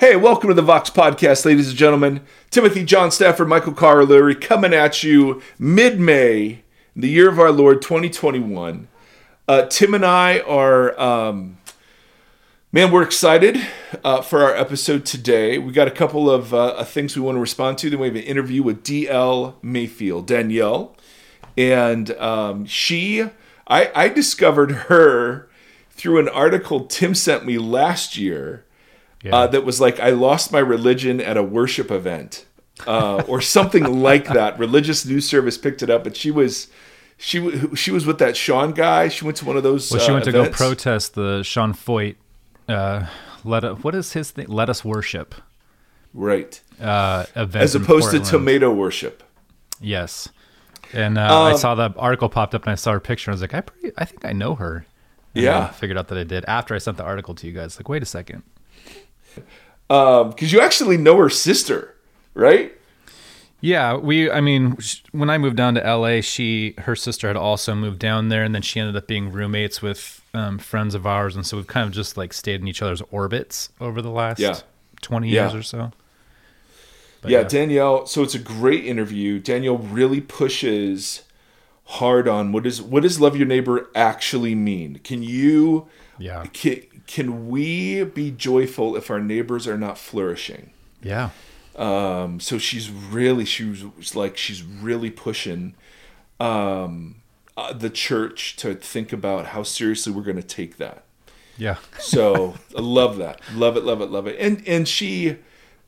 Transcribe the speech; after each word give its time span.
Hey, 0.00 0.14
welcome 0.14 0.46
to 0.46 0.54
the 0.54 0.62
Vox 0.62 0.90
Podcast, 0.90 1.44
ladies 1.44 1.70
and 1.70 1.76
gentlemen. 1.76 2.20
Timothy 2.50 2.84
John 2.84 3.10
Stafford, 3.10 3.48
Michael 3.48 3.72
Carlery 3.72 4.40
coming 4.40 4.72
at 4.72 5.02
you 5.02 5.42
mid 5.58 5.98
May, 5.98 6.62
the 6.94 7.08
year 7.08 7.28
of 7.28 7.40
our 7.40 7.50
Lord 7.50 7.82
2021. 7.82 8.86
Uh, 9.48 9.66
Tim 9.66 9.94
and 9.94 10.06
I 10.06 10.38
are, 10.38 10.96
um, 11.00 11.58
man, 12.70 12.92
we're 12.92 13.02
excited 13.02 13.60
uh, 14.04 14.22
for 14.22 14.44
our 14.44 14.54
episode 14.54 15.04
today. 15.04 15.58
We 15.58 15.72
got 15.72 15.88
a 15.88 15.90
couple 15.90 16.30
of 16.30 16.54
uh, 16.54 16.84
things 16.84 17.16
we 17.16 17.22
want 17.22 17.34
to 17.34 17.40
respond 17.40 17.78
to. 17.78 17.90
Then 17.90 17.98
we 17.98 18.06
have 18.06 18.14
an 18.14 18.22
interview 18.22 18.62
with 18.62 18.84
DL 18.84 19.56
Mayfield, 19.62 20.28
Danielle. 20.28 20.96
And 21.56 22.12
um, 22.12 22.66
she, 22.66 23.22
I, 23.66 23.90
I 23.96 24.08
discovered 24.10 24.70
her 24.70 25.48
through 25.90 26.20
an 26.20 26.28
article 26.28 26.84
Tim 26.84 27.16
sent 27.16 27.44
me 27.44 27.58
last 27.58 28.16
year 28.16 28.64
yeah. 29.22 29.34
uh, 29.34 29.46
that 29.48 29.64
was 29.64 29.80
like 29.80 30.00
I 30.00 30.10
lost 30.10 30.52
my 30.52 30.58
religion 30.58 31.20
at 31.20 31.36
a 31.36 31.42
worship 31.42 31.90
event 31.90 32.46
uh, 32.86 33.22
or 33.26 33.40
something 33.40 33.84
like 34.02 34.26
that. 34.28 34.58
Religious 34.58 35.04
news 35.04 35.28
service 35.28 35.58
picked 35.58 35.82
it 35.82 35.90
up, 35.90 36.04
but 36.04 36.16
she 36.16 36.30
was 36.30 36.68
she 37.16 37.74
she 37.74 37.90
was 37.90 38.06
with 38.06 38.18
that 38.18 38.36
Sean 38.36 38.72
guy. 38.72 39.08
She 39.08 39.24
went 39.24 39.36
to 39.38 39.44
one 39.44 39.56
of 39.56 39.62
those. 39.62 39.90
Well, 39.90 40.00
she 40.00 40.12
went 40.12 40.22
uh, 40.22 40.26
to 40.26 40.32
go 40.32 40.48
protest 40.50 41.14
the 41.14 41.42
Sean 41.42 41.72
Feucht. 41.72 42.16
Uh, 42.68 43.06
let 43.44 43.84
what 43.84 43.94
is 43.94 44.12
his 44.12 44.30
thing? 44.30 44.46
Let 44.48 44.68
us 44.70 44.84
worship. 44.84 45.34
Right. 46.14 46.60
Uh, 46.80 47.26
As 47.34 47.74
opposed 47.74 48.10
to 48.12 48.20
tomato 48.20 48.72
worship. 48.72 49.22
Yes. 49.80 50.28
And 50.94 51.18
uh, 51.18 51.22
um, 51.22 51.52
I 51.52 51.56
saw 51.56 51.74
the 51.74 51.92
article 51.98 52.30
popped 52.30 52.54
up, 52.54 52.62
and 52.62 52.72
I 52.72 52.74
saw 52.76 52.92
her 52.92 53.00
picture. 53.00 53.30
And 53.30 53.34
I 53.34 53.36
was 53.36 53.40
like, 53.42 53.54
I, 53.54 53.60
pretty, 53.60 53.92
I 53.98 54.04
think 54.06 54.24
I 54.24 54.32
know 54.32 54.54
her. 54.54 54.86
And 55.34 55.44
yeah. 55.44 55.66
I 55.66 55.68
figured 55.70 55.98
out 55.98 56.08
that 56.08 56.16
I 56.16 56.24
did 56.24 56.46
after 56.46 56.74
I 56.74 56.78
sent 56.78 56.96
the 56.96 57.04
article 57.04 57.34
to 57.34 57.46
you 57.46 57.52
guys. 57.52 57.78
Like, 57.78 57.90
wait 57.90 58.02
a 58.02 58.06
second 58.06 58.42
because 59.88 60.32
um, 60.32 60.34
you 60.38 60.60
actually 60.60 60.96
know 60.96 61.16
her 61.16 61.30
sister, 61.30 61.94
right? 62.34 62.72
Yeah, 63.60 63.96
we. 63.96 64.30
I 64.30 64.40
mean, 64.40 64.76
when 65.10 65.30
I 65.30 65.38
moved 65.38 65.56
down 65.56 65.74
to 65.74 65.80
LA, 65.80 66.20
she, 66.20 66.74
her 66.78 66.94
sister, 66.94 67.26
had 67.26 67.36
also 67.36 67.74
moved 67.74 67.98
down 67.98 68.28
there, 68.28 68.44
and 68.44 68.54
then 68.54 68.62
she 68.62 68.78
ended 68.78 68.94
up 68.94 69.08
being 69.08 69.32
roommates 69.32 69.82
with 69.82 70.22
um, 70.32 70.58
friends 70.58 70.94
of 70.94 71.06
ours, 71.06 71.34
and 71.34 71.44
so 71.44 71.56
we've 71.56 71.66
kind 71.66 71.86
of 71.86 71.92
just 71.92 72.16
like 72.16 72.32
stayed 72.32 72.60
in 72.60 72.68
each 72.68 72.82
other's 72.82 73.02
orbits 73.10 73.70
over 73.80 74.00
the 74.00 74.10
last 74.10 74.38
yeah. 74.38 74.60
twenty 75.00 75.30
years 75.30 75.54
or 75.54 75.62
so. 75.62 75.90
But, 77.20 77.32
yeah, 77.32 77.38
yeah, 77.38 77.48
Danielle. 77.48 78.06
So 78.06 78.22
it's 78.22 78.36
a 78.36 78.38
great 78.38 78.84
interview. 78.84 79.40
Danielle 79.40 79.78
really 79.78 80.20
pushes 80.20 81.22
hard 81.84 82.28
on 82.28 82.52
what 82.52 82.66
is 82.66 82.80
what 82.80 83.02
does 83.02 83.20
love 83.20 83.36
your 83.36 83.46
neighbor 83.46 83.88
actually 83.94 84.54
mean? 84.54 85.00
Can 85.02 85.22
you? 85.22 85.88
Yeah. 86.18 86.44
Can, 86.52 86.82
can 87.08 87.48
we 87.48 88.04
be 88.04 88.30
joyful 88.30 88.94
if 88.94 89.10
our 89.10 89.18
neighbors 89.18 89.66
are 89.66 89.78
not 89.78 89.96
flourishing? 89.98 90.70
Yeah. 91.02 91.30
Um, 91.74 92.38
so 92.38 92.58
she's 92.58 92.90
really, 92.90 93.46
she 93.46 93.64
was 93.64 94.14
like, 94.14 94.36
she's 94.36 94.62
really 94.62 95.10
pushing 95.10 95.74
um, 96.38 97.22
uh, 97.56 97.72
the 97.72 97.88
church 97.88 98.56
to 98.56 98.74
think 98.74 99.12
about 99.12 99.46
how 99.46 99.62
seriously 99.62 100.12
we're 100.12 100.22
going 100.22 100.36
to 100.36 100.42
take 100.42 100.76
that. 100.76 101.04
Yeah. 101.56 101.78
so 101.98 102.56
I 102.76 102.80
love 102.82 103.16
that. 103.16 103.40
Love 103.54 103.76
it, 103.78 103.84
love 103.84 104.02
it, 104.02 104.10
love 104.10 104.26
it. 104.26 104.38
And, 104.38 104.62
and 104.68 104.86
she, 104.86 105.38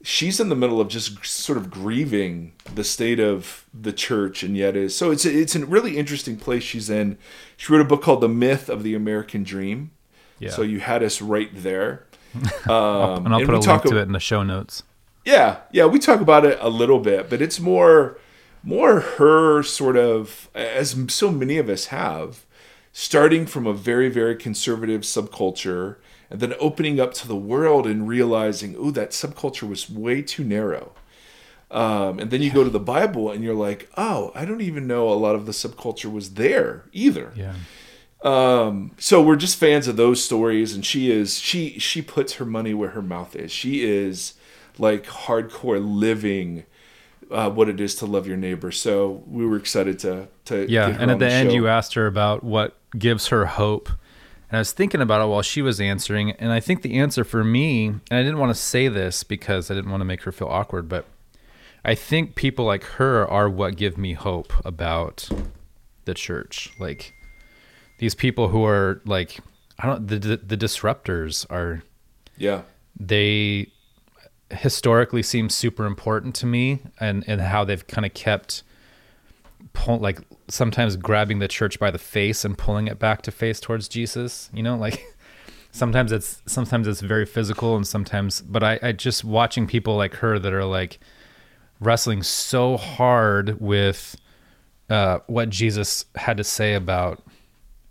she's 0.02 0.40
in 0.40 0.48
the 0.48 0.56
middle 0.56 0.80
of 0.80 0.88
just 0.88 1.22
sort 1.26 1.58
of 1.58 1.70
grieving 1.70 2.52
the 2.74 2.82
state 2.82 3.20
of 3.20 3.66
the 3.74 3.92
church 3.92 4.42
and 4.42 4.56
yet 4.56 4.74
is 4.74 4.96
so 4.96 5.10
it's 5.10 5.26
it's 5.26 5.54
a 5.54 5.66
really 5.66 5.98
interesting 5.98 6.38
place 6.38 6.62
she's 6.62 6.88
in 6.88 7.18
she 7.58 7.70
wrote 7.70 7.82
a 7.82 7.84
book 7.84 8.02
called 8.02 8.22
the 8.22 8.28
myth 8.28 8.70
of 8.70 8.82
the 8.82 8.94
american 8.94 9.42
dream 9.42 9.90
yeah. 10.40 10.50
So 10.50 10.62
you 10.62 10.80
had 10.80 11.02
us 11.02 11.22
right 11.22 11.50
there. 11.52 12.06
Um, 12.68 13.26
and 13.26 13.34
I'll 13.34 13.40
and 13.40 13.48
put 13.48 13.54
a 13.56 13.58
link 13.58 13.82
to 13.82 13.98
it 13.98 14.02
in 14.02 14.12
the 14.12 14.20
show 14.20 14.44
notes. 14.44 14.84
Yeah, 15.24 15.62
yeah, 15.72 15.86
we 15.86 15.98
talk 15.98 16.20
about 16.20 16.44
it 16.44 16.58
a 16.60 16.68
little 16.68 17.00
bit, 17.00 17.28
but 17.28 17.42
it's 17.42 17.58
more 17.58 18.18
more 18.62 19.00
her 19.00 19.62
sort 19.62 19.96
of 19.96 20.48
as 20.54 20.96
so 21.08 21.30
many 21.30 21.58
of 21.58 21.68
us 21.68 21.86
have 21.86 22.44
starting 22.92 23.46
from 23.46 23.66
a 23.66 23.72
very 23.72 24.08
very 24.08 24.36
conservative 24.36 25.02
subculture 25.02 25.96
and 26.28 26.40
then 26.40 26.54
opening 26.60 27.00
up 27.00 27.14
to 27.14 27.26
the 27.26 27.36
world 27.36 27.86
and 27.86 28.08
realizing 28.08 28.74
oh 28.78 28.90
that 28.90 29.10
subculture 29.10 29.68
was 29.68 29.88
way 29.88 30.20
too 30.20 30.44
narrow 30.44 30.92
um, 31.70 32.18
and 32.18 32.30
then 32.30 32.42
you 32.42 32.48
yeah. 32.48 32.54
go 32.54 32.64
to 32.64 32.70
the 32.70 32.80
bible 32.80 33.30
and 33.30 33.44
you're 33.44 33.54
like 33.54 33.88
oh 33.96 34.32
i 34.34 34.44
don't 34.44 34.60
even 34.60 34.86
know 34.86 35.08
a 35.08 35.14
lot 35.14 35.34
of 35.34 35.46
the 35.46 35.52
subculture 35.52 36.12
was 36.12 36.34
there 36.34 36.84
either 36.92 37.32
yeah 37.36 37.54
um, 38.22 38.92
so 38.98 39.22
we're 39.22 39.36
just 39.36 39.56
fans 39.56 39.88
of 39.88 39.96
those 39.96 40.22
stories, 40.22 40.74
and 40.74 40.84
she 40.84 41.10
is 41.10 41.38
she 41.38 41.78
she 41.78 42.02
puts 42.02 42.34
her 42.34 42.44
money 42.44 42.74
where 42.74 42.90
her 42.90 43.02
mouth 43.02 43.34
is. 43.34 43.50
She 43.50 43.82
is 43.82 44.34
like 44.78 45.04
hardcore 45.06 45.80
living 45.82 46.64
uh, 47.30 47.50
what 47.50 47.68
it 47.68 47.80
is 47.80 47.94
to 47.96 48.06
love 48.06 48.26
your 48.26 48.36
neighbor. 48.36 48.70
So 48.70 49.22
we 49.26 49.46
were 49.46 49.56
excited 49.56 49.98
to 50.00 50.28
to 50.46 50.70
yeah. 50.70 50.88
and 50.88 51.10
at 51.10 51.18
the, 51.18 51.26
the 51.26 51.32
end, 51.32 51.52
you 51.52 51.68
asked 51.68 51.94
her 51.94 52.06
about 52.06 52.44
what 52.44 52.76
gives 52.98 53.28
her 53.28 53.46
hope. 53.46 53.88
And 53.88 54.56
I 54.56 54.58
was 54.58 54.72
thinking 54.72 55.00
about 55.00 55.22
it 55.22 55.28
while 55.28 55.42
she 55.42 55.62
was 55.62 55.80
answering, 55.80 56.32
and 56.32 56.50
I 56.50 56.58
think 56.58 56.82
the 56.82 56.98
answer 56.98 57.22
for 57.22 57.44
me, 57.44 57.86
and 57.86 58.00
I 58.10 58.22
didn't 58.22 58.38
want 58.38 58.50
to 58.50 58.60
say 58.60 58.88
this 58.88 59.22
because 59.22 59.70
I 59.70 59.74
didn't 59.74 59.92
want 59.92 60.00
to 60.00 60.04
make 60.04 60.22
her 60.22 60.32
feel 60.32 60.48
awkward, 60.48 60.88
but 60.88 61.06
I 61.84 61.94
think 61.94 62.34
people 62.34 62.64
like 62.64 62.82
her 62.82 63.26
are 63.28 63.48
what 63.48 63.76
give 63.76 63.96
me 63.96 64.14
hope 64.14 64.52
about 64.64 65.28
the 66.04 66.14
church. 66.14 66.72
Like 66.80 67.14
these 68.00 68.14
people 68.14 68.48
who 68.48 68.64
are 68.64 69.00
like 69.04 69.38
I 69.78 69.86
don't 69.86 70.08
the 70.08 70.18
the, 70.18 70.36
the 70.38 70.56
disruptors 70.56 71.46
are 71.50 71.82
yeah. 72.36 72.62
they 72.98 73.70
historically 74.50 75.22
seem 75.22 75.50
super 75.50 75.84
important 75.84 76.34
to 76.36 76.46
me 76.46 76.80
and 76.98 77.22
and 77.28 77.42
how 77.42 77.62
they've 77.64 77.86
kind 77.86 78.06
of 78.06 78.14
kept 78.14 78.62
pull, 79.74 79.98
like 79.98 80.20
sometimes 80.48 80.96
grabbing 80.96 81.40
the 81.40 81.46
church 81.46 81.78
by 81.78 81.90
the 81.90 81.98
face 81.98 82.44
and 82.44 82.56
pulling 82.56 82.88
it 82.88 82.98
back 82.98 83.20
to 83.22 83.30
face 83.30 83.60
towards 83.60 83.86
Jesus 83.86 84.48
you 84.54 84.62
know 84.62 84.76
like 84.76 85.04
sometimes 85.70 86.10
it's 86.10 86.42
sometimes 86.46 86.88
it's 86.88 87.02
very 87.02 87.26
physical 87.26 87.76
and 87.76 87.86
sometimes 87.86 88.40
but 88.40 88.64
I, 88.64 88.78
I 88.82 88.92
just 88.92 89.24
watching 89.24 89.66
people 89.66 89.96
like 89.96 90.14
her 90.14 90.38
that 90.38 90.54
are 90.54 90.64
like 90.64 90.98
wrestling 91.80 92.22
so 92.22 92.78
hard 92.78 93.60
with 93.60 94.16
uh, 94.88 95.18
what 95.26 95.50
Jesus 95.50 96.06
had 96.16 96.38
to 96.38 96.44
say 96.44 96.74
about 96.74 97.22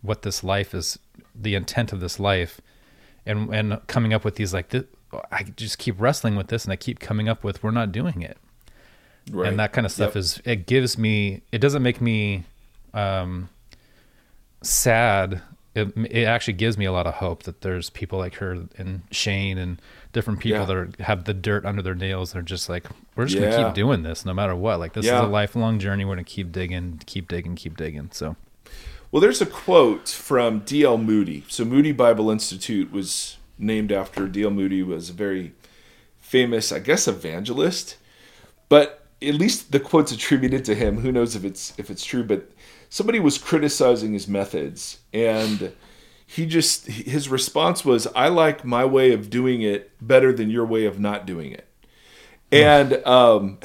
what 0.01 0.21
this 0.21 0.43
life 0.43 0.73
is, 0.73 0.99
the 1.35 1.55
intent 1.55 1.93
of 1.93 1.99
this 1.99 2.19
life, 2.19 2.61
and 3.25 3.53
and 3.53 3.85
coming 3.87 4.13
up 4.13 4.23
with 4.23 4.35
these 4.35 4.53
like 4.53 4.69
this, 4.69 4.85
I 5.31 5.43
just 5.43 5.77
keep 5.77 5.99
wrestling 5.99 6.35
with 6.35 6.47
this, 6.47 6.63
and 6.63 6.73
I 6.73 6.75
keep 6.75 6.99
coming 6.99 7.27
up 7.29 7.43
with 7.43 7.63
we're 7.63 7.71
not 7.71 7.91
doing 7.91 8.21
it, 8.21 8.37
right. 9.31 9.47
and 9.47 9.59
that 9.59 9.73
kind 9.73 9.85
of 9.85 9.91
stuff 9.91 10.09
yep. 10.09 10.17
is 10.17 10.41
it 10.45 10.65
gives 10.67 10.97
me 10.97 11.41
it 11.51 11.59
doesn't 11.59 11.83
make 11.83 12.01
me 12.01 12.45
um, 12.93 13.49
sad. 14.61 15.41
It, 15.75 15.93
it 16.09 16.23
actually 16.23 16.53
gives 16.53 16.77
me 16.77 16.85
a 16.85 16.91
lot 16.91 17.05
of 17.05 17.15
hope 17.15 17.43
that 17.43 17.61
there's 17.61 17.91
people 17.91 18.17
like 18.17 18.35
her 18.35 18.65
and 18.77 19.03
Shane 19.11 19.57
and 19.57 19.79
different 20.11 20.39
people 20.39 20.61
yeah. 20.61 20.65
that 20.65 20.75
are, 20.75 20.89
have 21.01 21.25
the 21.25 21.33
dirt 21.33 21.63
under 21.63 21.83
their 21.83 21.93
nails. 21.93 22.33
They're 22.33 22.41
just 22.41 22.67
like, 22.69 22.85
we're 23.15 23.25
just 23.25 23.39
yeah. 23.39 23.51
gonna 23.51 23.65
keep 23.65 23.75
doing 23.75 24.01
this 24.01 24.25
no 24.25 24.33
matter 24.33 24.55
what. 24.55 24.79
Like 24.79 24.93
this 24.93 25.05
yeah. 25.05 25.19
is 25.19 25.25
a 25.25 25.27
lifelong 25.27 25.77
journey. 25.79 26.05
We're 26.05 26.15
gonna 26.15 26.23
keep 26.23 26.51
digging, 26.51 27.01
keep 27.05 27.27
digging, 27.27 27.55
keep 27.55 27.77
digging. 27.77 28.09
So 28.11 28.35
well, 29.11 29.21
there's 29.21 29.41
a 29.41 29.45
quote 29.45 30.09
from 30.09 30.59
D.L. 30.59 30.97
Moody. 30.97 31.43
So, 31.47 31.65
Moody 31.65 31.91
Bible 31.91 32.29
Institute 32.29 32.91
was 32.91 33.37
named 33.57 33.91
after 33.91 34.27
D.L. 34.27 34.51
Moody, 34.51 34.83
was 34.83 35.09
a 35.09 35.13
very 35.13 35.53
famous, 36.19 36.71
I 36.71 36.79
guess, 36.79 37.07
evangelist. 37.07 37.97
But 38.69 38.99
at 39.21 39.35
least 39.35 39.71
the 39.71 39.79
quote's 39.79 40.11
attributed 40.11 40.63
to 40.65 40.75
him. 40.75 40.99
Who 40.99 41.11
knows 41.11 41.35
if 41.35 41.43
it's 41.43 41.73
if 41.77 41.89
it's 41.89 42.05
true? 42.05 42.23
But 42.23 42.51
somebody 42.89 43.19
was 43.19 43.37
criticizing 43.37 44.13
his 44.13 44.27
methods, 44.27 44.99
and 45.13 45.73
he 46.25 46.45
just 46.45 46.87
his 46.87 47.29
response 47.29 47.83
was, 47.83 48.07
"I 48.15 48.29
like 48.29 48.63
my 48.63 48.85
way 48.85 49.11
of 49.11 49.29
doing 49.29 49.61
it 49.61 49.91
better 49.99 50.31
than 50.31 50.49
your 50.49 50.65
way 50.65 50.85
of 50.85 50.99
not 50.99 51.25
doing 51.25 51.51
it." 51.51 51.67
And 52.51 53.05
um, 53.05 53.57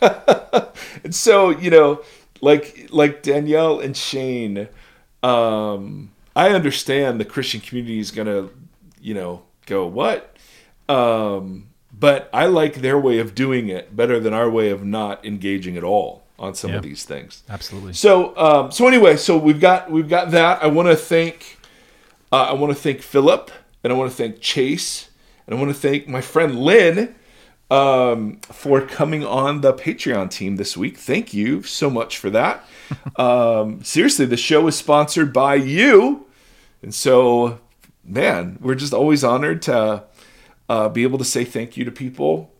and 1.04 1.14
so 1.14 1.50
you 1.50 1.70
know 1.70 2.02
like 2.44 2.88
like 2.90 3.22
Danielle 3.22 3.80
and 3.80 3.96
Shane, 3.96 4.68
um, 5.22 6.12
I 6.36 6.50
understand 6.50 7.18
the 7.18 7.24
Christian 7.24 7.60
community 7.60 7.98
is 7.98 8.10
gonna, 8.10 8.50
you 9.00 9.14
know, 9.14 9.42
go 9.66 9.86
what, 9.86 10.36
um, 10.88 11.68
but 11.92 12.28
I 12.32 12.46
like 12.46 12.76
their 12.76 12.98
way 12.98 13.18
of 13.18 13.34
doing 13.34 13.68
it 13.68 13.96
better 13.96 14.20
than 14.20 14.34
our 14.34 14.50
way 14.50 14.70
of 14.70 14.84
not 14.84 15.24
engaging 15.24 15.76
at 15.76 15.84
all 15.84 16.24
on 16.38 16.54
some 16.54 16.70
yeah, 16.70 16.76
of 16.76 16.82
these 16.82 17.04
things. 17.04 17.42
Absolutely. 17.48 17.94
So 17.94 18.36
um, 18.36 18.70
so 18.70 18.86
anyway, 18.86 19.16
so 19.16 19.36
we've 19.38 19.60
got 19.60 19.90
we've 19.90 20.08
got 20.08 20.30
that. 20.32 20.62
I 20.62 20.66
want 20.66 20.88
to 20.88 20.96
thank 20.96 21.58
uh, 22.30 22.48
I 22.50 22.52
want 22.52 22.72
to 22.72 22.80
thank 22.80 23.00
Philip 23.00 23.50
and 23.82 23.92
I 23.92 23.96
want 23.96 24.10
to 24.10 24.16
thank 24.16 24.40
Chase 24.40 25.08
and 25.46 25.56
I 25.56 25.58
want 25.58 25.74
to 25.74 25.80
thank 25.80 26.08
my 26.08 26.20
friend 26.20 26.58
Lynn 26.58 27.14
um, 27.74 28.36
for 28.42 28.80
coming 28.80 29.24
on 29.24 29.60
the 29.60 29.72
Patreon 29.74 30.30
team 30.30 30.56
this 30.56 30.76
week. 30.76 30.96
Thank 30.96 31.34
you 31.34 31.64
so 31.64 31.90
much 31.90 32.18
for 32.18 32.30
that. 32.30 32.64
um, 33.16 33.82
seriously, 33.82 34.26
the 34.26 34.36
show 34.36 34.66
is 34.68 34.76
sponsored 34.76 35.32
by 35.32 35.56
you. 35.56 36.26
And 36.82 36.94
so, 36.94 37.58
man, 38.04 38.58
we're 38.60 38.76
just 38.76 38.94
always 38.94 39.24
honored 39.24 39.60
to 39.62 40.04
uh, 40.68 40.88
be 40.88 41.02
able 41.02 41.18
to 41.18 41.24
say 41.24 41.44
thank 41.44 41.76
you 41.76 41.84
to 41.84 41.90
people. 41.90 42.52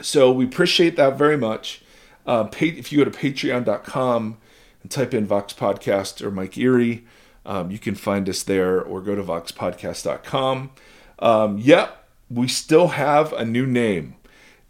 So 0.00 0.30
we 0.30 0.44
appreciate 0.44 0.96
that 0.96 1.18
very 1.18 1.36
much. 1.36 1.82
Uh, 2.24 2.44
pay, 2.44 2.68
if 2.68 2.92
you 2.92 2.98
go 2.98 3.10
to 3.10 3.18
patreon.com 3.18 4.36
and 4.82 4.90
type 4.90 5.14
in 5.14 5.26
Vox 5.26 5.54
Podcast 5.54 6.22
or 6.22 6.30
Mike 6.30 6.56
Erre, 6.56 7.00
um, 7.44 7.70
you 7.70 7.78
can 7.78 7.94
find 7.94 8.28
us 8.28 8.42
there 8.42 8.80
or 8.80 9.00
go 9.00 9.14
to 9.14 9.22
voxpodcast.com. 9.22 10.70
Um, 11.18 11.58
yep, 11.58 12.04
we 12.28 12.48
still 12.48 12.88
have 12.88 13.32
a 13.32 13.44
new 13.44 13.66
name. 13.66 14.15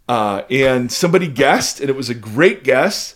Uh, 0.07 0.43
and 0.49 0.91
somebody 0.91 1.27
guessed, 1.27 1.79
and 1.81 1.89
it 1.89 1.95
was 1.95 2.09
a 2.09 2.13
great 2.15 2.63
guess, 2.63 3.15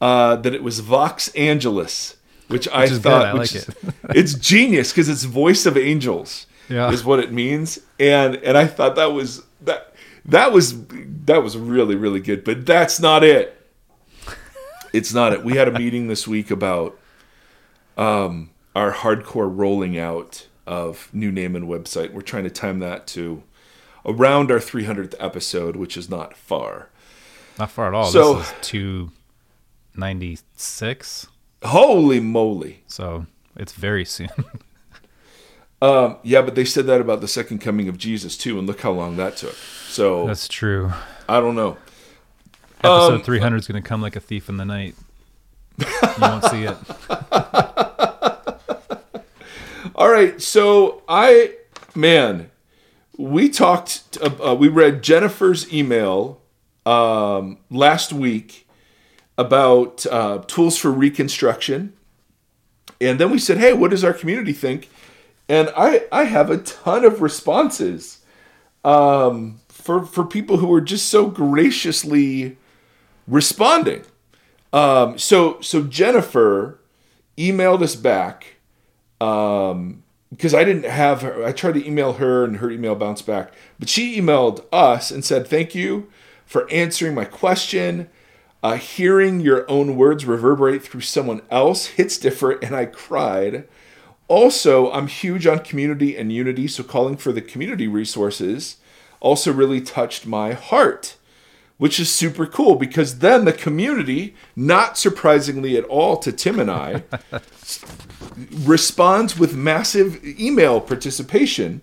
uh, 0.00 0.36
that 0.36 0.52
it 0.54 0.62
was 0.62 0.80
Vox 0.80 1.28
Angelus, 1.36 2.16
which 2.48 2.66
I 2.68 2.84
is 2.84 2.90
good, 2.92 3.02
thought 3.02 3.26
I 3.26 3.34
which 3.34 3.54
like 3.54 3.62
is- 3.68 3.94
it's 4.10 4.34
genius 4.34 4.90
because 4.92 5.08
it's 5.08 5.22
voice 5.24 5.64
of 5.66 5.76
angels 5.76 6.46
Yeah. 6.68 6.90
is 6.90 7.04
what 7.04 7.20
it 7.20 7.32
means. 7.32 7.78
And 8.00 8.36
and 8.36 8.56
I 8.58 8.66
thought 8.66 8.96
that 8.96 9.12
was 9.12 9.42
that 9.62 9.94
that 10.24 10.52
was 10.52 10.74
that 11.26 11.42
was 11.42 11.56
really 11.56 11.94
really 11.94 12.20
good. 12.20 12.42
But 12.44 12.66
that's 12.66 12.98
not 12.98 13.22
it. 13.22 13.56
It's 14.92 15.14
not 15.14 15.32
it. 15.32 15.44
We 15.44 15.56
had 15.56 15.68
a 15.68 15.72
meeting 15.78 16.08
this 16.08 16.26
week 16.26 16.50
about 16.50 16.98
um, 17.96 18.50
our 18.74 18.92
hardcore 18.92 19.50
rolling 19.54 19.98
out 19.98 20.46
of 20.66 21.08
new 21.12 21.30
name 21.30 21.54
and 21.56 21.66
website. 21.68 22.12
We're 22.12 22.22
trying 22.22 22.44
to 22.44 22.50
time 22.50 22.80
that 22.80 23.06
to 23.08 23.42
around 24.06 24.50
our 24.50 24.58
300th 24.58 25.14
episode, 25.18 25.76
which 25.76 25.96
is 25.96 26.08
not 26.10 26.36
far. 26.36 26.88
Not 27.58 27.70
far 27.70 27.88
at 27.88 27.94
all. 27.94 28.04
So- 28.06 28.34
this 28.38 28.48
is 28.48 28.54
two 28.62 29.10
ninety 29.96 30.38
six. 30.56 31.26
Holy 31.62 32.20
moly! 32.20 32.82
So 32.86 33.26
it's 33.56 33.72
very 33.72 34.04
soon. 34.04 34.28
Um, 35.82 36.16
yeah, 36.22 36.40
but 36.40 36.54
they 36.54 36.64
said 36.64 36.86
that 36.86 37.02
about 37.02 37.20
the 37.20 37.28
second 37.28 37.58
coming 37.58 37.88
of 37.88 37.98
Jesus 37.98 38.38
too, 38.38 38.58
and 38.58 38.66
look 38.66 38.80
how 38.80 38.90
long 38.92 39.16
that 39.16 39.36
took. 39.36 39.54
So 39.90 40.26
That's 40.26 40.48
true. 40.48 40.90
I 41.28 41.40
don't 41.40 41.54
know. 41.54 41.76
Episode 42.78 43.14
Um, 43.16 43.22
300 43.22 43.56
is 43.58 43.66
going 43.66 43.82
to 43.82 43.86
come 43.86 44.00
like 44.00 44.16
a 44.16 44.20
thief 44.20 44.48
in 44.48 44.56
the 44.56 44.64
night. 44.64 44.94
You 45.78 45.86
won't 46.22 46.44
see 46.44 46.62
it. 46.62 46.76
All 49.94 50.08
right, 50.10 50.40
so 50.40 51.02
I 51.06 51.54
man, 51.94 52.50
we 53.18 53.48
talked. 53.48 54.18
Uh, 54.20 54.50
uh, 54.50 54.54
we 54.54 54.68
read 54.68 55.02
Jennifer's 55.02 55.72
email 55.72 56.40
um, 56.86 57.58
last 57.70 58.12
week 58.12 58.66
about 59.36 60.06
uh, 60.06 60.42
tools 60.46 60.78
for 60.78 60.90
reconstruction, 60.90 61.92
and 63.00 63.18
then 63.18 63.30
we 63.30 63.38
said, 63.38 63.58
"Hey, 63.58 63.72
what 63.72 63.90
does 63.90 64.04
our 64.04 64.12
community 64.12 64.52
think?" 64.52 64.90
And 65.48 65.70
I 65.76 66.04
I 66.10 66.24
have 66.24 66.50
a 66.50 66.58
ton 66.58 67.04
of 67.04 67.20
responses 67.20 68.20
um, 68.84 69.60
for 69.68 70.04
for 70.04 70.24
people 70.24 70.58
who 70.58 70.72
are 70.72 70.80
just 70.80 71.08
so 71.08 71.26
graciously 71.26 72.56
responding. 73.26 74.04
Um, 74.72 75.18
so 75.18 75.60
so 75.60 75.82
Jennifer 75.82 76.78
emailed 77.36 77.82
us 77.82 77.96
back 77.96 78.46
um 79.20 80.03
because 80.34 80.54
I 80.54 80.64
didn't 80.64 80.84
have 80.84 81.22
her 81.22 81.44
I 81.44 81.52
tried 81.52 81.74
to 81.74 81.86
email 81.86 82.14
her 82.14 82.44
and 82.44 82.56
her 82.58 82.70
email 82.70 82.94
bounced 82.94 83.26
back. 83.26 83.52
But 83.78 83.88
she 83.88 84.20
emailed 84.20 84.64
us 84.72 85.10
and 85.10 85.24
said 85.24 85.46
thank 85.46 85.74
you 85.74 86.08
for 86.44 86.70
answering 86.70 87.14
my 87.14 87.24
question. 87.24 88.08
Uh, 88.62 88.76
hearing 88.76 89.40
your 89.40 89.70
own 89.70 89.94
words 89.94 90.24
reverberate 90.24 90.82
through 90.82 91.02
someone 91.02 91.42
else 91.50 91.86
hits 91.86 92.16
different 92.16 92.64
and 92.64 92.74
I 92.74 92.86
cried. 92.86 93.68
Also 94.26 94.90
I'm 94.90 95.06
huge 95.06 95.46
on 95.46 95.58
community 95.58 96.16
and 96.16 96.32
unity 96.32 96.66
so 96.66 96.82
calling 96.82 97.16
for 97.16 97.30
the 97.30 97.42
community 97.42 97.86
resources 97.86 98.78
also 99.20 99.52
really 99.52 99.80
touched 99.80 100.26
my 100.26 100.54
heart 100.54 101.16
which 101.76 101.98
is 101.98 102.10
super 102.10 102.46
cool 102.46 102.76
because 102.76 103.18
then 103.18 103.44
the 103.44 103.52
community, 103.52 104.34
not 104.54 104.96
surprisingly 104.96 105.76
at 105.76 105.84
all 105.84 106.16
to 106.16 106.32
Tim 106.32 106.60
and 106.60 106.70
I, 106.70 107.02
responds 108.36 109.38
with 109.38 109.54
massive 109.54 110.24
email 110.24 110.80
participation. 110.80 111.80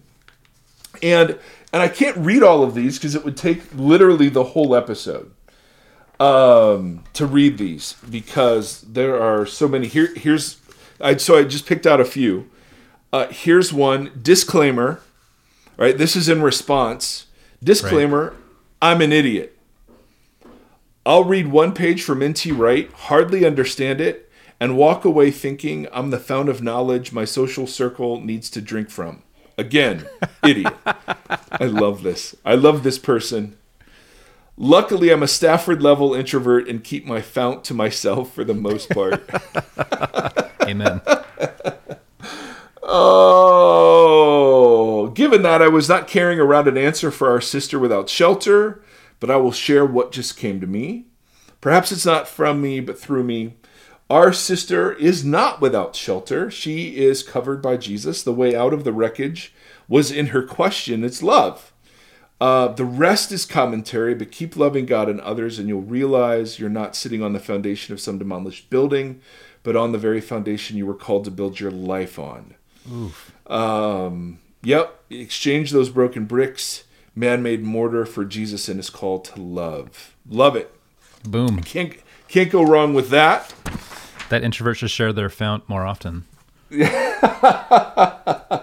And 1.01 1.37
and 1.73 1.81
I 1.81 1.87
can't 1.87 2.17
read 2.17 2.43
all 2.43 2.63
of 2.63 2.73
these 2.73 2.97
because 2.97 3.15
it 3.15 3.23
would 3.23 3.37
take 3.37 3.61
literally 3.73 4.29
the 4.29 4.43
whole 4.43 4.75
episode 4.75 5.31
um, 6.19 7.03
to 7.13 7.25
read 7.25 7.57
these 7.57 7.95
because 8.09 8.81
there 8.81 9.21
are 9.21 9.45
so 9.45 9.67
many. 9.67 9.87
Here, 9.87 10.13
here's 10.15 10.59
I 10.99 11.17
so 11.17 11.37
I 11.37 11.43
just 11.43 11.65
picked 11.65 11.87
out 11.87 11.99
a 11.99 12.05
few. 12.05 12.49
Uh, 13.11 13.27
here's 13.29 13.73
one 13.73 14.11
disclaimer. 14.21 15.01
Right, 15.77 15.97
this 15.97 16.15
is 16.15 16.29
in 16.29 16.41
response. 16.41 17.25
Disclaimer: 17.63 18.35
I'm 18.81 19.01
an 19.01 19.11
idiot. 19.11 19.57
I'll 21.05 21.23
read 21.23 21.47
one 21.47 21.73
page 21.73 22.03
from 22.03 22.21
N.T. 22.21 22.51
Wright, 22.51 22.91
hardly 22.91 23.43
understand 23.43 23.99
it, 23.99 24.30
and 24.61 24.77
walk 24.77 25.03
away 25.03 25.31
thinking 25.31 25.87
I'm 25.91 26.11
the 26.11 26.19
fount 26.19 26.47
of 26.47 26.61
knowledge 26.61 27.11
my 27.11 27.25
social 27.25 27.65
circle 27.65 28.21
needs 28.21 28.47
to 28.51 28.61
drink 28.61 28.91
from. 28.91 29.23
Again, 29.57 30.07
idiot. 30.47 30.75
I 30.85 31.65
love 31.65 32.03
this. 32.03 32.35
I 32.45 32.53
love 32.53 32.83
this 32.83 32.99
person. 32.99 33.57
Luckily, 34.55 35.09
I'm 35.09 35.23
a 35.23 35.27
Stafford 35.27 35.81
level 35.81 36.13
introvert 36.13 36.67
and 36.69 36.83
keep 36.83 37.07
my 37.07 37.21
fount 37.21 37.63
to 37.65 37.73
myself 37.73 38.35
for 38.35 38.43
the 38.43 38.53
most 38.53 38.91
part. 38.91 39.27
Amen. 40.61 41.01
Oh, 42.83 44.27
given 45.15 45.41
that 45.41 45.63
I 45.63 45.69
was 45.69 45.89
not 45.89 46.07
carrying 46.07 46.39
around 46.39 46.67
an 46.67 46.77
answer 46.77 47.09
for 47.09 47.31
our 47.31 47.41
sister 47.41 47.79
without 47.79 48.09
shelter, 48.09 48.83
but 49.19 49.31
I 49.31 49.37
will 49.37 49.51
share 49.51 49.87
what 49.87 50.11
just 50.11 50.37
came 50.37 50.61
to 50.61 50.67
me. 50.67 51.07
Perhaps 51.61 51.91
it's 51.91 52.05
not 52.05 52.27
from 52.27 52.61
me, 52.61 52.79
but 52.79 52.99
through 52.99 53.23
me. 53.23 53.55
Our 54.11 54.33
sister 54.33 54.91
is 54.91 55.23
not 55.23 55.61
without 55.61 55.95
shelter. 55.95 56.51
She 56.51 56.97
is 56.97 57.23
covered 57.23 57.61
by 57.61 57.77
Jesus. 57.77 58.21
The 58.21 58.33
way 58.33 58.53
out 58.53 58.73
of 58.73 58.83
the 58.83 58.91
wreckage 58.91 59.53
was 59.87 60.11
in 60.11 60.27
her 60.27 60.43
question 60.43 61.05
it's 61.05 61.23
love. 61.23 61.71
Uh, 62.41 62.67
the 62.67 62.83
rest 62.83 63.31
is 63.31 63.45
commentary, 63.45 64.13
but 64.13 64.29
keep 64.29 64.57
loving 64.57 64.85
God 64.85 65.07
and 65.07 65.21
others, 65.21 65.57
and 65.57 65.69
you'll 65.69 65.83
realize 65.83 66.59
you're 66.59 66.69
not 66.69 66.93
sitting 66.93 67.23
on 67.23 67.31
the 67.31 67.39
foundation 67.39 67.93
of 67.93 68.01
some 68.01 68.17
demolished 68.17 68.69
building, 68.69 69.21
but 69.63 69.77
on 69.77 69.93
the 69.93 69.97
very 69.97 70.19
foundation 70.19 70.75
you 70.75 70.85
were 70.85 70.93
called 70.93 71.23
to 71.23 71.31
build 71.31 71.61
your 71.61 71.71
life 71.71 72.19
on. 72.19 72.55
Um, 73.47 74.39
yep, 74.61 74.99
exchange 75.09 75.71
those 75.71 75.87
broken 75.87 76.25
bricks, 76.25 76.83
man 77.15 77.41
made 77.41 77.63
mortar 77.63 78.05
for 78.05 78.25
Jesus 78.25 78.67
and 78.67 78.75
his 78.75 78.89
call 78.89 79.19
to 79.19 79.39
love. 79.39 80.17
Love 80.27 80.57
it. 80.57 80.75
Boom. 81.23 81.61
Can't, 81.61 81.95
can't 82.27 82.51
go 82.51 82.61
wrong 82.61 82.93
with 82.93 83.09
that. 83.11 83.53
That 84.31 84.43
introverts 84.43 84.77
should 84.77 84.89
share 84.91 85.11
their 85.11 85.29
fount 85.29 85.67
more 85.67 85.85
often. 85.85 86.23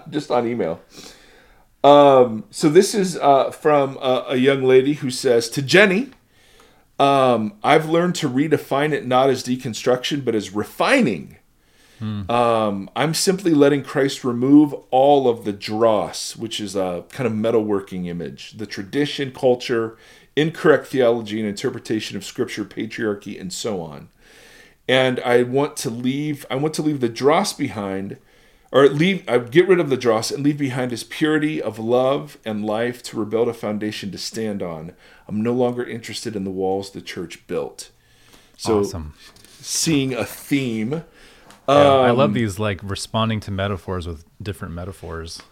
just 0.09 0.31
on 0.31 0.47
email. 0.47 0.81
Um, 1.85 2.45
so 2.51 2.71
this 2.71 2.95
is 2.95 3.19
uh, 3.19 3.51
from 3.51 3.99
a, 3.99 4.25
a 4.31 4.37
young 4.37 4.63
lady 4.63 4.95
who 4.95 5.11
says 5.11 5.51
to 5.51 5.61
Jenny, 5.61 6.09
um, 6.99 7.53
"I've 7.63 7.87
learned 7.87 8.15
to 8.15 8.31
redefine 8.31 8.93
it 8.93 9.07
not 9.07 9.29
as 9.29 9.45
deconstruction, 9.45 10.25
but 10.25 10.35
as 10.35 10.55
refining. 10.55 11.37
Um, 12.31 12.89
I'm 12.97 13.13
simply 13.13 13.53
letting 13.53 13.83
Christ 13.83 14.25
remove 14.25 14.73
all 14.91 15.29
of 15.29 15.45
the 15.45 15.53
dross, 15.53 16.35
which 16.35 16.61
is 16.61 16.77
a 16.77 17.05
kind 17.11 17.27
of 17.27 17.35
metalworking 17.35 18.07
image, 18.07 18.53
the 18.53 18.67
tradition, 18.67 19.33
culture, 19.33 19.99
incorrect 20.35 20.87
theology 20.87 21.41
and 21.41 21.49
interpretation 21.49 22.17
of 22.17 22.25
Scripture, 22.25 22.65
patriarchy, 22.65 23.39
and 23.39 23.53
so 23.53 23.83
on." 23.83 24.09
And 24.88 25.21
I 25.21 25.42
want 25.42 25.76
to 25.78 25.90
leave. 25.90 26.47
I 26.50 26.57
want 26.57 26.75
to 26.75 26.83
leave 26.83 27.00
the 27.00 27.09
dross 27.09 27.52
behind, 27.52 28.16
or 28.73 28.88
leave. 28.88 29.28
I 29.28 29.38
get 29.38 29.68
rid 29.68 29.80
of 29.80 29.90
the 29.90 29.97
dross 29.97 30.30
and 30.30 30.42
leave 30.42 30.59
behind 30.59 30.90
his 30.90 31.04
purity 31.04 31.61
of 31.62 31.78
love 31.78 32.38
and 32.45 32.64
life 32.64 33.02
to 33.04 33.18
rebuild 33.18 33.49
a 33.49 33.54
foundation 33.54 34.11
to 34.12 34.18
stand 34.18 34.62
on. 34.62 34.95
I'm 35.28 35.42
no 35.42 35.52
longer 35.52 35.85
interested 35.85 36.35
in 36.35 36.45
the 36.45 36.50
walls 36.50 36.90
the 36.90 37.00
church 37.02 37.47
built. 37.47 37.90
So, 38.57 38.80
awesome. 38.80 39.14
seeing 39.61 40.14
a 40.14 40.25
theme. 40.25 41.04
Yeah, 41.68 41.75
I 41.75 42.09
Um, 42.11 42.16
love 42.16 42.33
these 42.35 42.59
like 42.59 42.80
responding 42.83 43.40
to 43.40 43.50
metaphors 43.50 44.07
with 44.07 44.25
different 44.42 44.75
metaphors. 44.75 45.42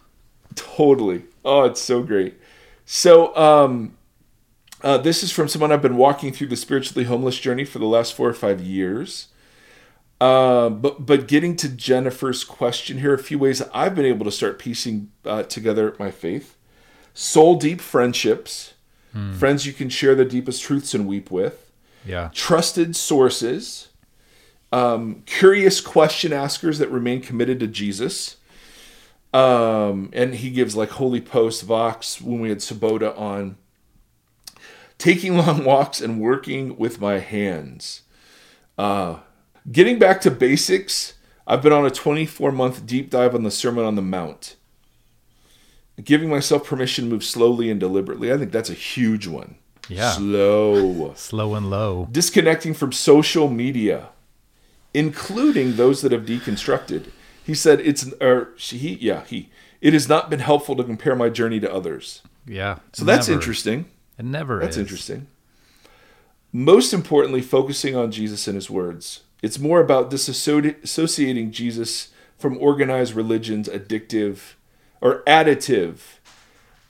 Totally. 0.54 1.24
Oh, 1.44 1.64
it's 1.64 1.80
so 1.80 2.02
great. 2.02 2.40
So, 2.86 3.36
um, 3.36 3.96
uh, 4.86 4.96
this 4.98 5.22
is 5.24 5.32
from 5.32 5.48
someone 5.48 5.72
I've 5.72 5.82
been 5.82 5.96
walking 5.96 6.32
through 6.32 6.46
the 6.46 6.56
spiritually 6.56 7.04
homeless 7.06 7.38
journey 7.40 7.64
for 7.64 7.80
the 7.80 7.86
last 7.86 8.14
four 8.14 8.28
or 8.28 8.34
five 8.34 8.60
years. 8.60 9.28
Uh, 10.20 10.68
but 10.70 11.04
but 11.04 11.26
getting 11.26 11.56
to 11.56 11.68
Jennifer's 11.68 12.44
question 12.44 12.98
here, 12.98 13.12
a 13.12 13.18
few 13.18 13.38
ways 13.38 13.58
that 13.58 13.68
I've 13.74 13.94
been 13.96 14.06
able 14.06 14.24
to 14.24 14.30
start 14.30 14.58
piecing 14.58 15.10
uh, 15.24 15.42
together 15.42 15.94
my 15.98 16.10
faith: 16.10 16.56
soul 17.14 17.56
deep 17.56 17.80
friendships, 17.80 18.74
friends 19.38 19.66
you 19.66 19.72
can 19.72 19.88
share 19.88 20.14
the 20.14 20.24
deepest 20.24 20.62
truths 20.62 20.94
and 20.94 21.06
weep 21.06 21.30
with, 21.30 21.70
Yeah. 22.06 22.28
trusted 22.34 22.94
sources, 22.94 23.88
um, 24.72 25.22
curious 25.26 25.80
question 25.80 26.32
askers 26.32 26.78
that 26.78 26.90
remain 26.90 27.20
committed 27.22 27.58
to 27.60 27.66
Jesus, 27.66 28.36
Um, 29.34 30.10
and 30.12 30.34
he 30.36 30.50
gives 30.50 30.76
like 30.76 30.90
Holy 30.90 31.20
Post, 31.20 31.62
Vox, 31.64 32.20
when 32.22 32.40
we 32.40 32.48
had 32.50 32.58
Sabota 32.58 33.18
on. 33.18 33.56
Taking 34.98 35.36
long 35.38 35.64
walks 35.64 36.00
and 36.00 36.20
working 36.20 36.76
with 36.76 37.00
my 37.00 37.18
hands. 37.18 38.02
Uh, 38.78 39.20
getting 39.70 39.98
back 39.98 40.20
to 40.22 40.30
basics, 40.30 41.14
I've 41.46 41.62
been 41.62 41.72
on 41.72 41.86
a 41.86 41.90
24 41.90 42.52
month 42.52 42.86
deep 42.86 43.10
dive 43.10 43.34
on 43.34 43.42
the 43.42 43.50
Sermon 43.50 43.84
on 43.84 43.94
the 43.94 44.02
Mount. 44.02 44.56
Giving 46.02 46.28
myself 46.28 46.66
permission 46.66 47.06
to 47.06 47.10
move 47.10 47.24
slowly 47.24 47.70
and 47.70 47.80
deliberately. 47.80 48.30
I 48.30 48.36
think 48.36 48.52
that's 48.52 48.68
a 48.68 48.74
huge 48.74 49.26
one. 49.26 49.56
Yeah. 49.88 50.10
Slow. 50.12 51.14
Slow 51.16 51.54
and 51.54 51.70
low. 51.70 52.08
Disconnecting 52.10 52.74
from 52.74 52.92
social 52.92 53.48
media, 53.48 54.08
including 54.92 55.76
those 55.76 56.02
that 56.02 56.12
have 56.12 56.26
deconstructed. 56.26 57.10
He 57.44 57.54
said 57.54 57.80
it's 57.80 58.12
or 58.20 58.48
she, 58.56 58.76
he 58.76 58.94
yeah 58.94 59.24
he 59.24 59.50
it 59.80 59.92
has 59.92 60.08
not 60.08 60.28
been 60.28 60.40
helpful 60.40 60.74
to 60.76 60.84
compare 60.84 61.14
my 61.14 61.28
journey 61.28 61.60
to 61.60 61.72
others. 61.72 62.22
Yeah. 62.44 62.78
So 62.92 63.04
that's 63.04 63.28
interesting. 63.28 63.86
It 64.18 64.24
never 64.24 64.60
That's 64.60 64.76
is. 64.76 64.82
interesting. 64.82 65.26
Most 66.52 66.92
importantly, 66.92 67.42
focusing 67.42 67.94
on 67.94 68.10
Jesus 68.10 68.46
and 68.48 68.54
his 68.54 68.70
words. 68.70 69.22
It's 69.42 69.58
more 69.58 69.80
about 69.80 70.10
disassociating 70.10 71.50
Jesus 71.50 72.08
from 72.38 72.56
organized 72.58 73.14
religions, 73.14 73.68
addictive 73.68 74.54
or 75.00 75.22
additive 75.26 75.98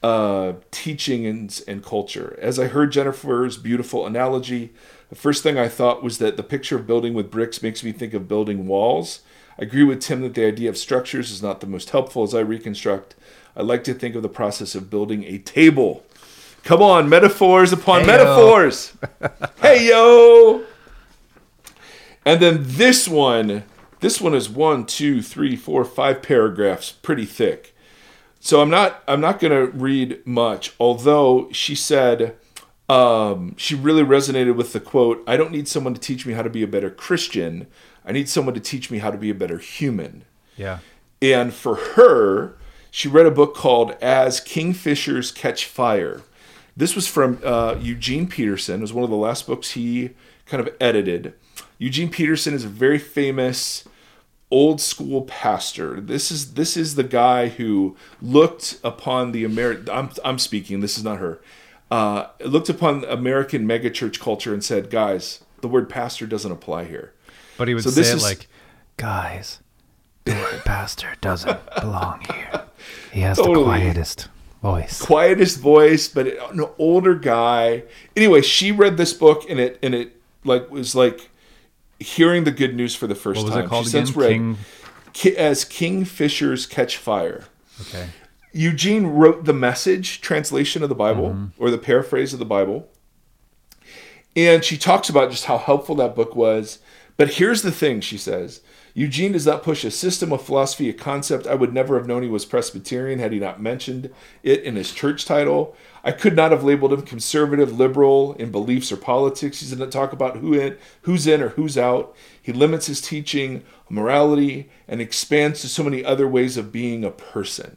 uh, 0.02 0.54
teaching 0.70 1.26
and, 1.26 1.62
and 1.66 1.84
culture. 1.84 2.38
As 2.40 2.58
I 2.58 2.68
heard 2.68 2.92
Jennifer's 2.92 3.56
beautiful 3.56 4.06
analogy, 4.06 4.72
the 5.08 5.16
first 5.16 5.42
thing 5.42 5.58
I 5.58 5.68
thought 5.68 6.02
was 6.02 6.18
that 6.18 6.36
the 6.36 6.42
picture 6.42 6.76
of 6.76 6.86
building 6.86 7.14
with 7.14 7.30
bricks 7.30 7.62
makes 7.62 7.82
me 7.82 7.92
think 7.92 8.14
of 8.14 8.28
building 8.28 8.66
walls. 8.68 9.20
I 9.58 9.62
agree 9.62 9.84
with 9.84 10.00
Tim 10.00 10.20
that 10.20 10.34
the 10.34 10.46
idea 10.46 10.68
of 10.68 10.78
structures 10.78 11.30
is 11.30 11.42
not 11.42 11.60
the 11.60 11.66
most 11.66 11.90
helpful 11.90 12.22
as 12.22 12.34
I 12.34 12.40
reconstruct. 12.40 13.16
I 13.56 13.62
like 13.62 13.82
to 13.84 13.94
think 13.94 14.14
of 14.14 14.22
the 14.22 14.28
process 14.28 14.74
of 14.74 14.90
building 14.90 15.24
a 15.24 15.38
table. 15.38 16.05
Come 16.66 16.82
on, 16.82 17.08
metaphors 17.08 17.72
upon 17.72 18.02
Heyo. 18.02 18.06
metaphors. 18.08 18.92
hey 19.62 19.88
yo. 19.88 20.64
And 22.24 22.42
then 22.42 22.58
this 22.62 23.06
one, 23.06 23.62
this 24.00 24.20
one 24.20 24.34
is 24.34 24.50
one, 24.50 24.84
two, 24.84 25.22
three, 25.22 25.54
four, 25.54 25.84
five 25.84 26.22
paragraphs, 26.22 26.90
pretty 26.90 27.24
thick. 27.24 27.72
So 28.40 28.60
I'm 28.60 28.68
not 28.68 29.04
I'm 29.06 29.20
not 29.20 29.38
gonna 29.38 29.66
read 29.66 30.26
much, 30.26 30.72
although 30.80 31.48
she 31.52 31.76
said 31.76 32.34
um, 32.88 33.54
she 33.56 33.76
really 33.76 34.02
resonated 34.02 34.56
with 34.56 34.72
the 34.72 34.80
quote, 34.80 35.22
I 35.24 35.36
don't 35.36 35.52
need 35.52 35.68
someone 35.68 35.94
to 35.94 36.00
teach 36.00 36.26
me 36.26 36.32
how 36.32 36.42
to 36.42 36.50
be 36.50 36.64
a 36.64 36.68
better 36.68 36.90
Christian. 36.90 37.68
I 38.04 38.10
need 38.10 38.28
someone 38.28 38.54
to 38.54 38.60
teach 38.60 38.90
me 38.90 38.98
how 38.98 39.12
to 39.12 39.18
be 39.18 39.30
a 39.30 39.34
better 39.34 39.58
human. 39.58 40.24
Yeah. 40.56 40.80
And 41.22 41.54
for 41.54 41.76
her, 41.76 42.56
she 42.90 43.06
read 43.06 43.26
a 43.26 43.30
book 43.30 43.54
called 43.54 43.92
As 44.02 44.40
Kingfishers 44.40 45.32
Catch 45.32 45.66
Fire. 45.66 46.22
This 46.76 46.94
was 46.94 47.06
from 47.08 47.40
uh, 47.44 47.76
Eugene 47.80 48.26
Peterson. 48.28 48.76
It 48.76 48.82
was 48.82 48.92
one 48.92 49.04
of 49.04 49.10
the 49.10 49.16
last 49.16 49.46
books 49.46 49.70
he 49.72 50.10
kind 50.44 50.60
of 50.66 50.74
edited. 50.80 51.32
Eugene 51.78 52.10
Peterson 52.10 52.52
is 52.54 52.64
a 52.64 52.68
very 52.68 52.98
famous 52.98 53.84
old 54.50 54.80
school 54.80 55.22
pastor. 55.22 56.00
This 56.00 56.30
is 56.30 56.54
this 56.54 56.76
is 56.76 56.94
the 56.94 57.02
guy 57.04 57.48
who 57.48 57.96
looked 58.20 58.78
upon 58.84 59.32
the 59.32 59.44
American. 59.44 59.88
I'm 59.90 60.10
I'm 60.24 60.38
speaking. 60.38 60.80
This 60.80 60.98
is 60.98 61.04
not 61.04 61.18
her. 61.18 61.40
Uh, 61.90 62.26
looked 62.44 62.68
upon 62.68 63.04
American 63.04 63.66
megachurch 63.66 64.20
culture 64.20 64.52
and 64.52 64.62
said, 64.62 64.90
"Guys, 64.90 65.42
the 65.62 65.68
word 65.68 65.88
pastor 65.88 66.26
doesn't 66.26 66.50
apply 66.52 66.84
here." 66.84 67.12
But 67.56 67.68
he 67.68 67.74
would 67.74 67.84
So 67.84 67.90
say 67.90 68.00
this 68.02 68.10
it 68.12 68.16
is- 68.16 68.22
like, 68.22 68.48
guys, 68.98 69.60
the 70.24 70.32
word 70.34 70.62
pastor 70.64 71.14
doesn't 71.20 71.60
belong 71.80 72.24
here. 72.34 72.64
He 73.12 73.20
has 73.20 73.38
Totally. 73.38 73.56
the 73.56 73.64
quietest 73.64 74.28
voice. 74.62 75.00
quietest 75.00 75.58
voice, 75.60 76.08
but 76.08 76.26
an 76.26 76.64
older 76.78 77.14
guy. 77.14 77.84
Anyway, 78.16 78.42
she 78.42 78.72
read 78.72 78.96
this 78.96 79.12
book 79.12 79.44
and 79.48 79.58
it 79.60 79.78
and 79.82 79.94
it 79.94 80.20
like 80.44 80.70
was 80.70 80.94
like 80.94 81.28
hearing 81.98 82.44
the 82.44 82.50
good 82.50 82.74
news 82.76 82.94
for 82.94 83.06
the 83.06 83.14
first 83.14 83.38
What 83.38 83.46
was 83.46 83.54
time. 83.54 83.64
it 83.64 83.68
called 83.68 83.86
she 83.86 83.90
again? 83.90 84.06
since 84.06 84.16
read 84.16 84.28
King. 84.32 84.58
Ki- 85.12 85.36
as 85.36 85.64
Kingfishers 85.64 86.68
Catch 86.68 86.96
Fire. 86.98 87.44
Okay. 87.80 88.08
Eugene 88.52 89.06
wrote 89.06 89.44
the 89.44 89.52
message 89.52 90.20
translation 90.20 90.82
of 90.82 90.88
the 90.88 90.94
Bible 90.94 91.30
Mm-hmm. 91.30 91.62
or 91.62 91.70
the 91.70 91.78
paraphrase 91.78 92.32
of 92.32 92.38
the 92.38 92.44
Bible. 92.46 92.88
And 94.34 94.62
she 94.64 94.76
talks 94.76 95.08
about 95.08 95.30
just 95.30 95.46
how 95.46 95.58
helpful 95.58 95.94
that 95.96 96.14
book 96.14 96.36
was. 96.36 96.78
But 97.16 97.34
here's 97.34 97.62
the 97.62 97.72
thing, 97.72 98.00
she 98.00 98.18
says 98.18 98.60
Eugene 98.96 99.32
does 99.32 99.44
not 99.44 99.62
push 99.62 99.84
a 99.84 99.90
system, 99.90 100.32
a 100.32 100.38
philosophy, 100.38 100.88
a 100.88 100.94
concept. 100.94 101.46
I 101.46 101.54
would 101.54 101.74
never 101.74 101.98
have 101.98 102.06
known 102.06 102.22
he 102.22 102.30
was 102.30 102.46
Presbyterian 102.46 103.18
had 103.18 103.30
he 103.30 103.38
not 103.38 103.60
mentioned 103.60 104.08
it 104.42 104.62
in 104.62 104.74
his 104.74 104.90
church 104.90 105.26
title. 105.26 105.76
I 106.02 106.12
could 106.12 106.34
not 106.34 106.50
have 106.50 106.64
labeled 106.64 106.94
him 106.94 107.02
conservative, 107.02 107.78
liberal 107.78 108.32
in 108.38 108.50
beliefs 108.50 108.90
or 108.90 108.96
politics. 108.96 109.60
He 109.60 109.68
doesn't 109.68 109.90
talk 109.90 110.14
about 110.14 110.38
who 110.38 110.54
in, 110.54 110.78
who's 111.02 111.26
in 111.26 111.42
or 111.42 111.50
who's 111.50 111.76
out. 111.76 112.16
He 112.40 112.54
limits 112.54 112.86
his 112.86 113.02
teaching, 113.02 113.64
morality, 113.90 114.70
and 114.88 115.02
expands 115.02 115.60
to 115.60 115.68
so 115.68 115.84
many 115.84 116.02
other 116.02 116.26
ways 116.26 116.56
of 116.56 116.72
being 116.72 117.04
a 117.04 117.10
person. 117.10 117.76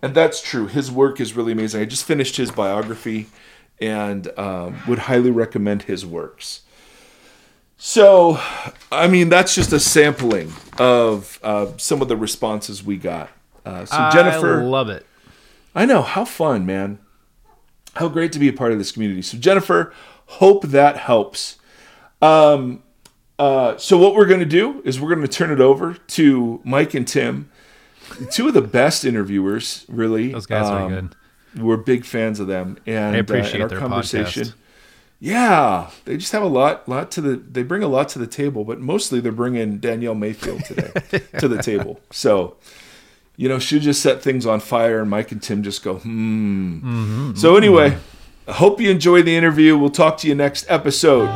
And 0.00 0.14
that's 0.14 0.40
true. 0.40 0.66
His 0.66 0.90
work 0.90 1.20
is 1.20 1.36
really 1.36 1.52
amazing. 1.52 1.82
I 1.82 1.84
just 1.84 2.06
finished 2.06 2.38
his 2.38 2.50
biography 2.50 3.26
and 3.82 4.26
um, 4.38 4.80
would 4.88 5.00
highly 5.00 5.30
recommend 5.30 5.82
his 5.82 6.06
works. 6.06 6.62
So, 7.80 8.40
I 8.90 9.06
mean, 9.06 9.28
that's 9.28 9.54
just 9.54 9.72
a 9.72 9.78
sampling 9.78 10.52
of 10.78 11.38
uh, 11.44 11.68
some 11.76 12.02
of 12.02 12.08
the 12.08 12.16
responses 12.16 12.82
we 12.82 12.96
got. 12.96 13.30
Uh, 13.64 13.84
so, 13.84 14.10
Jennifer, 14.12 14.60
I 14.60 14.64
love 14.64 14.88
it. 14.88 15.06
I 15.74 15.84
know 15.86 16.02
how 16.02 16.24
fun, 16.24 16.66
man. 16.66 16.98
How 17.94 18.08
great 18.08 18.32
to 18.32 18.38
be 18.40 18.48
a 18.48 18.52
part 18.52 18.72
of 18.72 18.78
this 18.78 18.90
community. 18.90 19.22
So, 19.22 19.38
Jennifer, 19.38 19.92
hope 20.26 20.64
that 20.64 20.96
helps. 20.96 21.56
Um, 22.20 22.82
uh, 23.38 23.76
so, 23.76 23.96
what 23.96 24.16
we're 24.16 24.26
going 24.26 24.40
to 24.40 24.46
do 24.46 24.82
is 24.84 25.00
we're 25.00 25.14
going 25.14 25.26
to 25.26 25.32
turn 25.32 25.52
it 25.52 25.60
over 25.60 25.94
to 25.94 26.60
Mike 26.64 26.94
and 26.94 27.06
Tim, 27.06 27.48
two 28.32 28.48
of 28.48 28.54
the 28.54 28.62
best 28.62 29.04
interviewers, 29.04 29.84
really. 29.88 30.32
Those 30.32 30.46
guys 30.46 30.66
are 30.66 30.82
Um, 30.82 30.90
good. 30.90 31.14
We're 31.62 31.76
big 31.76 32.04
fans 32.04 32.40
of 32.40 32.48
them, 32.48 32.78
and 32.86 33.14
I 33.14 33.18
uh, 33.18 33.22
appreciate 33.22 33.54
and 33.54 33.62
our 33.62 33.68
their 33.68 33.78
conversation. 33.78 34.44
podcast. 34.44 34.54
Yeah, 35.20 35.90
they 36.04 36.16
just 36.16 36.30
have 36.32 36.42
a 36.44 36.48
lot, 36.48 36.88
lot 36.88 37.10
to 37.12 37.20
the. 37.20 37.36
They 37.36 37.64
bring 37.64 37.82
a 37.82 37.88
lot 37.88 38.08
to 38.10 38.20
the 38.20 38.26
table, 38.26 38.64
but 38.64 38.80
mostly 38.80 39.18
they're 39.20 39.32
bringing 39.32 39.78
Danielle 39.78 40.14
Mayfield 40.14 40.64
today 40.64 40.92
to 41.38 41.48
the 41.48 41.60
table. 41.62 42.00
So, 42.10 42.56
you 43.36 43.48
know, 43.48 43.58
she 43.58 43.78
just 43.78 44.00
set 44.00 44.22
things 44.22 44.46
on 44.46 44.60
fire, 44.60 45.00
and 45.00 45.10
Mike 45.10 45.30
and 45.30 45.42
Tim 45.42 45.62
just 45.62 45.82
go, 45.82 45.96
hmm. 45.96 46.78
Mm-hmm. 46.78 47.34
So 47.34 47.56
anyway, 47.56 47.96
I 48.46 48.52
hope 48.52 48.80
you 48.80 48.90
enjoy 48.90 49.22
the 49.22 49.36
interview. 49.36 49.76
We'll 49.76 49.90
talk 49.90 50.18
to 50.18 50.28
you 50.28 50.34
next 50.34 50.66
episode. 50.68 51.28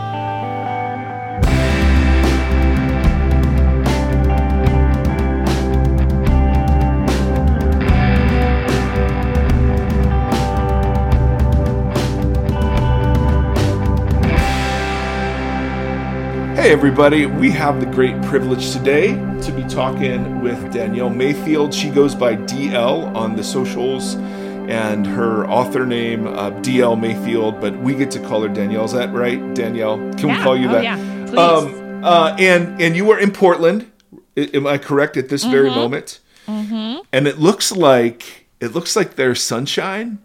Hey, 16.63 16.71
everybody. 16.71 17.27
We 17.27 17.51
have 17.51 17.81
the 17.81 17.87
great 17.87 18.23
privilege 18.23 18.71
today 18.71 19.15
to 19.41 19.51
be 19.53 19.65
talking 19.65 20.43
with 20.43 20.73
Danielle 20.73 21.11
Mayfield. 21.11 21.75
She 21.75 21.91
goes 21.91 22.15
by 22.15 22.37
DL 22.37 23.13
on 23.17 23.35
the 23.35 23.43
socials, 23.43 24.15
and 24.15 25.05
her 25.05 25.45
author 25.49 25.85
name, 25.85 26.29
uh, 26.29 26.53
DL 26.61 26.97
Mayfield, 26.97 27.61
but 27.61 27.77
we 27.81 27.97
get 27.97 28.13
to 28.13 28.21
call 28.21 28.43
her 28.43 28.49
Danielle. 28.49 28.85
Is 28.85 28.93
that 28.93 29.13
right, 29.13 29.53
Danielle? 29.57 29.97
Can 30.13 30.29
we 30.29 30.37
call 30.37 30.57
you 30.57 30.69
Oh, 30.69 30.73
that? 30.75 30.85
yeah. 30.85 31.25
Please. 31.27 31.37
Um, 31.37 32.05
uh, 32.05 32.37
and, 32.39 32.81
and 32.81 32.95
you 32.95 33.11
are 33.11 33.19
in 33.19 33.33
Portland. 33.33 33.91
Am 34.37 34.65
I 34.65 34.79
correct 34.79 35.17
at 35.17 35.31
this 35.31 35.43
very 35.43 35.69
moment? 35.69 36.21
Mm-hmm. 36.47 37.01
And 37.13 37.27
it 37.27 37.41
looks 37.41 37.73
like 37.73 38.47
it 38.61 38.69
looks 38.73 38.95
like 38.95 39.17
there's 39.17 39.43
sunshine, 39.43 40.21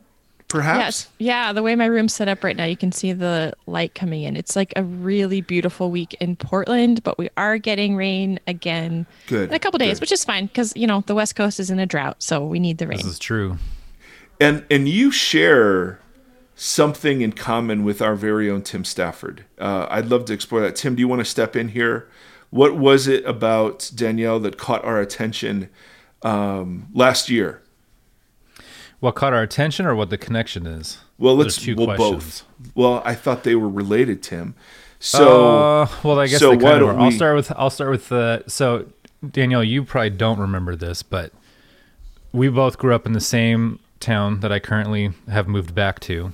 perhaps. 0.47 0.79
Yes. 0.79 1.07
Yeah. 1.19 1.53
The 1.53 1.63
way 1.63 1.75
my 1.75 1.85
room's 1.85 2.13
set 2.13 2.27
up 2.27 2.43
right 2.43 2.55
now, 2.55 2.65
you 2.65 2.77
can 2.77 2.91
see 2.91 3.13
the 3.13 3.53
light 3.65 3.95
coming 3.95 4.23
in. 4.23 4.35
It's 4.35 4.55
like 4.55 4.73
a 4.75 4.83
really 4.83 5.41
beautiful 5.41 5.91
week 5.91 6.15
in 6.19 6.35
Portland, 6.35 7.03
but 7.03 7.17
we 7.17 7.29
are 7.37 7.57
getting 7.57 7.95
rain 7.95 8.39
again 8.47 9.05
Good, 9.27 9.49
in 9.49 9.55
a 9.55 9.59
couple 9.59 9.77
days, 9.79 9.97
good. 9.97 10.01
which 10.01 10.11
is 10.11 10.23
fine 10.23 10.47
because, 10.47 10.75
you 10.75 10.87
know, 10.87 11.03
the 11.05 11.15
West 11.15 11.35
Coast 11.35 11.59
is 11.59 11.69
in 11.69 11.79
a 11.79 11.85
drought. 11.85 12.21
So 12.23 12.45
we 12.45 12.59
need 12.59 12.77
the 12.77 12.87
rain. 12.87 12.97
This 12.97 13.05
is 13.05 13.19
true. 13.19 13.57
And 14.39 14.65
and 14.69 14.87
you 14.87 15.11
share 15.11 15.99
something 16.55 17.21
in 17.21 17.31
common 17.31 17.83
with 17.83 18.01
our 18.01 18.15
very 18.15 18.49
own 18.49 18.63
Tim 18.63 18.83
Stafford. 18.83 19.45
Uh, 19.59 19.85
I'd 19.89 20.07
love 20.07 20.25
to 20.25 20.33
explore 20.33 20.61
that. 20.61 20.75
Tim, 20.75 20.95
do 20.95 20.99
you 20.99 21.07
want 21.07 21.19
to 21.19 21.25
step 21.25 21.55
in 21.55 21.69
here? 21.69 22.09
What 22.49 22.75
was 22.75 23.07
it 23.07 23.23
about 23.25 23.91
Danielle 23.93 24.39
that 24.39 24.57
caught 24.57 24.83
our 24.83 24.99
attention 24.99 25.69
um, 26.23 26.87
last 26.93 27.29
year? 27.29 27.61
What 28.99 29.15
caught 29.15 29.33
our 29.33 29.43
attention 29.43 29.85
or 29.85 29.95
what 29.95 30.09
the 30.09 30.17
connection 30.17 30.65
is? 30.65 30.97
Well, 31.19 31.35
let's 31.35 31.57
two 31.57 31.75
well 31.75 31.87
questions. 31.87 32.43
both. 32.59 32.75
Well, 32.75 33.01
I 33.05 33.13
thought 33.15 33.43
they 33.43 33.55
were 33.55 33.69
related, 33.69 34.23
Tim. 34.23 34.55
So 34.99 35.57
uh, 35.57 35.87
well, 36.03 36.19
I 36.19 36.27
guess 36.27 36.39
so 36.39 36.51
they 36.51 36.57
kind 36.57 36.81
of 36.81 36.87
were. 36.87 36.99
I'll 36.99 37.11
start 37.11 37.35
with 37.35 37.51
I'll 37.55 37.69
start 37.69 37.91
with 37.91 38.09
the 38.09 38.43
so 38.47 38.87
Danielle, 39.27 39.63
you 39.63 39.83
probably 39.83 40.11
don't 40.11 40.39
remember 40.39 40.75
this, 40.75 41.03
but 41.03 41.31
we 42.31 42.49
both 42.49 42.77
grew 42.77 42.93
up 42.93 43.05
in 43.05 43.13
the 43.13 43.21
same 43.21 43.79
town 43.99 44.41
that 44.41 44.51
I 44.51 44.59
currently 44.59 45.11
have 45.29 45.47
moved 45.47 45.73
back 45.73 45.99
to, 46.01 46.33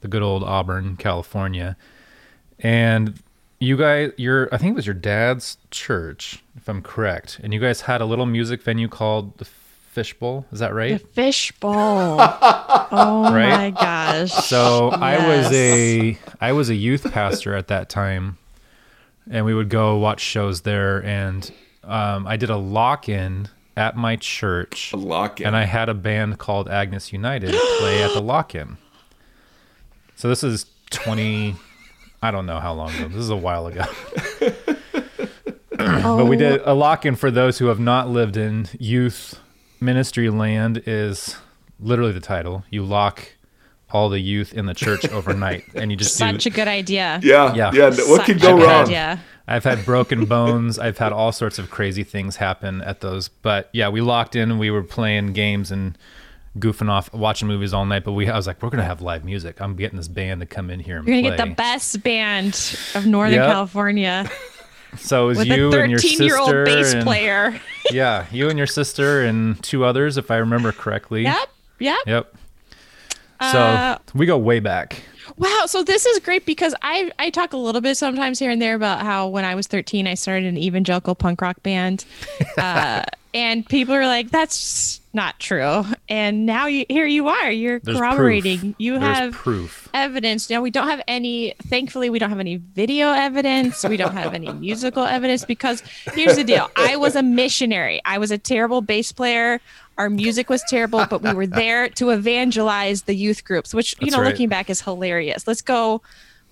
the 0.00 0.08
good 0.08 0.22
old 0.22 0.44
Auburn, 0.44 0.96
California. 0.96 1.76
And 2.60 3.20
you 3.58 3.76
guys, 3.76 4.12
your 4.16 4.48
I 4.52 4.58
think 4.58 4.72
it 4.72 4.76
was 4.76 4.86
your 4.86 4.94
dad's 4.94 5.58
church, 5.70 6.42
if 6.56 6.68
I'm 6.68 6.82
correct, 6.82 7.40
and 7.42 7.52
you 7.52 7.60
guys 7.60 7.82
had 7.82 8.00
a 8.00 8.04
little 8.04 8.26
music 8.26 8.62
venue 8.62 8.88
called 8.88 9.38
the 9.38 9.44
Fishbowl. 9.92 10.46
Is 10.52 10.58
that 10.60 10.74
right? 10.74 10.92
The 11.00 11.06
fishbowl. 11.08 11.72
oh 12.20 13.30
Right? 13.32 13.50
my 13.50 13.70
gosh. 13.70 14.32
So 14.32 14.88
I 14.90 15.26
was 15.28 15.52
a 15.52 16.18
I 16.40 16.52
was 16.52 16.70
a 16.70 16.74
youth 16.74 17.12
pastor 17.12 17.54
at 17.54 17.68
that 17.68 17.88
time, 17.90 18.38
and 19.30 19.44
we 19.44 19.54
would 19.54 19.68
go 19.68 19.98
watch 19.98 20.20
shows 20.20 20.62
there. 20.62 21.04
And 21.04 21.50
um, 21.84 22.26
I 22.26 22.36
did 22.36 22.48
a 22.48 22.56
lock 22.56 23.08
in 23.10 23.48
at 23.76 23.94
my 23.96 24.16
church, 24.16 24.92
A 24.92 24.96
lock 24.96 25.40
in. 25.40 25.46
and 25.48 25.56
I 25.56 25.64
had 25.64 25.88
a 25.90 25.94
band 25.94 26.38
called 26.38 26.68
Agnes 26.70 27.12
United 27.12 27.50
play 27.78 28.02
at 28.02 28.14
the 28.14 28.20
lock 28.22 28.54
in. 28.54 28.78
So 30.16 30.28
this 30.28 30.42
is 30.42 30.66
twenty. 30.90 31.54
I 32.22 32.30
don't 32.30 32.46
know 32.46 32.60
how 32.60 32.72
long 32.72 32.94
ago. 32.94 33.08
This 33.08 33.18
is 33.18 33.30
a 33.30 33.36
while 33.36 33.66
ago. 33.66 33.84
But 35.76 36.26
we 36.26 36.36
did 36.36 36.60
a 36.64 36.74
lock 36.74 37.04
in 37.04 37.16
for 37.16 37.30
those 37.30 37.58
who 37.58 37.66
have 37.66 37.80
not 37.80 38.08
lived 38.08 38.36
in 38.36 38.68
youth 38.78 39.40
ministry 39.82 40.30
land 40.30 40.82
is 40.86 41.36
literally 41.80 42.12
the 42.12 42.20
title. 42.20 42.64
You 42.70 42.84
lock 42.84 43.28
all 43.90 44.08
the 44.08 44.20
youth 44.20 44.54
in 44.54 44.66
the 44.66 44.74
church 44.74 45.06
overnight 45.10 45.64
and 45.74 45.90
you 45.90 45.96
just 45.96 46.16
Such 46.16 46.44
do 46.44 46.48
a 46.48 46.52
good 46.52 46.68
idea. 46.68 47.20
yeah, 47.22 47.52
Yeah. 47.54 47.72
yeah. 47.74 47.90
What 48.08 48.24
could 48.24 48.40
go 48.40 48.56
a 48.56 48.58
good 48.60 48.66
wrong? 48.66 48.84
idea. 48.84 49.20
I've 49.46 49.64
had 49.64 49.84
broken 49.84 50.24
bones. 50.36 50.78
I've 50.78 50.96
had 50.98 51.12
all 51.12 51.32
sorts 51.32 51.58
of 51.58 51.68
crazy 51.70 52.04
things 52.04 52.36
happen 52.36 52.80
at 52.80 53.00
those. 53.00 53.28
But 53.28 53.68
yeah, 53.72 53.88
we 53.90 54.00
locked 54.00 54.36
in 54.36 54.56
we 54.58 54.70
were 54.70 54.82
playing 54.84 55.32
games 55.34 55.70
and 55.70 55.98
goofing 56.58 56.88
off, 56.88 57.12
watching 57.12 57.48
movies 57.48 57.74
all 57.74 57.84
night. 57.84 58.04
But 58.04 58.12
we, 58.12 58.28
I 58.28 58.36
was 58.36 58.46
like, 58.46 58.62
we're 58.62 58.70
gonna 58.70 58.84
have 58.84 59.02
live 59.02 59.24
music. 59.24 59.60
I'm 59.60 59.74
getting 59.76 59.96
this 59.98 60.08
band 60.08 60.40
to 60.40 60.46
come 60.46 60.70
in 60.70 60.80
here 60.80 60.98
and 60.98 61.06
You're 61.08 61.16
gonna 61.22 61.36
play. 61.36 61.36
get 61.36 61.48
the 61.50 61.54
best 61.54 62.02
band 62.02 62.76
of 62.94 63.04
Northern 63.06 63.34
Yep. 63.34 63.46
California 63.50 64.30
so 64.96 65.24
it 65.24 65.28
was 65.28 65.38
with 65.38 65.46
you 65.48 65.72
a 65.72 65.80
and 65.80 65.90
your 65.90 65.98
13 66.00 66.10
sister 66.10 66.24
year 66.24 66.38
old 66.38 66.64
bass 66.64 66.92
and- 66.94 67.02
player. 67.04 67.60
yeah, 67.90 68.26
you 68.30 68.48
and 68.48 68.58
your 68.58 68.66
sister 68.66 69.22
and 69.22 69.62
two 69.62 69.84
others, 69.84 70.16
if 70.16 70.30
I 70.30 70.36
remember 70.36 70.72
correctly. 70.72 71.22
yep. 71.22 71.48
Yep. 71.78 71.98
Yep. 72.06 72.34
So 73.52 73.58
Uh, 73.58 73.98
we 74.14 74.26
go 74.26 74.38
way 74.38 74.60
back. 74.60 75.02
Wow, 75.36 75.64
so 75.66 75.82
this 75.82 76.04
is 76.06 76.18
great 76.20 76.44
because 76.46 76.74
I 76.82 77.10
I 77.18 77.30
talk 77.30 77.52
a 77.52 77.56
little 77.56 77.80
bit 77.80 77.96
sometimes 77.96 78.38
here 78.38 78.50
and 78.50 78.60
there 78.60 78.74
about 78.74 79.00
how 79.02 79.28
when 79.28 79.44
I 79.44 79.54
was 79.54 79.66
13 79.66 80.06
I 80.06 80.14
started 80.14 80.46
an 80.46 80.56
evangelical 80.58 81.14
punk 81.14 81.40
rock 81.40 81.62
band. 81.62 82.04
Uh, 82.58 83.02
and 83.34 83.66
people 83.66 83.94
are 83.94 84.06
like 84.06 84.30
that's 84.30 85.00
not 85.14 85.38
true. 85.38 85.84
And 86.08 86.46
now 86.46 86.66
you 86.66 86.86
here 86.88 87.06
you 87.06 87.28
are. 87.28 87.50
You're 87.50 87.80
There's 87.80 87.98
corroborating. 87.98 88.58
proof. 88.60 88.74
You 88.78 88.98
There's 88.98 89.18
have 89.18 89.32
proof. 89.32 89.88
evidence. 89.92 90.48
Now 90.48 90.62
we 90.62 90.70
don't 90.70 90.88
have 90.88 91.02
any 91.06 91.54
thankfully 91.64 92.08
we 92.10 92.18
don't 92.18 92.30
have 92.30 92.40
any 92.40 92.56
video 92.56 93.10
evidence. 93.10 93.84
We 93.84 93.96
don't 93.96 94.14
have 94.14 94.34
any 94.34 94.52
musical 94.52 95.04
evidence 95.04 95.44
because 95.44 95.82
here's 96.14 96.36
the 96.36 96.44
deal. 96.44 96.70
I 96.76 96.96
was 96.96 97.14
a 97.16 97.22
missionary. 97.22 98.00
I 98.04 98.18
was 98.18 98.30
a 98.30 98.38
terrible 98.38 98.80
bass 98.80 99.12
player. 99.12 99.60
Our 99.98 100.08
music 100.08 100.48
was 100.48 100.62
terrible, 100.68 101.04
but 101.08 101.20
we 101.22 101.34
were 101.34 101.46
there 101.46 101.90
to 101.90 102.10
evangelize 102.10 103.02
the 103.02 103.14
youth 103.14 103.44
groups, 103.44 103.74
which 103.74 103.92
you 104.00 104.06
That's 104.06 104.16
know 104.16 104.22
right. 104.22 104.30
looking 104.30 104.48
back 104.48 104.70
is 104.70 104.80
hilarious. 104.80 105.46
Let's 105.46 105.60
go 105.62 106.00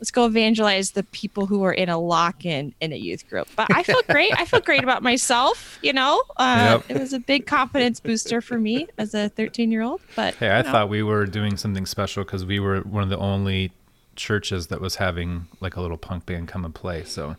let's 0.01 0.11
go 0.11 0.25
evangelize 0.25 0.93
the 0.93 1.03
people 1.05 1.45
who 1.47 1.63
are 1.63 1.73
in 1.75 1.89
a 1.91 1.99
lock-in 1.99 2.75
in 2.81 2.93
a 2.93 2.97
youth 2.97 3.29
group. 3.29 3.47
But 3.55 3.69
I 3.73 3.83
feel 3.83 4.01
great. 4.09 4.33
I 4.37 4.47
feel 4.47 4.61
great 4.61 4.83
about 4.83 5.03
myself, 5.03 5.79
you 5.83 5.93
know. 5.93 6.23
Uh, 6.39 6.81
Yep. 6.89 6.97
it 6.97 7.01
was 7.01 7.13
a 7.13 7.19
big 7.21 7.47
confidence 7.47 8.01
booster 8.01 8.41
for 8.41 8.59
me 8.59 8.89
as 8.97 9.13
a 9.15 9.29
13-year-old, 9.31 10.01
but 10.17 10.35
Hey, 10.37 10.49
I 10.49 10.59
you 10.59 10.65
know. 10.65 10.73
thought 10.73 10.89
we 10.89 11.03
were 11.03 11.27
doing 11.27 11.57
something 11.59 11.85
special 11.87 12.25
because 12.25 12.45
we 12.47 12.59
were 12.59 12.81
one 12.81 13.03
of 13.03 13.11
the 13.11 13.19
only 13.19 13.73
churches 14.17 14.67
that 14.69 14.81
was 14.81 14.97
having 14.97 15.47
like 15.61 15.77
a 15.77 15.81
little 15.83 15.99
punk 15.99 16.25
band 16.27 16.49
come 16.49 16.65
and 16.65 16.75
play. 16.75 17.05
So 17.05 17.37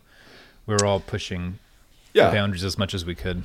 we 0.66 0.74
were 0.74 0.84
all 0.86 1.00
pushing 1.00 1.58
the 2.12 2.20
Yeah, 2.20 2.30
boundaries 2.30 2.62
as 2.64 2.78
much 2.78 2.94
as 2.94 3.04
we 3.04 3.14
could. 3.16 3.42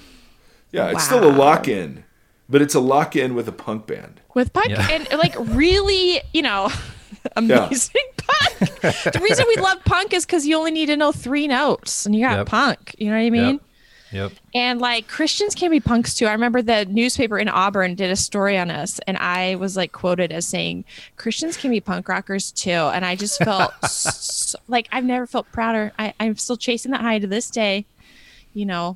yeah. 0.71 0.89
It's 0.91 1.03
still 1.05 1.23
a 1.27 1.33
lock 1.33 1.67
in, 1.67 2.03
but 2.47 2.61
it's 2.61 2.75
a 2.75 2.79
lock 2.79 3.15
in 3.15 3.33
with 3.33 3.47
a 3.47 3.51
punk 3.51 3.87
band. 3.87 4.21
with 4.35 4.53
punk 4.53 4.69
Yeah. 4.69 4.87
and 4.91 5.07
like 5.17 5.33
really, 5.39 6.21
you 6.33 6.43
know, 6.43 6.69
amazing 7.35 8.01
punk. 8.16 8.16
the 8.59 9.19
reason 9.23 9.45
we 9.47 9.55
love 9.61 9.83
punk 9.85 10.13
is 10.13 10.25
because 10.25 10.45
you 10.45 10.55
only 10.57 10.71
need 10.71 10.87
to 10.87 10.97
know 10.97 11.11
three 11.11 11.47
notes 11.47 12.05
and 12.05 12.15
you 12.15 12.21
got 12.25 12.37
Yep. 12.37 12.47
punk. 12.47 12.95
You 12.97 13.07
know 13.09 13.17
what 13.17 13.23
I 13.23 13.29
mean? 13.29 13.53
Yep. 13.55 13.61
Yep. 14.09 14.31
And 14.55 14.79
like 14.79 15.09
Christians 15.09 15.53
can 15.53 15.69
be 15.69 15.81
punks 15.81 16.13
too. 16.15 16.27
I 16.27 16.31
remember 16.31 16.61
the 16.61 16.85
newspaper 16.85 17.37
in 17.37 17.49
Auburn 17.49 17.93
did 17.95 18.09
a 18.09 18.15
story 18.15 18.57
on 18.57 18.71
us, 18.71 18.99
and 19.05 19.17
I 19.17 19.55
was 19.55 19.75
like 19.75 19.91
quoted 19.91 20.31
as 20.31 20.45
saying 20.45 20.85
Christians 21.17 21.57
can 21.57 21.71
be 21.71 21.81
punk 21.81 22.07
rockers 22.07 22.53
too. 22.53 22.71
And 22.71 23.03
I 23.05 23.17
just 23.17 23.37
felt 23.43 23.73
s 23.83 24.55
like 24.69 24.87
I've 24.93 25.03
never 25.03 25.27
felt 25.27 25.51
prouder. 25.51 25.91
I, 25.99 26.13
I'm 26.21 26.37
still 26.37 26.55
chasing 26.55 26.91
that 26.91 27.01
high 27.01 27.19
to 27.19 27.27
this 27.27 27.49
day. 27.49 27.85
You 28.53 28.65
know, 28.65 28.95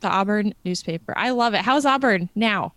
the 0.00 0.08
Auburn 0.08 0.52
newspaper. 0.66 1.14
I 1.16 1.30
love 1.30 1.54
it. 1.54 1.62
How's 1.62 1.86
Auburn 1.86 2.28
now? 2.34 2.74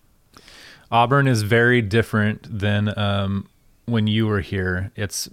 Auburn 0.92 1.28
is 1.28 1.42
very 1.42 1.82
different 1.82 2.60
than 2.60 2.98
um, 2.98 3.50
when 3.86 4.08
you 4.08 4.28
were 4.28 4.40
here. 4.40 4.92
It's 4.96 5.30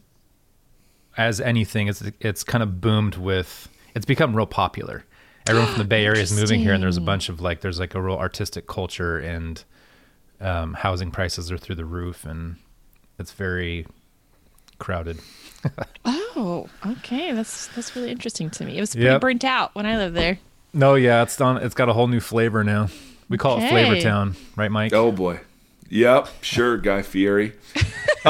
as 1.17 1.41
anything, 1.41 1.89
it's 1.89 2.03
it's 2.21 2.45
kind 2.45 2.63
of 2.63 2.81
boomed 2.81 3.17
with. 3.17 3.69
It's 3.95 4.07
become 4.07 4.35
real 4.35 4.47
popular. 4.47 5.05
Everyone 5.49 5.69
from 5.71 5.79
the 5.79 5.85
Bay 5.85 6.05
Area 6.07 6.23
is 6.23 6.33
moving 6.39 6.61
here, 6.61 6.73
and 6.73 6.83
there's 6.83 6.97
a 6.97 7.01
bunch 7.03 7.29
of 7.29 7.41
like 7.41 7.61
there's 7.61 7.79
like 7.81 7.95
a 7.95 8.01
real 8.01 8.17
artistic 8.17 8.67
culture, 8.67 9.19
and 9.19 9.63
um, 10.41 10.75
housing 10.75 11.11
prices 11.11 11.51
are 11.51 11.59
through 11.59 11.75
the 11.75 11.85
roof, 11.85 12.25
and 12.25 12.57
it's 13.19 13.33
very 13.33 13.87
crowded. 14.79 15.19
Oh, 16.35 16.67
okay. 16.85 17.31
That's 17.33 17.69
that's 17.69 17.95
really 17.95 18.11
interesting 18.11 18.49
to 18.51 18.65
me. 18.65 18.77
It 18.79 18.81
was 18.81 18.95
pretty 18.95 19.05
Yep. 19.07 19.21
burnt 19.21 19.45
out 19.45 19.75
when 19.75 19.85
I 19.87 19.97
lived 19.99 20.17
there. 20.17 20.39
No, 20.73 20.95
yeah, 20.95 21.23
it's 21.23 21.37
done. 21.37 21.59
It's 21.59 21.75
got 21.75 21.89
a 21.91 21.93
whole 21.93 22.09
new 22.09 22.19
flavor 22.21 22.65
now. 22.65 22.89
We 23.29 23.37
call 23.39 23.59
it 23.63 23.69
Flavor 23.69 24.01
Town, 24.01 24.35
right, 24.57 24.71
Mike? 24.71 24.93
Oh 24.95 25.13
boy. 25.13 25.41
Yep, 25.91 26.29
sure, 26.41 26.79
Guy 26.79 27.03
Fieri. 27.03 27.53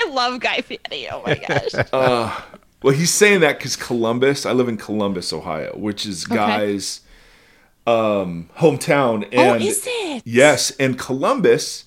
I 0.00 0.08
love 0.10 0.40
Guy 0.40 0.60
Fieri. 0.62 1.08
Oh 1.10 1.22
my 1.24 1.34
gosh. 1.34 2.32
Well, 2.80 2.94
he's 2.94 3.12
saying 3.12 3.40
that 3.40 3.58
because 3.58 3.74
Columbus. 3.74 4.46
I 4.46 4.52
live 4.52 4.68
in 4.68 4.76
Columbus, 4.76 5.32
Ohio, 5.32 5.76
which 5.76 6.06
is 6.06 6.24
Okay. 6.26 6.36
Guy's 6.36 7.00
um, 7.88 8.48
hometown. 8.58 9.24
And 9.32 9.62
oh, 9.62 9.66
is 9.66 9.82
it? 9.84 10.22
Yes, 10.24 10.70
and 10.78 10.96
Columbus. 10.96 11.86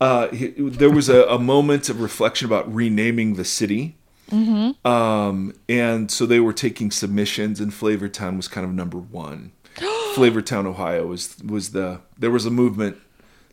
Uh, 0.00 0.28
he- 0.28 0.48
there 0.48 0.90
was 0.90 1.08
a, 1.08 1.22
a 1.24 1.38
moment 1.38 1.88
of 1.88 2.00
reflection 2.02 2.46
about 2.46 2.72
renaming 2.72 3.34
the 3.34 3.44
city. 3.44 3.96
Mm-hmm. 4.30 4.86
Um, 4.86 5.54
and 5.66 6.10
so 6.10 6.26
they 6.26 6.40
were 6.40 6.52
taking 6.52 6.90
submissions, 6.90 7.58
and 7.58 7.72
Flavortown 7.72 8.36
was 8.36 8.48
kind 8.48 8.66
of 8.66 8.72
number 8.74 8.98
one. 8.98 9.52
Flavortown, 10.14 10.66
Ohio, 10.66 11.06
was 11.06 11.38
was 11.42 11.70
the 11.70 12.00
there 12.18 12.30
was 12.30 12.44
a 12.44 12.50
movement. 12.50 12.98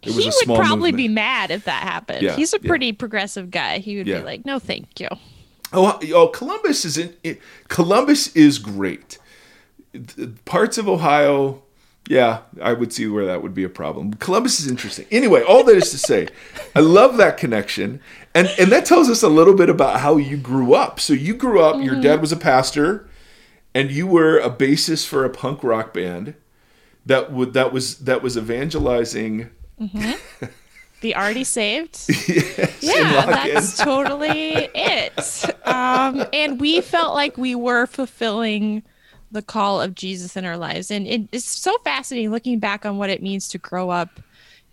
There 0.06 0.14
was 0.14 0.24
he 0.24 0.30
a 0.30 0.34
would 0.48 0.58
probably 0.58 0.92
movement. 0.92 0.98
be 0.98 1.08
mad 1.10 1.52
if 1.52 1.66
that 1.66 1.84
happened. 1.84 2.22
Yeah, 2.22 2.36
He's 2.36 2.54
a 2.54 2.60
yeah. 2.62 2.68
pretty 2.68 2.94
progressive 2.94 3.52
guy. 3.52 3.80
He 3.80 3.98
would 3.98 4.08
Yeah. 4.08 4.20
be 4.20 4.26
like, 4.26 4.46
"No, 4.46 4.60
thank 4.60 5.00
you." 5.00 5.10
Oh, 5.74 6.00
oh, 6.14 6.28
Columbus 6.28 6.86
is 6.86 6.98
in, 6.98 7.14
it, 7.24 7.42
Columbus 7.68 8.34
is 8.36 8.60
great. 8.60 9.18
Parts 10.46 10.78
of 10.78 10.88
Ohio, 10.88 11.64
yeah, 12.08 12.42
I 12.62 12.74
would 12.74 12.94
see 12.94 13.08
where 13.08 13.26
that 13.26 13.42
would 13.42 13.54
be 13.54 13.64
a 13.64 13.70
problem. 13.70 14.14
Columbus 14.14 14.60
is 14.60 14.68
interesting. 14.68 15.06
Anyway, 15.12 15.42
all 15.42 15.64
that 15.64 15.76
is 15.76 15.90
to 15.92 15.98
say, 15.98 16.28
I 16.76 16.82
love 16.82 17.18
that 17.18 17.38
connection, 17.38 18.00
and 18.34 18.48
and 18.60 18.72
that 18.72 18.86
tells 18.86 19.10
us 19.10 19.24
a 19.24 19.30
little 19.30 19.56
bit 19.56 19.70
about 19.70 20.02
how 20.02 20.18
you 20.18 20.38
grew 20.38 20.74
up. 20.74 21.00
So 21.00 21.14
you 21.14 21.34
grew 21.34 21.62
up. 21.62 21.82
Your 21.82 21.94
mm-hmm. 21.94 22.02
dad 22.02 22.22
was 22.22 22.32
a 22.32 22.38
pastor, 22.38 23.10
and 23.74 23.90
you 23.92 24.06
were 24.06 24.38
a 24.38 24.50
bassist 24.50 25.08
for 25.08 25.26
a 25.26 25.30
punk 25.30 25.64
rock 25.64 25.94
band 25.94 26.36
that 27.06 27.32
would 27.32 27.54
that 27.54 27.72
was 27.74 27.98
that 28.00 28.22
was 28.22 28.38
evangelizing. 28.38 29.50
The 31.02 31.16
already 31.16 31.44
saved. 31.44 32.06
yes, 32.10 32.82
yeah, 32.82 33.26
that's 33.26 33.78
totally 33.78 34.70
it. 34.74 35.46
Um, 35.68 36.26
and 36.34 36.60
we 36.60 36.82
felt 36.82 37.14
like 37.14 37.38
we 37.38 37.54
were 37.54 37.86
fulfilling 37.86 38.82
the 39.32 39.42
call 39.42 39.82
of 39.82 39.94
Jesus 39.94 40.36
in 40.38 40.46
our 40.46 40.58
lives. 40.58 40.90
And 40.90 41.06
it, 41.06 41.28
it's 41.32 41.46
so 41.46 41.78
fascinating 41.84 42.32
looking 42.32 42.60
back 42.60 42.86
on 42.86 42.98
what 42.98 43.10
it 43.10 43.22
means 43.22 43.48
to 43.50 43.58
grow 43.58 43.90
up 43.90 44.20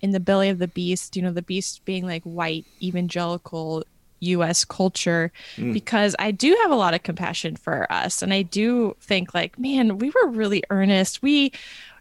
in 0.01 0.13
the 0.13 0.21
belly 0.21 0.49
of 0.49 0.59
the 0.59 0.69
beast, 0.69 1.17
you 1.17 1.23
know, 1.23 1.33
the 1.33 1.43
beast 1.43 1.85
being 1.85 2.07
like 2.07 2.23
white 2.23 2.65
evangelical 2.81 3.85
US 4.21 4.65
culture, 4.65 5.33
because 5.73 6.15
I 6.19 6.31
do 6.31 6.57
have 6.63 6.71
a 6.71 6.77
lot 6.77 6.95
of 6.95 7.03
compassion 7.03 7.57
for 7.57 7.91
us. 7.93 8.23
And 8.23 8.33
I 8.33 8.43
do 8.43 8.97
think, 9.01 9.35
like, 9.35 9.59
man, 9.59 9.99
we 9.99 10.11
were 10.11 10.29
really 10.29 10.63
earnest. 10.71 11.23
We, 11.23 11.53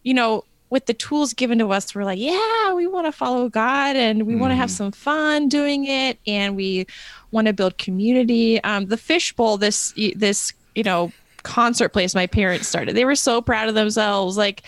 you 0.03 0.13
know, 0.13 0.45
with 0.71 0.85
the 0.85 0.93
tools 0.93 1.33
given 1.33 1.59
to 1.59 1.71
us, 1.71 1.93
we're 1.93 2.05
like, 2.05 2.17
yeah, 2.17 2.73
we 2.73 2.87
want 2.87 3.05
to 3.05 3.11
follow 3.11 3.49
God 3.49 3.97
and 3.97 4.25
we 4.25 4.35
want 4.35 4.51
to 4.51 4.55
have 4.55 4.71
some 4.71 4.91
fun 4.91 5.49
doing 5.49 5.85
it, 5.85 6.17
and 6.25 6.55
we 6.55 6.87
want 7.29 7.47
to 7.47 7.53
build 7.53 7.77
community. 7.77 8.63
Um, 8.63 8.87
the 8.87 8.97
Fishbowl, 8.97 9.57
this 9.57 9.93
this 10.15 10.53
you 10.73 10.83
know 10.83 11.11
concert 11.43 11.89
place 11.89 12.15
my 12.15 12.25
parents 12.25 12.67
started, 12.67 12.95
they 12.95 13.05
were 13.05 13.15
so 13.15 13.41
proud 13.41 13.67
of 13.67 13.75
themselves. 13.75 14.37
Like, 14.37 14.63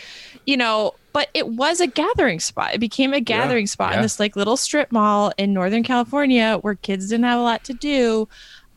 you 0.46 0.58
know, 0.58 0.94
but 1.14 1.30
it 1.34 1.48
was 1.48 1.80
a 1.80 1.88
gathering 1.88 2.42
spot. 2.42 2.74
It 2.74 2.80
became 2.80 3.14
a 3.14 3.22
gathering 3.22 3.68
spot 3.68 3.92
yeah. 3.92 3.98
in 3.98 4.02
this 4.02 4.20
like 4.20 4.36
little 4.36 4.58
strip 4.58 4.92
mall 4.92 5.32
in 5.38 5.54
Northern 5.54 5.84
California 5.84 6.58
where 6.62 6.76
kids 6.76 7.10
didn't 7.10 7.26
have 7.26 7.40
a 7.40 7.44
lot 7.44 7.64
to 7.66 7.74
do. 7.74 8.28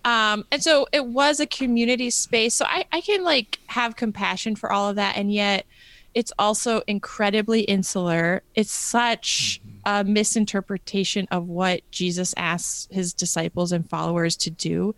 Um, 0.04 0.44
and 0.52 0.62
so 0.62 0.86
it 0.92 1.06
was 1.06 1.40
a 1.40 1.46
community 1.46 2.10
space. 2.10 2.54
So 2.54 2.66
I, 2.68 2.84
I 2.92 3.00
can 3.00 3.24
like 3.24 3.58
have 3.66 3.96
compassion 3.96 4.54
for 4.54 4.70
all 4.70 4.88
of 4.88 4.94
that. 4.94 5.16
And 5.16 5.32
yet 5.32 5.66
it's 6.16 6.32
also 6.38 6.80
incredibly 6.86 7.60
insular. 7.60 8.42
It's 8.54 8.72
such 8.72 9.60
a 9.84 10.02
misinterpretation 10.02 11.28
of 11.30 11.46
what 11.46 11.82
Jesus 11.90 12.32
asks 12.38 12.88
his 12.90 13.12
disciples 13.12 13.70
and 13.70 13.86
followers 13.86 14.34
to 14.38 14.50
do 14.50 14.94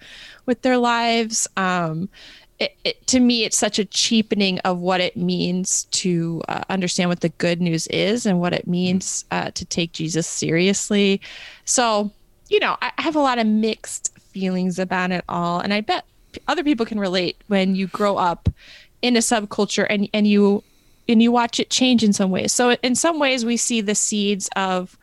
with 0.46 0.62
their 0.62 0.78
lives. 0.78 1.48
Um, 1.56 2.08
it, 2.60 2.76
it, 2.84 3.04
to 3.08 3.18
me, 3.18 3.42
it's 3.42 3.56
such 3.56 3.80
a 3.80 3.84
cheapening 3.84 4.60
of 4.60 4.78
what 4.78 5.00
it 5.00 5.16
means 5.16 5.86
to 5.90 6.40
uh, 6.46 6.62
understand 6.68 7.10
what 7.10 7.20
the 7.20 7.30
good 7.30 7.60
news 7.60 7.88
is 7.88 8.24
and 8.24 8.38
what 8.38 8.52
it 8.52 8.68
means 8.68 9.24
uh, 9.32 9.50
to 9.50 9.64
take 9.64 9.90
Jesus 9.90 10.28
seriously. 10.28 11.20
So, 11.64 12.12
you 12.48 12.60
know, 12.60 12.76
I 12.80 12.92
have 12.98 13.16
a 13.16 13.20
lot 13.20 13.40
of 13.40 13.46
mixed 13.48 14.16
feelings 14.20 14.78
about 14.78 15.10
it 15.10 15.24
all, 15.28 15.58
and 15.58 15.74
I 15.74 15.80
bet 15.80 16.04
other 16.46 16.62
people 16.62 16.86
can 16.86 17.00
relate 17.00 17.36
when 17.48 17.74
you 17.74 17.88
grow 17.88 18.16
up 18.16 18.48
in 19.02 19.16
a 19.16 19.20
subculture 19.20 19.86
and 19.90 20.08
and 20.14 20.24
you 20.24 20.62
and 21.08 21.22
you 21.22 21.32
watch 21.32 21.58
it 21.58 21.70
change 21.70 22.04
in 22.04 22.12
some 22.12 22.30
ways. 22.30 22.52
So 22.52 22.72
in 22.82 22.94
some 22.94 23.18
ways 23.18 23.44
we 23.44 23.56
see 23.56 23.80
the 23.80 23.94
seeds 23.94 24.48
of 24.56 24.98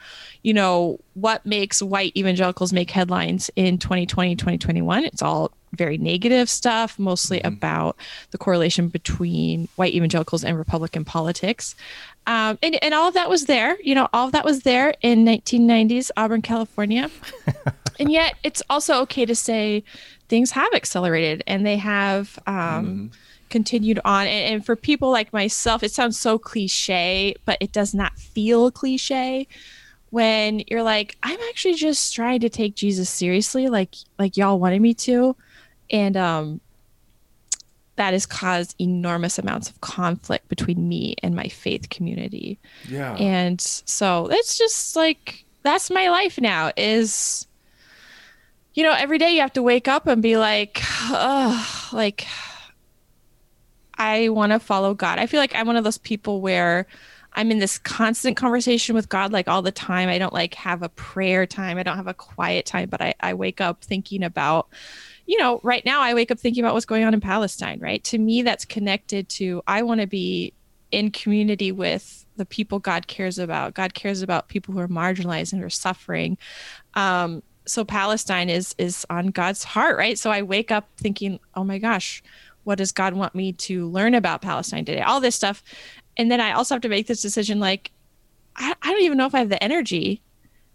you 0.45 0.53
know 0.53 0.99
what 1.15 1.43
makes 1.43 1.81
white 1.81 2.15
evangelicals 2.15 2.71
make 2.71 2.91
headlines 2.91 3.49
in 3.55 3.79
2020 3.79 4.35
2021 4.35 5.03
it's 5.03 5.23
all 5.23 5.51
very 5.73 5.97
negative 5.97 6.47
stuff 6.47 6.99
mostly 6.99 7.39
mm-hmm. 7.39 7.47
about 7.47 7.97
the 8.29 8.37
correlation 8.37 8.87
between 8.87 9.67
white 9.75 9.95
evangelicals 9.95 10.43
and 10.43 10.55
republican 10.55 11.03
politics 11.03 11.73
um, 12.27 12.59
and, 12.61 12.81
and 12.83 12.93
all 12.93 13.07
of 13.07 13.15
that 13.15 13.27
was 13.27 13.45
there 13.45 13.75
you 13.81 13.95
know 13.95 14.07
all 14.13 14.27
of 14.27 14.33
that 14.33 14.45
was 14.45 14.61
there 14.61 14.93
in 15.01 15.25
1990s 15.25 16.11
auburn 16.15 16.43
california 16.43 17.09
and 17.99 18.11
yet 18.11 18.35
it's 18.43 18.61
also 18.69 19.01
okay 19.01 19.25
to 19.25 19.33
say 19.35 19.83
things 20.29 20.51
have 20.51 20.71
accelerated 20.75 21.43
and 21.47 21.65
they 21.65 21.77
have 21.77 22.37
um, 22.45 22.55
mm-hmm 22.55 23.05
continued 23.55 24.01
on. 24.03 24.27
And, 24.27 24.55
and, 24.55 24.65
for 24.65 24.75
people 24.75 25.11
like 25.11 25.31
myself 25.31 25.81
it 25.81 25.91
sounds 25.91 26.19
so 26.19 26.37
cliche 26.37 27.35
but 27.45 27.57
it 27.61 27.71
does 27.71 27.93
not 27.93 28.17
feel 28.19 28.69
cliche 28.69 29.47
when 30.09 30.61
you're 30.67 30.83
like 30.83 31.15
i'm 31.23 31.39
actually 31.49 31.75
just 31.75 32.13
trying 32.13 32.41
to 32.41 32.49
take 32.49 32.75
jesus 32.75 33.09
seriously 33.09 33.67
like 33.69 33.95
like 34.19 34.35
y'all 34.35 34.59
wanted 34.59 34.81
me 34.81 34.93
to. 34.93 35.37
And 35.89 36.17
um 36.17 36.59
that 37.95 38.11
has 38.11 38.25
caused 38.25 38.75
enormous 38.77 39.39
amounts 39.39 39.69
of 39.69 39.79
conflict 39.79 40.49
between 40.49 40.89
me 40.89 41.15
and 41.23 41.33
my 41.33 41.47
faith 41.47 41.89
community. 41.89 42.59
Yeah. 42.89 43.15
And 43.15 43.61
so 43.61 44.27
it's 44.29 44.57
just 44.57 44.97
like 44.97 45.45
that's 45.63 45.89
my 45.89 46.09
life 46.09 46.41
now 46.41 46.73
is 46.75 47.47
you 48.73 48.83
know 48.83 48.91
every 48.91 49.17
day 49.17 49.31
you 49.31 49.39
have 49.39 49.53
to 49.53 49.63
wake 49.63 49.87
up 49.87 50.07
and 50.07 50.21
be 50.21 50.35
like 50.35 50.81
oh 51.09 51.89
like 51.93 52.27
I 53.97 54.29
want 54.29 54.51
to 54.51 54.59
follow 54.59 54.93
God. 54.93 55.19
I 55.19 55.27
feel 55.27 55.39
like 55.39 55.55
I'm 55.55 55.67
one 55.67 55.77
of 55.77 55.83
those 55.83 55.97
people 55.97 56.41
where 56.41 56.87
I'm 57.33 57.51
in 57.51 57.59
this 57.59 57.77
constant 57.77 58.37
conversation 58.37 58.95
with 58.95 59.09
God 59.09 59.33
like 59.33 59.47
all 59.47 59.61
the 59.61 59.71
time. 59.71 60.07
I 60.07 60.17
don't 60.17 60.33
like 60.33 60.53
have 60.55 60.81
a 60.81 60.89
prayer 60.89 61.45
time. 61.45 61.77
I 61.77 61.83
don't 61.83 61.97
have 61.97 62.07
a 62.07 62.13
quiet 62.13 62.65
time, 62.65 62.89
but 62.89 63.01
I, 63.01 63.13
I 63.19 63.33
wake 63.33 63.59
up 63.59 63.83
thinking 63.83 64.23
about, 64.23 64.69
you 65.25 65.37
know, 65.37 65.59
right 65.61 65.83
now 65.85 66.01
I 66.01 66.13
wake 66.13 66.31
up 66.31 66.39
thinking 66.39 66.63
about 66.63 66.73
what's 66.73 66.85
going 66.85 67.03
on 67.03 67.13
in 67.13 67.21
Palestine, 67.21 67.79
right? 67.79 68.03
To 68.05 68.17
me, 68.17 68.41
that's 68.41 68.63
connected 68.63 69.27
to 69.29 69.61
I 69.67 69.83
want 69.83 70.01
to 70.01 70.07
be 70.07 70.53
in 70.91 71.11
community 71.11 71.73
with 71.73 72.25
the 72.37 72.45
people 72.45 72.79
God 72.79 73.07
cares 73.07 73.37
about. 73.37 73.73
God 73.73 73.93
cares 73.93 74.21
about 74.21 74.47
people 74.47 74.73
who 74.73 74.79
are 74.79 74.87
marginalized 74.87 75.51
and 75.51 75.63
are 75.63 75.69
suffering. 75.69 76.37
Um, 76.93 77.43
so 77.67 77.83
Palestine 77.83 78.49
is 78.49 78.75
is 78.77 79.05
on 79.09 79.27
God's 79.27 79.63
heart, 79.63 79.97
right? 79.97 80.17
So 80.17 80.31
I 80.31 80.41
wake 80.41 80.71
up 80.71 80.87
thinking, 80.97 81.39
oh 81.55 81.63
my 81.63 81.79
gosh, 81.79 82.23
what 82.65 82.77
does 82.77 82.91
God 82.91 83.13
want 83.13 83.33
me 83.33 83.53
to 83.53 83.87
learn 83.87 84.13
about 84.13 84.41
Palestine 84.41 84.83
today? 84.83 85.01
All 85.01 85.21
this 85.21 85.35
stuff. 85.35 85.63
And 86.17 86.29
then 86.29 86.41
I 86.41 86.51
also 86.51 86.75
have 86.75 86.81
to 86.81 86.89
make 86.89 87.07
this 87.07 87.21
decision 87.21 87.59
like, 87.59 87.91
I, 88.55 88.73
I 88.81 88.91
don't 88.91 89.03
even 89.03 89.17
know 89.17 89.25
if 89.25 89.35
I 89.35 89.39
have 89.39 89.49
the 89.49 89.63
energy 89.63 90.21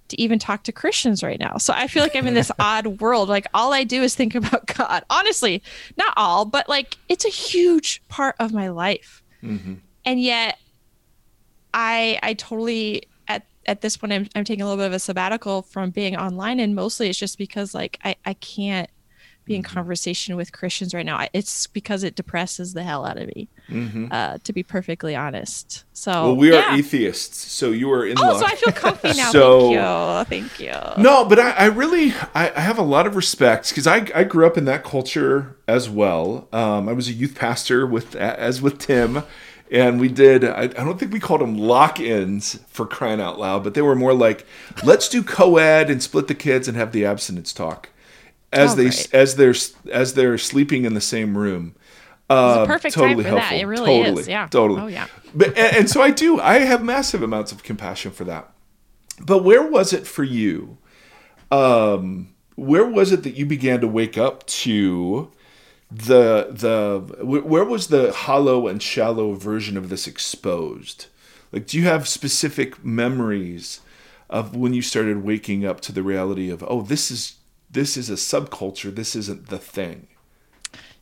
to 0.08 0.20
even 0.20 0.38
talk 0.38 0.64
to 0.64 0.72
Christians 0.72 1.22
right 1.22 1.38
now. 1.38 1.56
So 1.56 1.72
I 1.74 1.86
feel 1.86 2.02
like 2.02 2.14
I'm 2.14 2.26
in 2.26 2.34
this 2.34 2.52
odd 2.58 3.00
world. 3.00 3.28
Like 3.28 3.46
all 3.54 3.72
I 3.72 3.84
do 3.84 4.02
is 4.02 4.14
think 4.14 4.34
about 4.34 4.66
God. 4.78 5.04
Honestly, 5.10 5.62
not 5.96 6.14
all, 6.16 6.44
but 6.44 6.68
like 6.68 6.96
it's 7.08 7.24
a 7.24 7.30
huge 7.30 8.02
part 8.08 8.36
of 8.38 8.52
my 8.52 8.68
life. 8.68 9.22
Mm-hmm. 9.42 9.74
And 10.04 10.20
yet 10.20 10.58
I 11.74 12.18
I 12.22 12.34
totally 12.34 13.04
at 13.28 13.46
at 13.66 13.80
this 13.80 13.96
point 13.96 14.12
I'm 14.12 14.28
I'm 14.34 14.44
taking 14.44 14.62
a 14.62 14.64
little 14.66 14.78
bit 14.78 14.86
of 14.86 14.92
a 14.92 14.98
sabbatical 14.98 15.62
from 15.62 15.90
being 15.90 16.16
online 16.16 16.60
and 16.60 16.74
mostly 16.74 17.08
it's 17.08 17.18
just 17.18 17.38
because 17.38 17.74
like 17.74 17.98
I 18.04 18.16
I 18.24 18.34
can't 18.34 18.90
be 19.50 19.56
in 19.56 19.62
mm-hmm. 19.62 19.74
conversation 19.74 20.36
with 20.36 20.52
Christians 20.52 20.94
right 20.94 21.04
now. 21.04 21.26
It's 21.32 21.66
because 21.66 22.04
it 22.04 22.14
depresses 22.14 22.72
the 22.72 22.82
hell 22.82 23.04
out 23.04 23.18
of 23.18 23.26
me, 23.34 23.48
mm-hmm. 23.68 24.06
uh, 24.10 24.38
to 24.44 24.52
be 24.52 24.62
perfectly 24.62 25.16
honest. 25.16 25.84
So, 25.92 26.12
well, 26.12 26.36
we 26.36 26.52
yeah. 26.52 26.72
are 26.72 26.78
atheists, 26.78 27.36
so 27.52 27.70
you 27.70 27.92
are 27.92 28.06
in 28.06 28.16
oh, 28.18 28.22
luck. 28.22 28.40
so 28.40 28.46
I 28.46 28.54
feel 28.54 28.72
comfy 28.72 29.08
now. 29.08 29.30
so, 29.32 30.24
thank 30.24 30.60
you, 30.60 30.68
thank 30.68 30.96
you. 30.96 31.02
No, 31.02 31.24
but 31.24 31.38
I, 31.38 31.50
I 31.50 31.64
really, 31.66 32.12
I, 32.34 32.52
I, 32.54 32.60
have 32.60 32.78
a 32.78 32.82
lot 32.82 33.06
of 33.06 33.16
respect 33.16 33.70
because 33.70 33.86
I, 33.86 34.06
I 34.14 34.24
grew 34.24 34.46
up 34.46 34.56
in 34.56 34.64
that 34.66 34.84
culture 34.84 35.56
as 35.66 35.90
well. 35.90 36.48
Um, 36.52 36.88
I 36.88 36.92
was 36.92 37.08
a 37.08 37.12
youth 37.12 37.34
pastor 37.34 37.86
with, 37.86 38.14
as 38.14 38.62
with 38.62 38.78
Tim. 38.78 39.24
And 39.72 40.00
we 40.00 40.08
did, 40.08 40.44
I, 40.44 40.62
I 40.62 40.66
don't 40.66 40.98
think 40.98 41.12
we 41.12 41.20
called 41.20 41.40
them 41.40 41.56
lock 41.56 42.00
ins 42.00 42.58
for 42.66 42.86
crying 42.86 43.20
out 43.20 43.38
loud, 43.38 43.62
but 43.62 43.74
they 43.74 43.82
were 43.82 43.94
more 43.94 44.12
like, 44.12 44.44
let's 44.82 45.08
do 45.08 45.22
co 45.22 45.58
ed 45.58 45.88
and 45.88 46.02
split 46.02 46.26
the 46.26 46.34
kids 46.34 46.66
and 46.66 46.76
have 46.76 46.90
the 46.90 47.04
abstinence 47.04 47.52
talk 47.52 47.88
as 48.52 48.72
oh, 48.72 48.76
they 48.76 48.84
right. 48.86 49.14
as 49.14 49.36
they're 49.36 49.54
as 49.92 50.14
they're 50.14 50.38
sleeping 50.38 50.84
in 50.84 50.94
the 50.94 51.00
same 51.00 51.36
room. 51.36 51.74
Uh, 52.28 52.64
perfect 52.64 52.94
totally 52.94 53.24
time 53.24 53.32
for 53.32 53.38
helpful. 53.38 53.56
that. 53.56 53.62
It 53.62 53.66
really 53.66 54.02
totally, 54.02 54.20
is. 54.20 54.28
Yeah. 54.28 54.46
Totally. 54.48 54.80
Oh 54.80 54.86
yeah. 54.86 55.06
But 55.34 55.48
and, 55.58 55.76
and, 55.76 55.90
so 55.90 56.00
I 56.00 56.10
do. 56.10 56.40
I 56.40 56.60
have 56.60 56.82
massive 56.82 57.22
amounts 57.22 57.52
of 57.52 57.62
compassion 57.62 58.12
for 58.12 58.24
that. 58.24 58.52
But 59.20 59.44
where 59.44 59.66
was 59.66 59.92
it 59.92 60.06
for 60.06 60.24
you? 60.24 60.78
Um, 61.50 62.34
where 62.54 62.86
was 62.86 63.10
it 63.12 63.24
that 63.24 63.34
you 63.34 63.46
began 63.46 63.80
to 63.80 63.88
wake 63.88 64.16
up 64.16 64.46
to 64.46 65.30
the 65.90 66.48
the 66.52 67.24
where 67.24 67.64
was 67.64 67.88
the 67.88 68.12
hollow 68.12 68.68
and 68.68 68.80
shallow 68.80 69.34
version 69.34 69.76
of 69.76 69.88
this 69.88 70.06
exposed? 70.06 71.06
Like, 71.52 71.66
do 71.66 71.78
you 71.78 71.84
have 71.84 72.06
specific 72.06 72.84
memories 72.84 73.80
of 74.28 74.54
when 74.54 74.72
you 74.72 74.82
started 74.82 75.24
waking 75.24 75.66
up 75.66 75.80
to 75.80 75.92
the 75.92 76.02
reality 76.02 76.50
of, 76.50 76.64
oh, 76.68 76.82
this 76.82 77.10
is 77.10 77.36
this 77.70 77.96
is 77.96 78.10
a 78.10 78.14
subculture. 78.14 78.94
This 78.94 79.14
isn't 79.14 79.48
the 79.48 79.58
thing. 79.58 80.08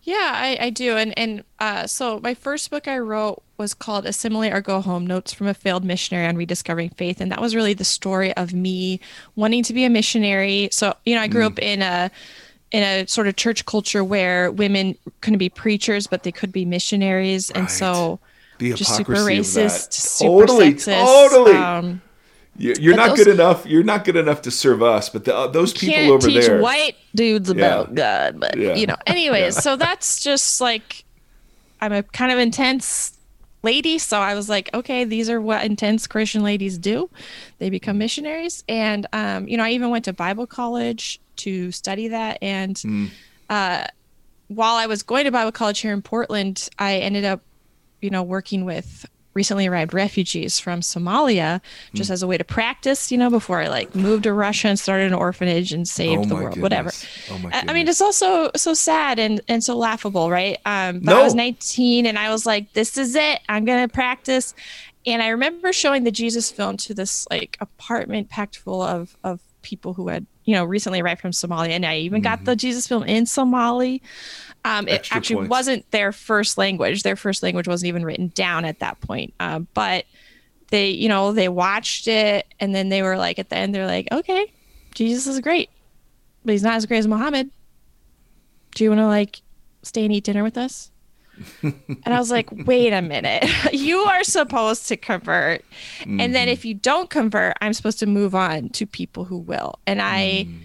Yeah, 0.02 0.32
I, 0.34 0.56
I 0.58 0.70
do. 0.70 0.96
And 0.96 1.16
and 1.18 1.44
uh, 1.58 1.86
so 1.86 2.18
my 2.20 2.32
first 2.32 2.70
book 2.70 2.88
I 2.88 2.98
wrote 2.98 3.42
was 3.58 3.74
called 3.74 4.06
Assimilate 4.06 4.54
or 4.54 4.60
Go 4.60 4.80
Home 4.80 5.06
Notes 5.06 5.34
from 5.34 5.48
a 5.48 5.54
Failed 5.54 5.84
Missionary 5.84 6.26
on 6.26 6.36
Rediscovering 6.36 6.90
Faith. 6.90 7.20
And 7.20 7.30
that 7.30 7.40
was 7.40 7.54
really 7.54 7.74
the 7.74 7.84
story 7.84 8.32
of 8.34 8.54
me 8.54 9.00
wanting 9.36 9.62
to 9.64 9.74
be 9.74 9.84
a 9.84 9.90
missionary. 9.90 10.68
So, 10.72 10.94
you 11.04 11.14
know, 11.14 11.20
I 11.20 11.26
grew 11.26 11.42
mm. 11.42 11.52
up 11.52 11.58
in 11.58 11.82
a 11.82 12.10
in 12.70 12.82
a 12.82 13.06
sort 13.06 13.26
of 13.28 13.36
church 13.36 13.66
culture 13.66 14.04
where 14.04 14.50
women 14.50 14.96
couldn't 15.20 15.38
be 15.38 15.48
preachers, 15.48 16.06
but 16.06 16.22
they 16.22 16.32
could 16.32 16.52
be 16.52 16.64
missionaries. 16.64 17.50
Right. 17.54 17.60
And 17.60 17.70
so 17.70 18.18
the 18.58 18.72
just 18.74 18.96
super 18.96 19.12
racist, 19.12 20.20
totally, 20.20 20.78
super 20.78 20.90
sexist. 20.90 21.04
Totally. 21.04 21.56
Um, 21.56 22.02
you're 22.58 22.96
not 22.96 23.10
those, 23.10 23.24
good 23.24 23.28
enough. 23.28 23.66
You're 23.66 23.82
not 23.82 24.04
good 24.04 24.16
enough 24.16 24.42
to 24.42 24.50
serve 24.50 24.82
us, 24.82 25.08
but 25.08 25.24
the, 25.24 25.34
uh, 25.34 25.46
those 25.46 25.72
people 25.72 26.12
over 26.12 26.26
teach 26.28 26.46
there, 26.46 26.60
white 26.60 26.96
dudes 27.14 27.48
about 27.50 27.88
yeah. 27.90 27.94
God. 27.94 28.40
But 28.40 28.56
yeah. 28.56 28.74
you 28.74 28.86
know, 28.86 28.96
anyways, 29.06 29.54
yeah. 29.54 29.60
so 29.60 29.76
that's 29.76 30.22
just 30.22 30.60
like 30.60 31.04
I'm 31.80 31.92
a 31.92 32.02
kind 32.02 32.32
of 32.32 32.38
intense 32.38 33.16
lady, 33.62 33.98
so 33.98 34.18
I 34.18 34.34
was 34.34 34.48
like, 34.48 34.70
okay, 34.74 35.04
these 35.04 35.30
are 35.30 35.40
what 35.40 35.64
intense 35.64 36.06
Christian 36.06 36.42
ladies 36.42 36.78
do. 36.78 37.10
They 37.58 37.70
become 37.70 37.96
mm. 37.96 38.00
missionaries, 38.00 38.64
and 38.68 39.06
um, 39.12 39.48
you 39.48 39.56
know, 39.56 39.64
I 39.64 39.70
even 39.70 39.90
went 39.90 40.04
to 40.06 40.12
Bible 40.12 40.46
college 40.46 41.20
to 41.36 41.70
study 41.72 42.08
that, 42.08 42.38
and 42.42 42.76
mm. 42.76 43.10
uh, 43.48 43.84
while 44.48 44.76
I 44.76 44.86
was 44.86 45.02
going 45.02 45.24
to 45.24 45.30
Bible 45.30 45.52
college 45.52 45.80
here 45.80 45.92
in 45.92 46.02
Portland, 46.02 46.68
I 46.78 46.96
ended 46.96 47.24
up, 47.24 47.42
you 48.00 48.10
know, 48.10 48.22
working 48.22 48.64
with 48.64 49.06
recently 49.38 49.68
arrived 49.68 49.94
refugees 49.94 50.58
from 50.58 50.80
Somalia 50.80 51.60
just 51.94 52.10
mm. 52.10 52.12
as 52.12 52.24
a 52.24 52.26
way 52.26 52.36
to 52.36 52.42
practice, 52.42 53.12
you 53.12 53.16
know, 53.16 53.30
before 53.30 53.60
I 53.60 53.68
like 53.68 53.94
moved 53.94 54.24
to 54.24 54.32
Russia 54.32 54.66
and 54.66 54.76
started 54.76 55.06
an 55.06 55.14
orphanage 55.14 55.72
and 55.72 55.86
saved 55.86 56.24
oh 56.24 56.24
the 56.24 56.34
world, 56.34 56.54
goodness. 56.54 56.62
whatever. 56.62 56.90
Oh 57.30 57.38
my 57.38 57.50
I 57.52 57.72
mean, 57.72 57.86
it's 57.86 58.00
also 58.00 58.50
so 58.56 58.74
sad 58.74 59.20
and, 59.20 59.40
and 59.46 59.62
so 59.62 59.76
laughable, 59.76 60.28
right? 60.28 60.58
Um, 60.66 60.98
but 60.98 61.12
no. 61.12 61.20
I 61.20 61.22
was 61.22 61.36
19 61.36 62.04
and 62.04 62.18
I 62.18 62.30
was 62.30 62.46
like, 62.46 62.72
this 62.72 62.98
is 62.98 63.14
it. 63.14 63.38
I'm 63.48 63.64
going 63.64 63.86
to 63.86 63.94
practice. 63.94 64.54
And 65.06 65.22
I 65.22 65.28
remember 65.28 65.72
showing 65.72 66.02
the 66.02 66.10
Jesus 66.10 66.50
film 66.50 66.76
to 66.78 66.94
this 66.94 67.24
like 67.30 67.56
apartment 67.60 68.30
packed 68.30 68.56
full 68.56 68.82
of, 68.82 69.16
of 69.22 69.38
people 69.62 69.94
who 69.94 70.08
had, 70.08 70.26
you 70.46 70.54
know, 70.54 70.64
recently 70.64 71.00
arrived 71.00 71.20
from 71.20 71.30
Somalia. 71.30 71.70
And 71.70 71.86
I 71.86 71.98
even 71.98 72.22
mm-hmm. 72.22 72.24
got 72.24 72.44
the 72.44 72.56
Jesus 72.56 72.88
film 72.88 73.04
in 73.04 73.24
Somali. 73.24 74.02
Um, 74.64 74.88
it 74.88 75.14
actually 75.14 75.36
points. 75.36 75.50
wasn't 75.50 75.90
their 75.90 76.12
first 76.12 76.58
language. 76.58 77.02
Their 77.02 77.16
first 77.16 77.42
language 77.42 77.68
wasn't 77.68 77.88
even 77.88 78.04
written 78.04 78.28
down 78.34 78.64
at 78.64 78.80
that 78.80 79.00
point. 79.00 79.32
Um, 79.40 79.68
but 79.72 80.04
they, 80.68 80.90
you 80.90 81.08
know, 81.08 81.32
they 81.32 81.48
watched 81.48 82.08
it 82.08 82.46
and 82.60 82.74
then 82.74 82.88
they 82.88 83.02
were 83.02 83.16
like, 83.16 83.38
at 83.38 83.48
the 83.48 83.56
end, 83.56 83.74
they're 83.74 83.86
like, 83.86 84.08
okay, 84.12 84.52
Jesus 84.94 85.26
is 85.26 85.40
great, 85.40 85.70
but 86.44 86.52
he's 86.52 86.62
not 86.62 86.74
as 86.74 86.86
great 86.86 86.98
as 86.98 87.08
Muhammad. 87.08 87.50
Do 88.74 88.84
you 88.84 88.90
want 88.90 89.00
to 89.00 89.06
like 89.06 89.40
stay 89.82 90.04
and 90.04 90.12
eat 90.12 90.24
dinner 90.24 90.42
with 90.42 90.58
us? 90.58 90.90
and 91.62 92.02
I 92.04 92.18
was 92.18 92.30
like, 92.30 92.48
wait 92.66 92.92
a 92.92 93.02
minute. 93.02 93.44
you 93.72 93.98
are 93.98 94.24
supposed 94.24 94.88
to 94.88 94.96
convert. 94.96 95.64
Mm-hmm. 96.00 96.20
And 96.20 96.34
then 96.34 96.48
if 96.48 96.64
you 96.64 96.74
don't 96.74 97.10
convert, 97.10 97.56
I'm 97.60 97.72
supposed 97.72 97.98
to 98.00 98.06
move 98.06 98.34
on 98.34 98.70
to 98.70 98.86
people 98.86 99.24
who 99.24 99.38
will. 99.38 99.78
And 99.86 100.02
I, 100.02 100.46
mm. 100.48 100.58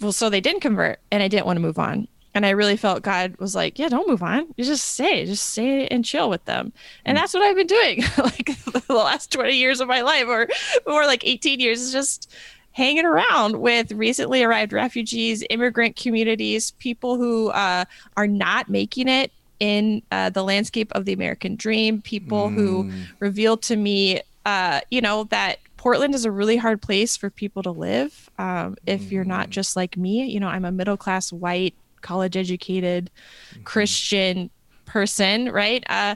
well, 0.00 0.12
so 0.12 0.30
they 0.30 0.40
didn't 0.40 0.60
convert 0.60 1.00
and 1.10 1.22
I 1.22 1.28
didn't 1.28 1.46
want 1.46 1.56
to 1.56 1.62
move 1.62 1.78
on. 1.78 2.08
And 2.38 2.46
I 2.46 2.50
really 2.50 2.76
felt 2.76 3.02
God 3.02 3.36
was 3.38 3.56
like, 3.56 3.80
yeah, 3.80 3.88
don't 3.88 4.06
move 4.06 4.22
on. 4.22 4.46
You 4.56 4.62
just 4.62 4.90
stay, 4.90 5.26
just 5.26 5.44
stay 5.44 5.88
and 5.88 6.04
chill 6.04 6.30
with 6.30 6.44
them. 6.44 6.72
And 7.04 7.18
mm. 7.18 7.20
that's 7.20 7.34
what 7.34 7.42
I've 7.42 7.56
been 7.56 7.66
doing 7.66 8.02
like 8.18 8.62
the 8.86 8.94
last 8.94 9.32
20 9.32 9.56
years 9.56 9.80
of 9.80 9.88
my 9.88 10.02
life 10.02 10.26
or 10.28 10.46
more 10.86 11.04
like 11.04 11.26
18 11.26 11.58
years 11.58 11.80
is 11.80 11.90
just 11.90 12.32
hanging 12.70 13.04
around 13.04 13.60
with 13.60 13.90
recently 13.90 14.44
arrived 14.44 14.72
refugees, 14.72 15.42
immigrant 15.50 15.96
communities, 15.96 16.70
people 16.78 17.16
who 17.16 17.48
uh, 17.48 17.84
are 18.16 18.28
not 18.28 18.68
making 18.68 19.08
it 19.08 19.32
in 19.58 20.00
uh, 20.12 20.30
the 20.30 20.44
landscape 20.44 20.92
of 20.92 21.06
the 21.06 21.12
American 21.12 21.56
dream, 21.56 22.00
people 22.00 22.50
mm. 22.50 22.54
who 22.54 22.92
revealed 23.18 23.62
to 23.62 23.74
me, 23.74 24.20
uh, 24.46 24.80
you 24.92 25.00
know, 25.00 25.24
that 25.24 25.58
Portland 25.76 26.14
is 26.14 26.24
a 26.24 26.30
really 26.30 26.56
hard 26.56 26.80
place 26.80 27.16
for 27.16 27.30
people 27.30 27.64
to 27.64 27.72
live. 27.72 28.30
Um, 28.38 28.76
if 28.86 29.10
you're 29.10 29.24
not 29.24 29.48
mm. 29.48 29.50
just 29.50 29.74
like 29.74 29.96
me, 29.96 30.24
you 30.26 30.38
know, 30.38 30.46
I'm 30.46 30.64
a 30.64 30.70
middle 30.70 30.96
class, 30.96 31.32
white, 31.32 31.74
college 32.02 32.36
educated, 32.36 33.10
mm-hmm. 33.52 33.62
Christian 33.64 34.50
person, 34.84 35.50
right? 35.50 35.84
Uh, 35.88 36.14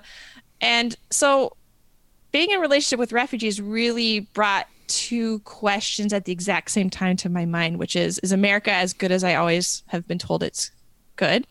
and 0.60 0.96
so 1.10 1.56
being 2.30 2.50
in 2.50 2.60
relationship 2.60 2.98
with 2.98 3.12
refugees 3.12 3.60
really 3.60 4.20
brought 4.20 4.66
two 4.86 5.38
questions 5.40 6.12
at 6.12 6.24
the 6.24 6.32
exact 6.32 6.70
same 6.70 6.90
time 6.90 7.16
to 7.16 7.28
my 7.28 7.44
mind, 7.44 7.78
which 7.78 7.96
is, 7.96 8.18
is 8.20 8.32
America 8.32 8.72
as 8.72 8.92
good 8.92 9.12
as 9.12 9.24
I 9.24 9.34
always 9.34 9.82
have 9.86 10.06
been 10.06 10.18
told 10.18 10.42
it's 10.42 10.70
good? 11.16 11.46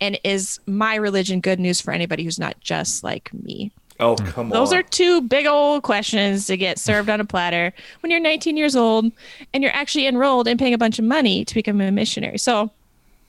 and 0.00 0.18
is 0.24 0.60
my 0.66 0.94
religion 0.94 1.40
good 1.40 1.58
news 1.58 1.80
for 1.80 1.92
anybody 1.92 2.24
who's 2.24 2.38
not 2.38 2.58
just 2.60 3.02
like 3.02 3.32
me? 3.32 3.72
Oh, 4.00 4.16
hmm. 4.16 4.26
come 4.26 4.48
Those 4.48 4.56
on. 4.56 4.64
Those 4.64 4.72
are 4.72 4.82
two 4.82 5.22
big 5.22 5.46
old 5.46 5.82
questions 5.82 6.46
to 6.46 6.56
get 6.56 6.78
served 6.78 7.10
on 7.10 7.20
a 7.20 7.24
platter 7.24 7.72
when 8.00 8.10
you're 8.10 8.20
19 8.20 8.56
years 8.56 8.76
old 8.76 9.10
and 9.52 9.62
you're 9.62 9.74
actually 9.74 10.06
enrolled 10.06 10.46
and 10.46 10.58
paying 10.58 10.74
a 10.74 10.78
bunch 10.78 10.98
of 10.98 11.04
money 11.04 11.44
to 11.44 11.54
become 11.54 11.80
a 11.80 11.90
missionary. 11.90 12.38
So, 12.38 12.70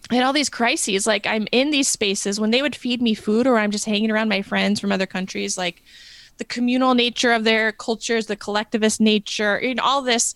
I 0.09 0.15
had 0.15 0.23
all 0.23 0.33
these 0.33 0.49
crises. 0.49 1.05
Like, 1.05 1.27
I'm 1.27 1.47
in 1.51 1.71
these 1.71 1.87
spaces 1.87 2.39
when 2.39 2.51
they 2.51 2.61
would 2.61 2.75
feed 2.75 3.01
me 3.01 3.13
food, 3.13 3.45
or 3.45 3.57
I'm 3.57 3.71
just 3.71 3.85
hanging 3.85 4.11
around 4.11 4.29
my 4.29 4.41
friends 4.41 4.79
from 4.79 4.91
other 4.91 5.05
countries, 5.05 5.57
like 5.57 5.83
the 6.37 6.45
communal 6.45 6.95
nature 6.95 7.31
of 7.31 7.43
their 7.43 7.71
cultures, 7.71 8.25
the 8.25 8.35
collectivist 8.35 8.99
nature, 8.99 9.55
and 9.55 9.79
all 9.79 10.01
this. 10.01 10.33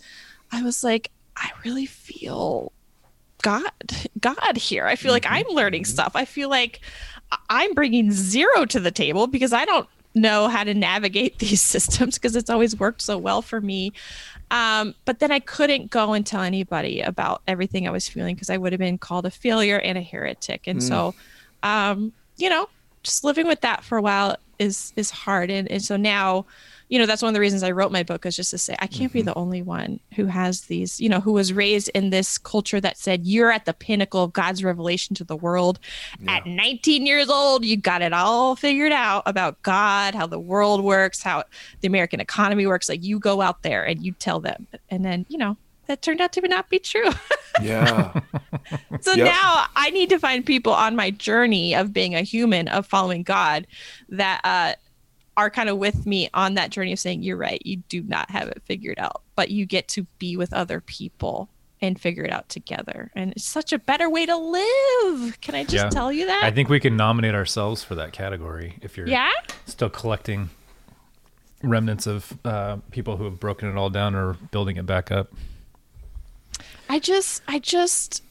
I 0.52 0.62
was 0.62 0.84
like, 0.84 1.10
I 1.36 1.50
really 1.66 1.88
feel 1.88 2.72
God, 3.42 3.72
God 4.20 4.58
here. 4.58 4.86
I 4.86 4.96
feel 4.96 5.12
like 5.12 5.24
mm-hmm. 5.24 5.48
I'm 5.50 5.56
learning 5.56 5.84
mm-hmm. 5.84 5.94
stuff. 5.94 6.12
I 6.16 6.26
feel 6.26 6.50
like 6.50 6.80
I'm 7.50 7.74
bringing 7.74 8.12
zero 8.12 8.66
to 8.66 8.80
the 8.80 8.92
table 8.92 9.28
because 9.28 9.54
I 9.54 9.66
don't 9.66 9.88
know 10.16 10.48
how 10.48 10.64
to 10.64 10.74
navigate 10.74 11.40
these 11.40 11.62
systems 11.62 12.18
because 12.18 12.36
it's 12.36 12.50
always 12.50 12.80
worked 12.80 13.02
so 13.02 13.18
well 13.18 13.42
for 13.42 13.60
me. 13.60 13.94
Um, 14.52 14.94
but 15.06 15.20
then 15.20 15.32
I 15.32 15.40
couldn't 15.40 15.90
go 15.90 16.14
and 16.14 16.26
tell 16.26 16.42
anybody 16.42 17.02
about 17.02 17.42
everything 17.48 17.88
I 17.88 17.92
was 17.92 18.08
feeling 18.08 18.36
because 18.36 18.50
I 18.50 18.58
would 18.58 18.72
have 18.72 18.80
been 18.80 18.98
called 18.98 19.26
a 19.26 19.32
failure 19.32 19.80
and 19.80 19.98
a 19.98 20.02
heretic. 20.02 20.68
And 20.68 20.80
mm. 20.80 20.88
so, 20.88 21.16
um, 21.64 22.14
you 22.38 22.50
know, 22.50 22.70
just 23.02 23.24
living 23.24 23.48
with 23.48 23.62
that 23.62 23.84
for 23.84 23.98
a 23.98 24.02
while 24.02 24.38
is 24.60 24.94
is 24.96 25.10
hard. 25.10 25.50
And 25.50 25.70
and 25.72 25.84
so 25.84 25.98
now 25.98 26.46
you 26.94 27.00
know, 27.00 27.08
that's 27.08 27.24
one 27.24 27.30
of 27.30 27.34
the 27.34 27.40
reasons 27.40 27.64
I 27.64 27.72
wrote 27.72 27.92
my 27.92 28.04
book 28.04 28.24
is 28.24 28.36
just 28.36 28.52
to 28.52 28.60
say 28.60 28.76
I 28.78 28.86
can't 28.86 29.10
mm-hmm. 29.10 29.18
be 29.18 29.22
the 29.24 29.34
only 29.34 29.64
one 29.64 30.00
who 30.16 30.28
has 30.28 30.62
these, 30.66 31.02
you 31.02 31.10
know, 31.10 31.20
who 31.20 31.34
was 31.34 31.52
raised 31.52 31.90
in 31.96 32.12
this 32.12 32.38
culture 32.38 32.80
that 32.80 33.00
said 33.00 33.26
you're 33.26 33.52
at 33.52 33.66
the 33.66 33.74
pinnacle 33.74 34.22
of 34.22 34.32
God's 34.32 34.64
revelation 34.64 35.16
to 35.16 35.24
the 35.24 35.36
world. 35.36 35.80
Yeah. 36.22 36.36
At 36.36 36.46
19 36.46 37.08
years 37.08 37.32
old, 37.32 37.66
you 37.66 37.78
got 37.78 38.04
it 38.04 38.14
all 38.14 38.56
figured 38.56 38.92
out 38.92 39.24
about 39.26 39.60
God, 39.64 40.14
how 40.14 40.28
the 40.28 40.38
world 40.38 40.84
works, 40.84 41.24
how 41.24 41.46
the 41.82 41.88
American 41.88 42.20
economy 42.20 42.68
works. 42.68 42.88
Like 42.88 43.04
you 43.04 43.18
go 43.18 43.42
out 43.42 43.64
there 43.64 43.84
and 43.84 44.06
you 44.06 44.12
tell 44.12 44.40
them. 44.40 44.68
And 44.92 45.04
then, 45.04 45.26
you 45.30 45.40
know, 45.40 45.58
that 45.88 46.04
turned 46.04 46.22
out 46.22 46.32
to 46.34 46.48
not 46.48 46.70
be 46.70 46.78
true. 46.78 47.10
yeah. 47.64 48.14
so 49.02 49.14
yep. 49.14 49.26
now 49.26 49.66
I 49.76 49.90
need 49.90 50.10
to 50.10 50.20
find 50.20 50.46
people 50.46 50.74
on 50.74 50.96
my 50.96 51.10
journey 51.10 51.74
of 51.74 51.92
being 51.92 52.14
a 52.14 52.22
human, 52.22 52.68
of 52.68 52.86
following 52.86 53.24
God, 53.24 53.66
that 54.10 54.42
uh, 54.44 54.74
are 55.36 55.50
kind 55.50 55.70
of 55.70 55.78
with 55.78 56.06
me 56.06 56.30
on 56.34 56.54
that 56.56 56.70
journey 56.70 56.94
of 56.94 57.00
saying, 57.00 57.24
you're 57.24 57.38
right, 57.38 57.62
you 57.66 57.78
do 57.90 58.04
not 58.04 58.30
have 58.30 58.48
it 58.48 58.62
figured 58.66 59.00
out, 59.00 59.22
but 59.36 59.50
you 59.50 59.66
get 59.66 59.88
to 59.90 60.04
be 60.20 60.38
with 60.38 60.54
other 60.54 60.80
people 60.80 61.50
and 61.82 62.00
figure 62.00 62.24
it 62.24 62.32
out 62.32 62.48
together. 62.48 63.12
And 63.14 63.32
it's 63.34 63.44
such 63.44 63.74
a 63.74 63.80
better 63.80 64.10
way 64.10 64.26
to 64.26 64.38
live. 64.38 65.42
Can 65.42 65.56
I 65.56 65.64
just 65.64 65.86
yeah. 65.86 65.90
tell 65.90 66.14
you 66.14 66.28
that? 66.28 66.44
I 66.44 66.52
think 66.52 66.70
we 66.70 66.80
can 66.80 66.96
nominate 66.96 67.36
ourselves 67.36 67.84
for 67.84 67.96
that 67.96 68.14
category 68.14 68.78
if 68.82 68.96
you're 68.96 69.08
yeah? 69.08 69.32
still 69.66 69.90
collecting 69.90 70.50
remnants 71.62 72.08
of 72.08 72.38
uh, 72.46 72.78
people 72.92 73.18
who 73.18 73.26
have 73.26 73.40
broken 73.40 73.70
it 73.70 73.76
all 73.76 73.90
down 73.90 74.16
or 74.16 74.34
building 74.52 74.78
it 74.78 74.86
back 74.86 75.12
up. 75.12 75.34
I 76.88 77.00
just, 77.00 77.42
I 77.48 77.60
just, 77.60 78.24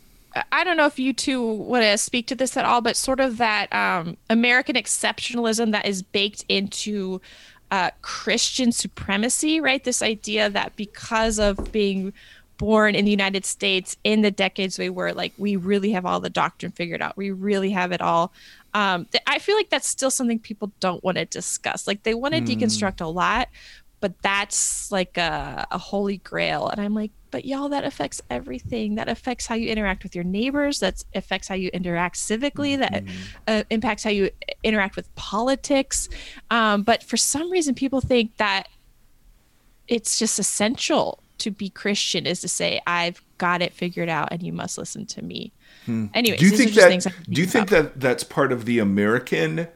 I 0.50 0.64
don't 0.64 0.76
know 0.76 0.86
if 0.86 0.98
you 0.98 1.12
two 1.12 1.46
want 1.46 1.84
to 1.84 1.98
speak 1.98 2.26
to 2.28 2.34
this 2.34 2.56
at 2.56 2.64
all, 2.64 2.80
but 2.80 2.96
sort 2.96 3.20
of 3.20 3.38
that 3.38 3.72
um, 3.72 4.16
American 4.30 4.76
exceptionalism 4.76 5.72
that 5.72 5.86
is 5.86 6.02
baked 6.02 6.44
into 6.48 7.20
uh, 7.70 7.90
Christian 8.02 8.72
supremacy, 8.72 9.60
right? 9.60 9.82
This 9.82 10.02
idea 10.02 10.50
that 10.50 10.76
because 10.76 11.38
of 11.38 11.72
being 11.72 12.12
born 12.58 12.94
in 12.94 13.04
the 13.04 13.10
United 13.10 13.44
States 13.44 13.96
in 14.04 14.22
the 14.22 14.30
decades 14.30 14.78
we 14.78 14.88
were, 14.88 15.12
like, 15.12 15.32
we 15.38 15.56
really 15.56 15.90
have 15.92 16.06
all 16.06 16.20
the 16.20 16.30
doctrine 16.30 16.70
figured 16.70 17.02
out. 17.02 17.16
We 17.16 17.30
really 17.30 17.70
have 17.70 17.92
it 17.92 18.00
all. 18.00 18.32
Um, 18.74 19.06
I 19.26 19.38
feel 19.38 19.56
like 19.56 19.70
that's 19.70 19.88
still 19.88 20.10
something 20.10 20.38
people 20.38 20.70
don't 20.80 21.02
want 21.02 21.18
to 21.18 21.24
discuss. 21.24 21.86
Like, 21.86 22.04
they 22.04 22.14
want 22.14 22.34
to 22.34 22.40
mm. 22.40 22.46
deconstruct 22.46 23.00
a 23.00 23.06
lot, 23.06 23.48
but 24.02 24.20
that's 24.20 24.90
like 24.90 25.16
a, 25.16 25.64
a 25.70 25.78
holy 25.78 26.18
grail. 26.18 26.66
And 26.66 26.80
I'm 26.80 26.92
like, 26.92 27.12
but 27.30 27.44
y'all 27.44 27.68
that 27.68 27.84
affects 27.84 28.20
everything 28.28 28.96
that 28.96 29.08
affects 29.08 29.46
how 29.46 29.54
you 29.54 29.70
interact 29.70 30.02
with 30.02 30.14
your 30.14 30.24
neighbors 30.24 30.80
that 30.80 31.02
affects 31.14 31.46
how 31.46 31.54
you 31.54 31.70
interact 31.72 32.16
civically 32.16 32.76
that 32.76 33.04
mm-hmm. 33.04 33.12
uh, 33.46 33.62
impacts 33.70 34.02
how 34.02 34.10
you 34.10 34.28
interact 34.62 34.96
with 34.96 35.12
politics 35.14 36.08
um, 36.50 36.82
but 36.82 37.02
for 37.02 37.16
some 37.16 37.50
reason 37.50 37.74
people 37.74 38.02
think 38.02 38.36
that 38.36 38.68
it's 39.88 40.18
just 40.18 40.38
essential 40.38 41.20
to 41.38 41.50
be 41.50 41.70
christian 41.70 42.26
is 42.26 42.42
to 42.42 42.48
say 42.48 42.82
i've 42.86 43.22
got 43.38 43.62
it 43.62 43.72
figured 43.72 44.10
out 44.10 44.28
and 44.30 44.42
you 44.42 44.52
must 44.52 44.76
listen 44.76 45.06
to 45.06 45.22
me 45.22 45.52
hmm. 45.86 46.06
anyway 46.12 46.36
do 46.36 46.44
you 46.44 46.54
think 46.54 46.72
that 46.72 47.14
do 47.30 47.40
you 47.40 47.46
think 47.46 47.70
that 47.70 47.98
that's 47.98 48.22
part 48.22 48.52
of 48.52 48.66
the 48.66 48.78
american 48.78 49.66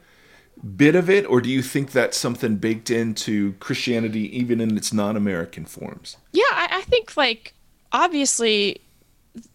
bit 0.75 0.95
of 0.95 1.09
it, 1.09 1.25
or 1.25 1.41
do 1.41 1.49
you 1.49 1.61
think 1.61 1.91
that's 1.91 2.17
something 2.17 2.55
baked 2.55 2.89
into 2.89 3.53
Christianity 3.53 4.37
even 4.37 4.59
in 4.59 4.77
its 4.77 4.93
non-American 4.93 5.65
forms? 5.65 6.17
Yeah, 6.31 6.43
I, 6.51 6.67
I 6.71 6.81
think 6.81 7.15
like 7.17 7.53
obviously 7.91 8.81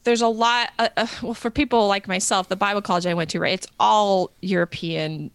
there's 0.04 0.22
a 0.22 0.28
lot. 0.28 0.70
Uh, 0.78 0.88
uh, 0.96 1.06
well, 1.22 1.34
for 1.34 1.50
people 1.50 1.88
like 1.88 2.08
myself, 2.08 2.48
the 2.48 2.56
Bible 2.56 2.82
college 2.82 3.06
I 3.06 3.14
went 3.14 3.30
to, 3.30 3.40
right? 3.40 3.54
It's 3.54 3.66
all 3.80 4.30
European, 4.40 5.30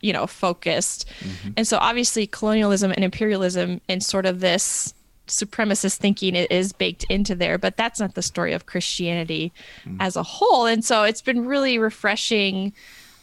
you 0.00 0.12
know, 0.12 0.26
focused, 0.26 1.08
mm-hmm. 1.20 1.50
and 1.56 1.66
so 1.66 1.78
obviously 1.78 2.26
colonialism 2.26 2.90
and 2.90 3.04
imperialism 3.04 3.80
and 3.88 4.02
sort 4.02 4.26
of 4.26 4.40
this 4.40 4.94
supremacist 5.26 5.98
thinking 5.98 6.34
is 6.34 6.72
baked 6.72 7.04
into 7.08 7.36
there 7.36 7.56
but 7.56 7.76
that's 7.76 8.00
not 8.00 8.16
the 8.16 8.22
story 8.22 8.52
of 8.52 8.66
christianity 8.66 9.52
mm. 9.84 9.96
as 10.00 10.16
a 10.16 10.24
whole 10.24 10.66
and 10.66 10.84
so 10.84 11.04
it's 11.04 11.22
been 11.22 11.46
really 11.46 11.78
refreshing 11.78 12.72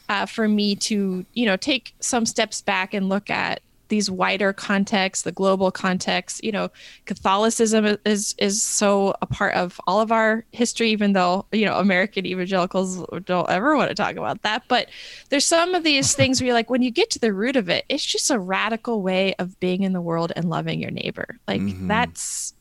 uh, 0.09 0.25
for 0.25 0.47
me 0.47 0.75
to 0.75 1.25
you 1.33 1.45
know 1.45 1.57
take 1.57 1.93
some 1.99 2.25
steps 2.25 2.61
back 2.61 2.93
and 2.93 3.09
look 3.09 3.29
at 3.29 3.61
these 3.89 4.11
wider 4.11 4.51
contexts 4.51 5.23
the 5.23 5.31
global 5.31 5.71
context. 5.71 6.43
You 6.43 6.51
know 6.51 6.69
catholicism 7.05 7.97
is 8.05 8.35
is 8.37 8.61
so 8.61 9.15
a 9.21 9.25
part 9.25 9.55
of 9.55 9.79
all 9.87 10.01
of 10.01 10.11
our 10.11 10.45
history 10.51 10.89
even 10.89 11.13
though 11.13 11.45
you 11.51 11.65
know 11.65 11.77
american 11.79 12.25
evangelicals 12.25 13.03
don't 13.25 13.49
ever 13.49 13.75
want 13.75 13.89
to 13.89 13.95
talk 13.95 14.15
about 14.15 14.41
that. 14.43 14.63
But 14.67 14.89
there's 15.29 15.45
some 15.45 15.75
of 15.75 15.83
these 15.83 16.13
things 16.15 16.39
where 16.39 16.47
you're 16.47 16.53
like 16.53 16.69
when 16.69 16.81
you 16.81 16.91
get 16.91 17.09
to 17.11 17.19
the 17.19 17.33
root 17.33 17.55
of 17.55 17.69
it 17.69 17.85
it's 17.89 18.05
just 18.05 18.31
a 18.31 18.39
radical 18.39 19.01
way 19.01 19.35
of 19.35 19.59
being 19.59 19.83
in 19.83 19.93
the 19.93 20.01
world 20.01 20.31
and 20.35 20.49
loving 20.49 20.81
your 20.81 20.91
neighbor. 20.91 21.39
Like 21.47 21.61
mm-hmm. 21.61 21.87
that's 21.87 22.53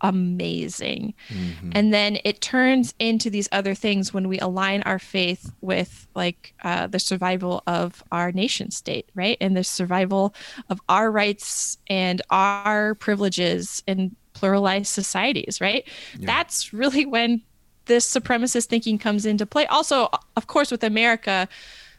amazing. 0.00 1.14
Mm-hmm. 1.28 1.70
And 1.72 1.92
then 1.92 2.18
it 2.24 2.40
turns 2.40 2.94
into 2.98 3.30
these 3.30 3.48
other 3.52 3.74
things 3.74 4.12
when 4.12 4.28
we 4.28 4.38
align 4.38 4.82
our 4.82 4.98
faith 4.98 5.52
with 5.60 6.06
like 6.14 6.54
uh, 6.62 6.86
the 6.86 6.98
survival 6.98 7.62
of 7.66 8.02
our 8.12 8.32
nation 8.32 8.70
state, 8.70 9.08
right? 9.14 9.38
And 9.40 9.56
the 9.56 9.64
survival 9.64 10.34
of 10.68 10.80
our 10.88 11.10
rights 11.10 11.78
and 11.88 12.22
our 12.30 12.94
privileges 12.96 13.82
in 13.86 14.14
pluralized 14.34 14.86
societies, 14.86 15.60
right? 15.60 15.88
Yeah. 16.18 16.26
That's 16.26 16.72
really 16.72 17.06
when 17.06 17.42
this 17.86 18.12
supremacist 18.12 18.66
thinking 18.66 18.98
comes 18.98 19.24
into 19.24 19.46
play. 19.46 19.66
Also, 19.66 20.08
of 20.36 20.46
course, 20.46 20.70
with 20.70 20.84
America 20.84 21.48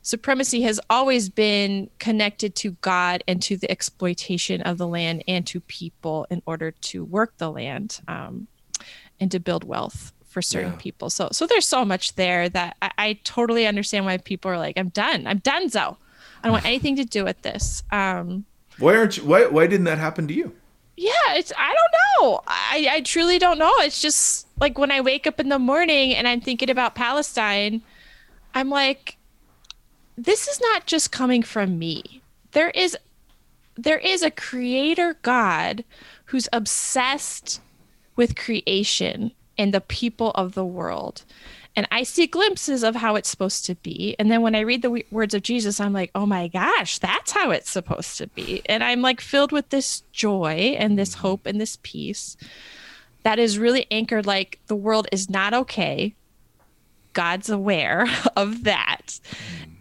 supremacy 0.07 0.61
has 0.61 0.79
always 0.89 1.27
been 1.29 1.89
connected 1.99 2.55
to 2.55 2.71
God 2.81 3.23
and 3.27 3.41
to 3.41 3.57
the 3.57 3.69
exploitation 3.69 4.61
of 4.61 4.77
the 4.77 4.87
land 4.87 5.23
and 5.27 5.45
to 5.47 5.59
people 5.59 6.25
in 6.29 6.41
order 6.45 6.71
to 6.71 7.03
work 7.03 7.33
the 7.37 7.51
land 7.51 7.99
um, 8.07 8.47
and 9.19 9.29
to 9.31 9.39
build 9.39 9.65
wealth 9.65 10.13
for 10.25 10.41
certain 10.41 10.71
Yeah. 10.71 10.77
people. 10.77 11.09
So, 11.09 11.27
so 11.33 11.45
there's 11.45 11.67
so 11.67 11.83
much 11.83 12.15
there 12.15 12.47
that 12.49 12.77
I, 12.81 12.91
I 12.97 13.19
totally 13.25 13.67
understand 13.67 14.05
why 14.05 14.17
people 14.17 14.49
are 14.49 14.57
like, 14.57 14.77
I'm 14.77 14.89
done. 14.89 15.27
I'm 15.27 15.39
done. 15.39 15.69
So 15.69 15.97
I 16.41 16.47
don't 16.47 16.53
want 16.53 16.65
anything 16.71 16.95
to 16.95 17.05
do 17.05 17.25
with 17.25 17.41
this. 17.41 17.83
Um, 17.91 18.45
Why 18.79 18.95
aren't 18.95 19.17
you? 19.17 19.25
Why 19.25 19.47
why 19.47 19.67
didn't 19.67 19.85
that 19.85 19.97
happen 19.97 20.27
to 20.29 20.33
you? 20.33 20.53
yeah, 20.95 21.35
it's 21.35 21.51
I 21.57 21.75
don't 21.75 21.93
know. 22.31 22.41
I 22.47 22.87
I 22.91 23.01
truly 23.01 23.39
don't 23.39 23.59
know. 23.59 23.73
It's 23.79 24.01
just 24.01 24.47
like 24.59 24.77
when 24.79 24.91
I 24.91 25.01
wake 25.01 25.27
up 25.27 25.39
in 25.39 25.49
the 25.49 25.59
morning 25.59 26.15
and 26.15 26.27
I'm 26.27 26.41
thinking 26.41 26.69
about 26.69 26.95
Palestine, 26.95 27.81
I'm 28.53 28.69
like 28.69 29.16
this 30.17 30.47
is 30.47 30.60
not 30.60 30.86
just 30.86 31.12
coming 31.12 31.43
from 31.43 31.77
me. 31.77 32.21
There 32.51 32.71
is 32.71 32.97
there 33.75 33.99
is 33.99 34.23
a 34.23 34.32
creator 34.32 35.17
God 35.21 35.84
who's 36.25 36.49
obsessed 36.51 37.62
with 38.15 38.36
creation 38.36 39.32
and 39.58 39.73
the 39.73 39.82
people 39.82 40.32
of 40.32 40.56
the 40.56 40.65
world. 40.65 41.23
And 41.75 41.88
I 41.91 42.01
see 42.01 42.25
glimpses 42.25 42.84
of 42.84 42.95
how 42.95 43.15
it's 43.15 43.30
supposed 43.30 43.65
to 43.65 43.75
be. 43.75 44.15
And 44.17 44.32
then 44.32 44.41
when 44.41 44.56
I 44.56 44.62
read 44.62 44.82
the 44.82 44.88
w- 44.88 45.03
words 45.12 45.36
of 45.36 45.43
Jesus, 45.43 45.80
I'm 45.80 45.93
like, 45.93 46.10
oh 46.15 46.25
my 46.25 46.47
gosh, 46.47 46.97
that's 46.97 47.32
how 47.32 47.51
it's 47.51 47.69
supposed 47.69 48.17
to 48.17 48.25
be. 48.25 48.63
And 48.65 48.84
I'm 48.84 49.03
like 49.03 49.21
filled 49.21 49.51
with 49.51 49.69
this 49.69 50.01
joy 50.12 50.75
and 50.80 50.97
this 50.97 51.12
mm-hmm. 51.12 51.21
hope 51.21 51.45
and 51.45 51.62
this 51.62 51.77
peace 51.84 52.36
that 53.21 53.38
is 53.38 53.60
really 53.60 53.86
anchored 53.91 54.25
like 54.25 54.60
the 54.65 54.75
world 54.75 55.08
is 55.12 55.30
not 55.30 55.53
okay. 55.53 56.15
God's 57.13 57.49
aware 57.49 58.08
of 58.36 58.63
that. 58.63 59.19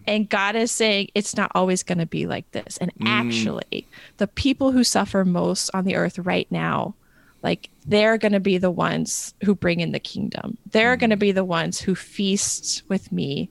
And 0.06 0.28
God 0.28 0.56
is 0.56 0.70
saying 0.70 1.08
it's 1.14 1.36
not 1.36 1.50
always 1.54 1.82
going 1.82 1.98
to 1.98 2.06
be 2.06 2.26
like 2.26 2.50
this. 2.52 2.76
And 2.78 2.92
actually, 3.04 3.86
the 4.18 4.26
people 4.28 4.72
who 4.72 4.84
suffer 4.84 5.24
most 5.24 5.70
on 5.74 5.84
the 5.84 5.96
earth 5.96 6.18
right 6.18 6.46
now, 6.50 6.94
like 7.42 7.70
they're 7.86 8.18
going 8.18 8.32
to 8.32 8.40
be 8.40 8.58
the 8.58 8.70
ones 8.70 9.34
who 9.44 9.54
bring 9.54 9.80
in 9.80 9.92
the 9.92 9.98
kingdom. 10.00 10.58
They're 10.70 10.96
going 10.96 11.10
to 11.10 11.16
be 11.16 11.32
the 11.32 11.44
ones 11.44 11.80
who 11.80 11.94
feast 11.94 12.82
with 12.88 13.10
me 13.12 13.50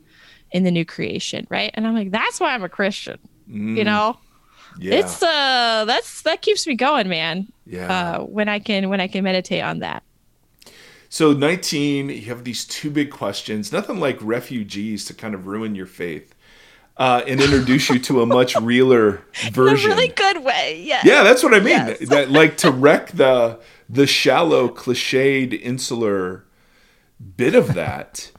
in 0.51 0.63
the 0.63 0.71
new 0.71 0.85
creation, 0.85 1.45
right? 1.49 1.71
And 1.73 1.85
I'm 1.85 1.93
like, 1.95 2.11
that's 2.11 2.39
why 2.39 2.53
I'm 2.53 2.63
a 2.63 2.69
Christian. 2.69 3.19
You 3.47 3.83
know, 3.83 4.17
Yeah. 4.79 4.95
it's 4.95 5.21
uh, 5.21 5.85
that's 5.85 6.23
that 6.23 6.41
keeps 6.41 6.65
me 6.65 6.75
going, 6.75 7.07
man. 7.09 7.47
Yeah. 7.65 7.91
Uh, 7.91 8.19
when 8.23 8.49
I 8.49 8.59
can 8.59 8.89
when 8.89 8.99
I 8.99 9.07
can 9.07 9.23
meditate 9.23 9.63
on 9.63 9.79
that. 9.79 10.03
So 11.09 11.31
19, 11.31 12.09
you 12.09 12.21
have 12.23 12.43
these 12.43 12.65
two 12.65 12.89
big 12.89 13.09
questions. 13.11 13.71
Nothing 13.71 13.99
like 13.99 14.17
refugees 14.21 15.05
to 15.05 15.13
kind 15.13 15.33
of 15.33 15.47
ruin 15.47 15.73
your 15.75 15.85
faith 15.85 16.34
uh, 16.97 17.21
and 17.27 17.41
introduce 17.41 17.89
you 17.89 17.99
to 17.99 18.21
a 18.21 18.25
much 18.25 18.55
realer 18.55 19.21
version. 19.51 19.91
In 19.91 19.97
a 19.97 20.01
really 20.01 20.13
good 20.13 20.43
way. 20.43 20.81
Yeah. 20.81 21.01
yeah, 21.03 21.23
that's 21.23 21.43
what 21.43 21.53
I 21.53 21.59
mean. 21.59 21.77
Yes. 21.77 22.09
That 22.09 22.31
like 22.31 22.57
to 22.57 22.71
wreck 22.71 23.11
the 23.11 23.59
the 23.89 24.07
shallow, 24.07 24.69
cliched, 24.69 25.59
insular 25.61 26.45
bit 27.37 27.55
of 27.55 27.73
that, 27.75 28.31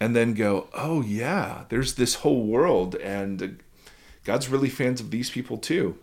and 0.00 0.14
then 0.14 0.34
go, 0.34 0.68
oh 0.74 1.02
yeah, 1.02 1.64
there's 1.68 1.94
this 1.94 2.16
whole 2.16 2.44
world, 2.44 2.94
and 2.96 3.62
God's 4.24 4.48
really 4.48 4.70
fans 4.70 5.00
of 5.00 5.10
these 5.10 5.30
people 5.30 5.58
too. 5.58 5.98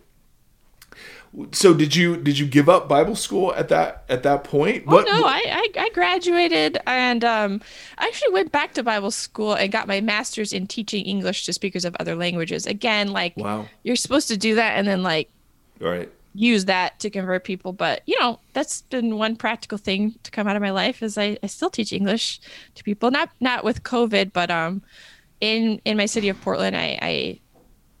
So 1.52 1.72
did 1.74 1.96
you 1.96 2.16
did 2.18 2.38
you 2.38 2.46
give 2.46 2.68
up 2.68 2.88
Bible 2.88 3.16
school 3.16 3.54
at 3.54 3.68
that 3.70 4.04
at 4.08 4.22
that 4.24 4.44
point? 4.44 4.84
Oh 4.86 5.00
no, 5.00 5.24
I, 5.24 5.42
I 5.46 5.68
I 5.84 5.90
graduated 5.90 6.76
and 6.86 7.24
um 7.24 7.60
I 7.98 8.06
actually 8.06 8.32
went 8.32 8.50
back 8.52 8.74
to 8.74 8.82
Bible 8.82 9.10
school 9.12 9.54
and 9.54 9.70
got 9.72 9.86
my 9.86 10.00
master's 10.00 10.52
in 10.52 10.66
teaching 10.66 11.04
English 11.04 11.46
to 11.46 11.52
speakers 11.52 11.84
of 11.84 11.96
other 12.00 12.16
languages. 12.16 12.66
Again, 12.66 13.12
like 13.12 13.36
Wow. 13.36 13.70
you're 13.84 13.96
supposed 13.96 14.28
to 14.28 14.36
do 14.36 14.56
that 14.56 14.76
and 14.76 14.86
then 14.86 15.02
like 15.02 15.30
All 15.80 15.88
right. 15.88 16.10
use 16.34 16.64
that 16.66 16.98
to 17.00 17.10
convert 17.10 17.44
people. 17.44 17.72
But 17.72 18.02
you 18.06 18.18
know, 18.20 18.40
that's 18.54 18.82
been 18.82 19.16
one 19.18 19.36
practical 19.36 19.78
thing 19.78 20.14
to 20.24 20.30
come 20.30 20.48
out 20.48 20.56
of 20.56 20.62
my 20.62 20.70
life 20.70 21.02
is 21.02 21.18
I, 21.18 21.38
I 21.42 21.46
still 21.46 21.70
teach 21.70 21.92
English 21.92 22.40
to 22.74 22.84
people. 22.84 23.10
Not 23.10 23.30
not 23.40 23.64
with 23.64 23.82
COVID, 23.82 24.32
but 24.32 24.50
um 24.50 24.82
in 25.40 25.80
in 25.86 25.98
my 25.98 26.06
city 26.06 26.30
of 26.30 26.40
Portland 26.42 26.76
I, 26.76 26.98
I 27.02 27.41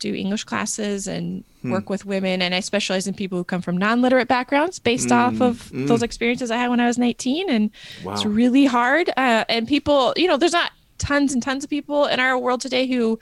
do 0.02 0.14
English 0.14 0.44
classes 0.44 1.06
and 1.06 1.44
Hmm. 1.62 1.70
work 1.70 1.88
with 1.88 2.04
women 2.04 2.42
and 2.42 2.54
I 2.54 2.60
specialize 2.60 3.06
in 3.06 3.14
people 3.14 3.38
who 3.38 3.44
come 3.44 3.62
from 3.62 3.76
non-literate 3.76 4.26
backgrounds 4.26 4.80
based 4.80 5.12
off 5.12 5.40
of 5.40 5.70
those 5.86 6.02
experiences 6.02 6.50
I 6.50 6.56
had 6.56 6.70
when 6.70 6.80
I 6.80 6.88
was 6.88 6.98
19 6.98 7.48
and 7.48 7.70
it's 8.12 8.24
Hmm. 8.24 8.34
Really 8.34 8.64
hard 8.66 9.08
uh, 9.16 9.44
and 9.48 9.68
people 9.68 10.12
you 10.16 10.26
know 10.26 10.36
there's 10.36 10.52
not 10.60 10.72
tons 10.98 11.32
and 11.32 11.42
tons 11.42 11.62
of 11.64 11.70
people 11.70 12.06
in 12.06 12.18
our 12.20 12.36
world 12.36 12.60
today 12.60 12.86
who 12.88 13.18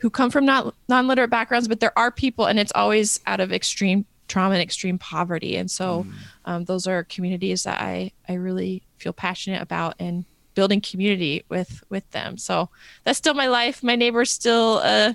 who 0.00 0.08
come 0.10 0.30
from 0.30 0.44
not 0.46 0.74
non-literate 0.88 1.30
backgrounds 1.30 1.68
but 1.68 1.80
there 1.80 1.96
are 1.98 2.10
people 2.10 2.46
and 2.46 2.58
it's 2.58 2.72
always 2.74 3.20
out 3.26 3.40
of 3.40 3.52
extreme 3.52 4.06
trauma 4.28 4.54
and 4.54 4.62
extreme 4.62 4.98
poverty 4.98 5.54
and 5.56 5.70
so 5.70 6.06
um, 6.46 6.64
those 6.64 6.86
are 6.86 7.04
communities 7.04 7.64
that 7.64 7.80
I 7.82 8.12
I 8.28 8.34
really 8.34 8.82
feel 8.96 9.12
passionate 9.12 9.60
about 9.60 9.94
and 9.98 10.24
building 10.54 10.80
community 10.80 11.44
with 11.50 11.82
with 11.90 12.08
them. 12.12 12.38
So 12.38 12.70
that's 13.02 13.18
still 13.18 13.34
my 13.34 13.48
life. 13.48 13.82
My 13.82 13.96
neighbors 13.96 14.30
still 14.30 14.80
uh 14.82 15.12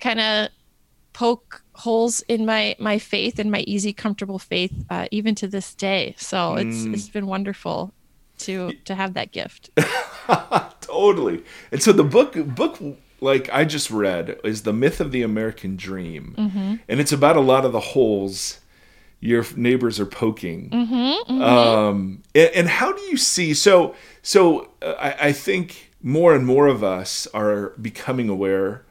kind 0.00 0.20
of 0.20 0.48
poke 1.12 1.62
holes 1.74 2.20
in 2.22 2.46
my 2.46 2.76
my 2.78 2.98
faith 2.98 3.38
and 3.38 3.50
my 3.50 3.60
easy 3.60 3.92
comfortable 3.92 4.38
faith 4.38 4.72
uh, 4.90 5.06
even 5.10 5.34
to 5.34 5.48
this 5.48 5.74
day 5.74 6.14
so 6.16 6.54
it's 6.54 6.84
it's 6.84 7.08
been 7.08 7.26
wonderful 7.26 7.92
to 8.36 8.72
to 8.84 8.94
have 8.94 9.14
that 9.14 9.32
gift 9.32 9.70
totally. 10.88 11.44
And 11.70 11.82
so 11.82 11.92
the 11.92 12.04
book 12.04 12.34
book 12.54 12.80
like 13.20 13.48
I 13.52 13.64
just 13.64 13.90
read 13.90 14.38
is 14.44 14.62
the 14.62 14.72
myth 14.72 15.00
of 15.00 15.12
the 15.12 15.22
American 15.22 15.76
dream, 15.76 16.34
and 16.88 17.00
it's 17.00 17.12
about 17.12 17.36
a 17.36 17.40
lot 17.40 17.64
of 17.64 17.72
the 17.72 17.80
holes 17.80 18.60
your 19.20 19.44
neighbors 19.56 19.98
are 19.98 20.06
poking. 20.06 20.70
Um, 21.28 22.22
and, 22.34 22.50
and 22.54 22.68
how 22.68 22.92
do 22.92 23.02
you 23.02 23.16
see? 23.16 23.54
So 23.54 23.94
so 24.22 24.70
uh, 24.82 24.94
I, 24.98 25.28
I 25.28 25.32
think 25.32 25.92
more 26.02 26.34
and 26.34 26.46
more 26.46 26.66
of 26.68 26.84
us 26.84 27.26
are 27.34 27.70
becoming 27.80 28.28
aware 28.28 28.84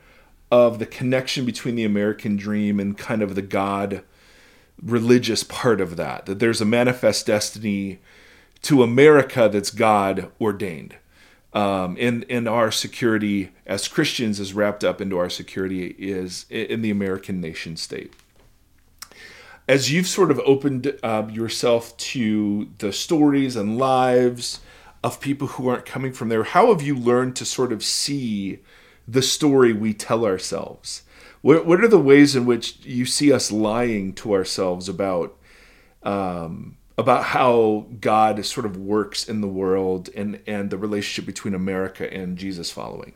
of 0.51 0.79
the 0.79 0.85
connection 0.85 1.45
between 1.45 1.75
the 1.75 1.83
American 1.83 2.37
dream 2.37 2.79
and 2.79 2.97
kind 2.97 3.21
of 3.21 3.35
the 3.35 3.41
God 3.41 4.03
religious 4.81 5.43
part 5.43 5.81
of 5.81 5.95
that. 5.97 6.25
That 6.25 6.39
there's 6.39 6.61
a 6.61 6.65
manifest 6.65 7.25
destiny 7.25 7.99
to 8.63 8.83
America 8.83 9.49
that's 9.51 9.71
God 9.71 10.31
ordained. 10.39 10.95
Um, 11.53 11.97
and, 11.99 12.25
and 12.29 12.47
our 12.47 12.71
security 12.71 13.49
as 13.65 13.87
Christians 13.87 14.39
is 14.39 14.53
wrapped 14.53 14.83
up 14.83 15.01
into 15.01 15.17
our 15.17 15.29
security 15.29 15.95
is 15.97 16.45
in 16.49 16.81
the 16.81 16.91
American 16.91 17.41
nation 17.41 17.77
state. 17.77 18.13
As 19.67 19.91
you've 19.91 20.07
sort 20.07 20.31
of 20.31 20.39
opened 20.39 20.97
uh, 21.03 21.27
yourself 21.31 21.95
to 21.97 22.69
the 22.77 22.93
stories 22.93 23.55
and 23.55 23.77
lives 23.77 24.61
of 25.03 25.19
people 25.19 25.47
who 25.47 25.67
aren't 25.67 25.85
coming 25.85 26.13
from 26.13 26.29
there, 26.29 26.43
how 26.43 26.67
have 26.67 26.81
you 26.81 26.95
learned 26.95 27.35
to 27.37 27.45
sort 27.45 27.73
of 27.73 27.83
see 27.83 28.59
the 29.07 29.21
story 29.21 29.73
we 29.73 29.93
tell 29.93 30.25
ourselves? 30.25 31.03
What, 31.41 31.65
what 31.65 31.81
are 31.81 31.87
the 31.87 31.99
ways 31.99 32.35
in 32.35 32.45
which 32.45 32.77
you 32.85 33.05
see 33.05 33.31
us 33.31 33.51
lying 33.51 34.13
to 34.13 34.33
ourselves 34.33 34.89
about 34.89 35.37
um, 36.03 36.77
about 36.97 37.25
how 37.25 37.85
God 37.99 38.43
sort 38.45 38.65
of 38.65 38.75
works 38.75 39.27
in 39.27 39.41
the 39.41 39.47
world 39.47 40.09
and 40.15 40.41
and 40.47 40.69
the 40.69 40.77
relationship 40.77 41.25
between 41.25 41.53
America 41.53 42.11
and 42.11 42.37
Jesus 42.37 42.71
following? 42.71 43.13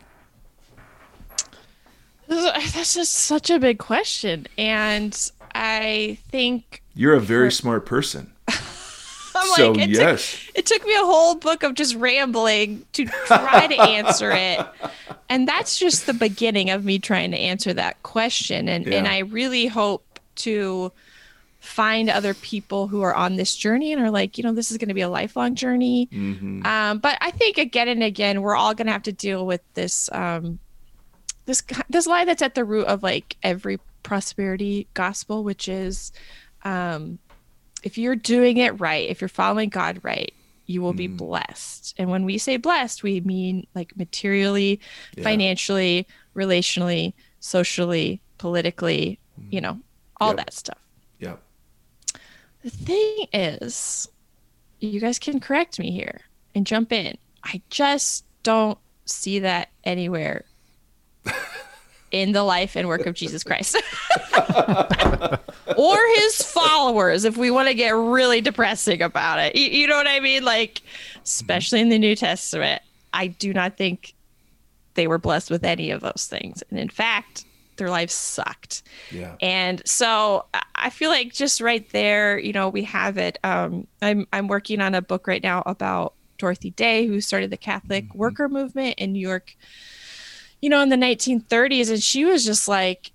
that's 2.27 2.93
just 2.93 3.13
such 3.32 3.49
a 3.49 3.60
big 3.60 3.77
question 3.77 4.47
and 4.58 5.32
i 5.54 6.17
think 6.30 6.82
You're 6.95 7.13
a 7.15 7.19
very 7.19 7.51
smart 7.51 7.86
person. 7.86 8.32
I'm 9.41 9.56
So, 9.56 9.71
like, 9.71 9.82
it 9.82 9.89
yes. 9.89 10.45
Took, 10.45 10.58
it 10.58 10.65
took 10.65 10.86
me 10.86 10.95
a 10.95 11.06
whole 11.06 11.36
book 11.36 11.63
of 11.63 11.73
just 11.73 11.95
rambling 11.95 12.86
to 12.93 13.06
try 13.06 13.67
to 13.67 13.82
answer 13.82 14.32
it. 14.32 14.65
And 15.30 15.47
that's 15.47 15.80
just 15.80 16.08
the 16.08 16.13
beginning 16.13 16.71
of 16.71 16.84
me 16.84 16.99
trying 16.99 17.32
to 17.32 17.38
answer 17.38 17.73
that 17.73 18.04
question. 18.04 18.67
And, 18.67 18.86
and 18.86 19.08
I 19.08 19.19
really 19.19 19.65
hope 19.65 20.19
to 20.36 20.91
find 21.62 22.10
other 22.10 22.34
people 22.34 22.88
who 22.88 23.01
are 23.01 23.15
on 23.15 23.38
this 23.38 23.55
journey 23.55 23.93
and 23.93 24.01
are 24.01 24.11
like, 24.11 24.38
you 24.38 24.43
know, 24.43 24.51
this 24.51 24.72
is 24.72 24.78
going 24.78 24.89
to 24.89 24.93
be 24.93 25.01
a 25.01 25.09
lifelong 25.09 25.55
journey. 25.55 26.09
Mm-hmm. 26.11 26.65
Um, 26.65 26.97
but 26.97 27.18
I 27.22 27.32
think 27.32 27.57
again 27.57 27.88
and 27.88 28.03
again, 28.03 28.41
we're 28.41 28.57
all 28.57 28.74
going 28.74 28.88
to 28.88 28.91
have 28.91 29.03
to 29.03 29.13
deal 29.13 29.45
with 29.45 29.61
this, 29.76 30.09
um, 30.11 30.59
this, 31.45 31.63
this 31.88 32.07
lie 32.07 32.26
that's 32.26 32.41
at 32.41 32.55
the 32.55 32.65
root 32.65 32.88
of 32.88 33.01
like 33.01 33.38
every 33.41 33.80
prosperity 34.03 34.88
gospel, 34.95 35.45
which 35.45 35.70
is, 35.70 36.11
um, 36.65 37.20
if 37.84 37.97
you're 37.97 38.15
doing 38.15 38.57
it 38.57 38.79
right, 38.79 39.09
if 39.09 39.21
you're 39.21 39.27
following 39.27 39.69
God 39.69 39.99
right, 40.03 40.34
you 40.67 40.82
will 40.82 40.93
be 40.93 41.07
Mm. 41.09 41.17
blessed. 41.17 41.95
And 41.97 42.09
when 42.09 42.23
we 42.23 42.38
say 42.38 42.57
blessed, 42.57 43.03
we 43.03 43.19
mean 43.21 43.67
like 43.75 43.95
materially, 43.97 44.79
Yeah. 45.17 45.23
financially, 45.23 46.07
relationally, 46.36 47.13
socially, 47.39 48.21
politically, 48.38 49.19
you 49.49 49.59
know, 49.61 49.79
all 50.19 50.29
Yep. 50.29 50.38
that 50.38 50.53
stuff. 50.53 50.77
Yeah. 51.19 51.36
The 52.63 52.69
thing 52.69 53.27
is, 53.34 54.07
you 54.79 54.99
guys 54.99 55.19
can 55.19 55.39
correct 55.39 55.79
me 55.79 55.91
here 55.91 56.21
and 56.55 56.65
jump 56.65 56.91
in. 56.91 57.17
I 57.43 57.61
just 57.69 58.23
don't 58.43 58.77
see 59.05 59.39
that 59.39 59.69
anywhere 59.84 60.45
in 62.12 62.32
the 62.34 62.43
life 62.43 62.76
and 62.76 62.88
work 62.88 63.05
of 63.05 63.16
Jesus 63.16 63.43
Christ. 63.43 63.76
or 65.78 65.97
his 66.16 66.41
followers, 66.41 67.24
if 67.26 67.38
we 67.38 67.51
want 67.51 67.68
to 67.68 67.74
get 67.74 67.91
really 67.95 68.41
depressing 68.41 69.01
about 69.01 69.39
it. 69.39 69.55
You, 69.55 69.68
you 69.68 69.88
know 69.88 69.95
what 69.95 70.07
I 70.07 70.20
mean? 70.20 70.43
Like, 70.43 70.82
especially 71.24 71.82
in 71.82 71.89
the 71.89 71.99
New 71.99 72.16
Testament, 72.16 72.82
I 73.14 73.28
do 73.28 73.53
not 73.53 73.78
think 73.78 74.14
they 74.95 75.07
were 75.07 75.18
blessed 75.18 75.49
with 75.49 75.64
any 75.64 75.91
of 75.91 76.01
those 76.01 76.28
things. 76.30 76.64
And 76.70 76.80
in 76.80 76.89
fact, 76.89 77.45
their 77.78 77.89
lives 77.89 78.14
sucked. 78.14 78.84
Yeah. 79.09 79.36
And 79.41 79.82
so 79.88 80.45
I 80.76 80.89
feel 80.89 81.09
like 81.09 81.34
just 81.34 81.62
right 81.62 81.89
there, 81.91 82.38
you 82.38 82.53
know, 82.53 82.70
we 82.70 82.84
have 82.84 83.18
it. 83.18 83.39
Um, 83.43 83.88
I'm 84.01 84.28
I'm 84.34 84.47
working 84.47 84.82
on 84.82 84.93
a 84.93 85.01
book 85.01 85.26
right 85.28 85.41
now 85.41 85.64
about 85.66 86.14
Dorothy 86.38 86.72
Day, 86.72 87.07
who 87.07 87.22
started 87.22 87.49
the 87.49 87.57
Catholic 87.57 88.05
Mhm. 88.09 88.16
worker 88.16 88.49
movement 88.49 88.95
in 88.99 89.14
New 89.14 89.20
York, 89.22 89.55
you 90.62 90.70
know, 90.70 90.82
in 90.82 90.89
the 90.89 90.95
1930s. 90.95 91.89
And 91.89 92.01
she 92.01 92.26
was 92.26 92.45
just 92.45 92.68
like, 92.68 93.12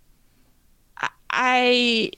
I, 0.98 1.08
I 1.30 2.10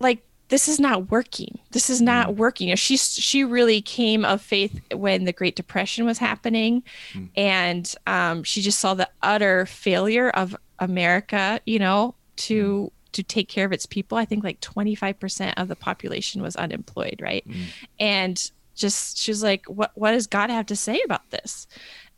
like, 0.00 0.22
this 0.48 0.68
is 0.68 0.78
not 0.78 1.10
working. 1.10 1.58
This 1.72 1.90
is 1.90 2.00
not 2.00 2.36
working. 2.36 2.68
You 2.68 2.72
know, 2.72 2.76
she 2.76 2.96
she 2.96 3.42
really 3.44 3.80
came 3.82 4.24
of 4.24 4.40
faith 4.40 4.80
when 4.94 5.24
the 5.24 5.32
Great 5.32 5.56
Depression 5.56 6.04
was 6.04 6.18
happening, 6.18 6.84
Mm. 7.14 7.28
and 7.36 7.94
um, 8.06 8.44
she 8.44 8.62
just 8.62 8.78
saw 8.78 8.94
the 8.94 9.08
utter 9.22 9.66
failure 9.66 10.30
of 10.30 10.54
America. 10.78 11.60
You 11.66 11.80
know, 11.80 12.14
to 12.36 12.92
to 13.12 13.22
take 13.24 13.48
care 13.48 13.64
of 13.66 13.72
its 13.72 13.86
people. 13.86 14.18
I 14.18 14.24
think 14.24 14.44
like 14.44 14.60
25% 14.60 15.54
of 15.56 15.68
the 15.68 15.74
population 15.76 16.42
was 16.42 16.54
unemployed, 16.54 17.18
right? 17.22 17.48
Mm. 17.48 17.62
And 17.98 18.50
just 18.76 19.16
she 19.18 19.30
was 19.32 19.42
like, 19.42 19.66
what 19.66 19.90
what 19.96 20.12
does 20.12 20.26
God 20.28 20.50
have 20.50 20.66
to 20.66 20.76
say 20.76 21.00
about 21.04 21.28
this? 21.30 21.66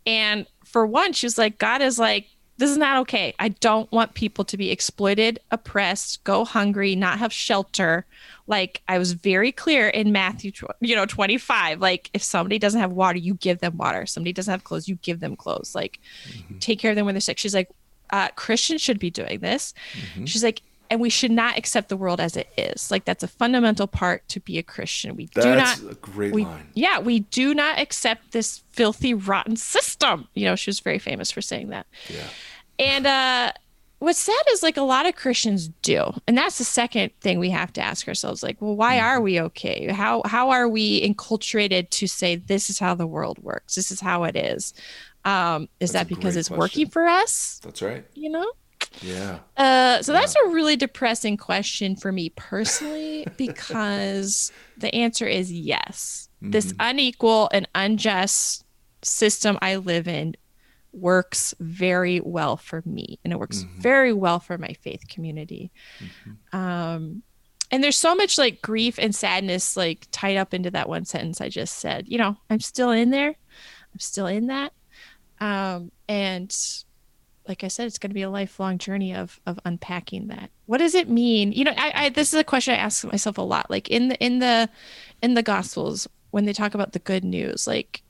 And 0.06 0.46
for 0.64 0.86
one, 0.86 1.12
she 1.14 1.24
was 1.24 1.38
like, 1.38 1.56
God 1.58 1.80
is 1.80 1.98
like, 1.98 2.26
this 2.58 2.70
is 2.70 2.76
not 2.76 2.98
okay. 3.02 3.34
I 3.38 3.50
don't 3.50 3.90
want 3.92 4.14
people 4.14 4.44
to 4.44 4.56
be 4.56 4.70
exploited, 4.70 5.38
oppressed, 5.50 6.24
go 6.24 6.44
hungry, 6.44 6.96
not 6.96 7.20
have 7.20 7.32
shelter. 7.32 8.04
Like 8.48 8.82
I 8.88 8.98
was 8.98 9.12
very 9.12 9.52
clear 9.52 9.88
in 9.88 10.10
Matthew, 10.10 10.50
you 10.80 10.96
know, 10.96 11.06
25. 11.06 11.80
Like 11.80 12.10
if 12.12 12.22
somebody 12.22 12.58
doesn't 12.58 12.80
have 12.80 12.92
water, 12.92 13.18
you 13.18 13.34
give 13.34 13.60
them 13.60 13.76
water. 13.76 14.06
Somebody 14.06 14.32
doesn't 14.32 14.50
have 14.50 14.64
clothes, 14.64 14.88
you 14.88 14.96
give 14.96 15.20
them 15.20 15.36
clothes. 15.36 15.74
Like 15.74 16.00
take 16.58 16.80
care 16.80 16.90
of 16.90 16.96
them 16.96 17.06
when 17.06 17.14
they're 17.14 17.20
sick. 17.20 17.38
She's 17.38 17.54
like, 17.54 17.70
uh, 18.10 18.28
Christians 18.34 18.80
should 18.80 18.98
be 18.98 19.10
doing 19.10 19.38
this. 19.40 19.72
She's 20.24 20.42
like, 20.42 20.62
and 20.90 21.00
we 21.00 21.10
should 21.10 21.30
not 21.30 21.58
accept 21.58 21.88
the 21.88 21.96
world 21.96 22.20
as 22.20 22.36
it 22.36 22.48
is. 22.56 22.90
Like 22.90 23.04
that's 23.04 23.22
a 23.22 23.28
fundamental 23.28 23.86
part 23.86 24.26
to 24.28 24.40
be 24.40 24.58
a 24.58 24.62
Christian. 24.62 25.16
We 25.16 25.26
do 25.26 25.40
That's 25.42 25.82
not 25.82 25.92
a 25.92 25.94
great 25.96 26.32
we, 26.32 26.44
line. 26.44 26.68
yeah, 26.74 26.98
we 26.98 27.20
do 27.20 27.54
not 27.54 27.78
accept 27.78 28.32
this 28.32 28.62
filthy, 28.72 29.14
rotten 29.14 29.56
system. 29.56 30.28
You 30.34 30.46
know, 30.46 30.56
she 30.56 30.70
was 30.70 30.80
very 30.80 30.98
famous 30.98 31.30
for 31.30 31.40
saying 31.42 31.68
that. 31.68 31.86
Yeah. 32.08 32.24
And 32.78 33.06
uh, 33.06 33.52
what's 33.98 34.18
sad 34.20 34.42
is 34.52 34.62
like 34.62 34.76
a 34.76 34.82
lot 34.82 35.04
of 35.06 35.16
Christians 35.16 35.68
do, 35.82 36.12
and 36.28 36.38
that's 36.38 36.58
the 36.58 36.64
second 36.64 37.10
thing 37.20 37.38
we 37.38 37.50
have 37.50 37.72
to 37.74 37.80
ask 37.80 38.06
ourselves: 38.08 38.42
like, 38.42 38.56
well, 38.60 38.76
why 38.76 38.96
Mm-hmm. 38.96 39.06
are 39.06 39.20
we 39.20 39.40
okay? 39.40 39.88
How 39.92 40.22
how 40.24 40.50
are 40.50 40.68
we 40.68 41.06
enculturated 41.06 41.90
to 41.90 42.06
say 42.06 42.36
this 42.36 42.70
is 42.70 42.78
how 42.78 42.94
the 42.94 43.06
world 43.06 43.38
works? 43.42 43.74
This 43.74 43.90
is 43.90 44.00
how 44.00 44.24
it 44.24 44.36
is. 44.36 44.74
Um, 45.24 45.68
is 45.80 45.90
That's 45.92 46.08
that 46.08 46.14
because 46.14 46.36
it's 46.36 46.48
question. 46.48 46.58
working 46.60 46.88
for 46.88 47.06
us? 47.06 47.60
That's 47.62 47.82
right. 47.82 48.04
You 48.14 48.30
know. 48.30 48.46
Yeah. 49.02 49.38
Uh, 49.56 50.02
so 50.02 50.12
that's 50.12 50.34
a 50.36 50.48
really 50.48 50.76
depressing 50.76 51.36
question 51.36 51.94
for 51.96 52.10
me 52.12 52.30
personally 52.30 53.26
because 53.36 54.50
the 54.76 54.94
answer 54.94 55.26
is 55.26 55.52
yes. 55.52 56.28
This 56.40 56.66
Mm-hmm. 56.66 56.76
unequal 56.80 57.50
and 57.52 57.68
unjust 57.74 58.64
system 59.02 59.58
I 59.62 59.76
live 59.76 60.06
in 60.08 60.34
works 60.92 61.54
very 61.60 62.20
well 62.20 62.56
for 62.56 62.82
me 62.86 63.18
and 63.24 63.32
it 63.32 63.38
works 63.38 63.64
Mm-hmm. 63.64 63.80
very 63.80 64.12
well 64.12 64.40
for 64.40 64.56
my 64.58 64.72
faith 64.82 65.02
community. 65.08 65.70
Um, 66.52 67.22
and 67.70 67.84
there's 67.84 67.96
so 67.96 68.14
much 68.14 68.38
like 68.38 68.62
grief 68.62 68.98
and 68.98 69.14
sadness 69.14 69.76
like 69.76 70.06
tied 70.10 70.36
up 70.38 70.54
into 70.54 70.70
that 70.70 70.88
one 70.88 71.04
sentence 71.04 71.40
I 71.40 71.48
just 71.50 71.78
said. 71.78 72.06
You 72.08 72.18
know, 72.18 72.36
I'm 72.48 72.60
still 72.60 72.90
in 72.90 73.10
there. 73.10 73.28
I'm 73.28 73.98
still 74.00 74.26
in 74.26 74.46
that. 74.46 74.72
Um, 75.40 75.92
and 76.08 76.54
like 77.48 77.64
I 77.64 77.68
said, 77.68 77.86
it's 77.86 77.98
going 77.98 78.10
to 78.10 78.14
be 78.14 78.22
a 78.22 78.30
lifelong 78.30 78.78
journey 78.78 79.14
of 79.14 79.40
of 79.46 79.58
unpacking 79.64 80.28
that. 80.28 80.50
What 80.66 80.78
does 80.78 80.94
it 80.94 81.08
mean? 81.08 81.52
You 81.52 81.64
know, 81.64 81.74
I, 81.76 81.92
I 81.94 82.08
this 82.10 82.32
is 82.32 82.38
a 82.38 82.44
question 82.44 82.74
I 82.74 82.78
ask 82.78 83.04
myself 83.04 83.38
a 83.38 83.42
lot. 83.42 83.70
Like 83.70 83.88
in 83.88 84.08
the 84.08 84.16
in 84.24 84.38
the 84.38 84.68
in 85.22 85.34
the 85.34 85.42
Gospels, 85.42 86.06
when 86.30 86.44
they 86.44 86.52
talk 86.52 86.74
about 86.74 86.92
the 86.92 86.98
good 86.98 87.24
news, 87.24 87.66
like 87.66 88.02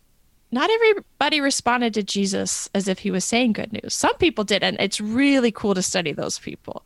not 0.50 0.70
everybody 0.70 1.40
responded 1.40 1.92
to 1.94 2.02
Jesus 2.02 2.70
as 2.74 2.88
if 2.88 3.00
he 3.00 3.10
was 3.10 3.24
saying 3.24 3.52
good 3.52 3.72
news. 3.72 3.94
Some 3.94 4.16
people 4.16 4.44
did, 4.44 4.62
and 4.64 4.76
it's 4.80 5.00
really 5.00 5.52
cool 5.52 5.74
to 5.74 5.82
study 5.82 6.12
those 6.12 6.38
people. 6.38 6.84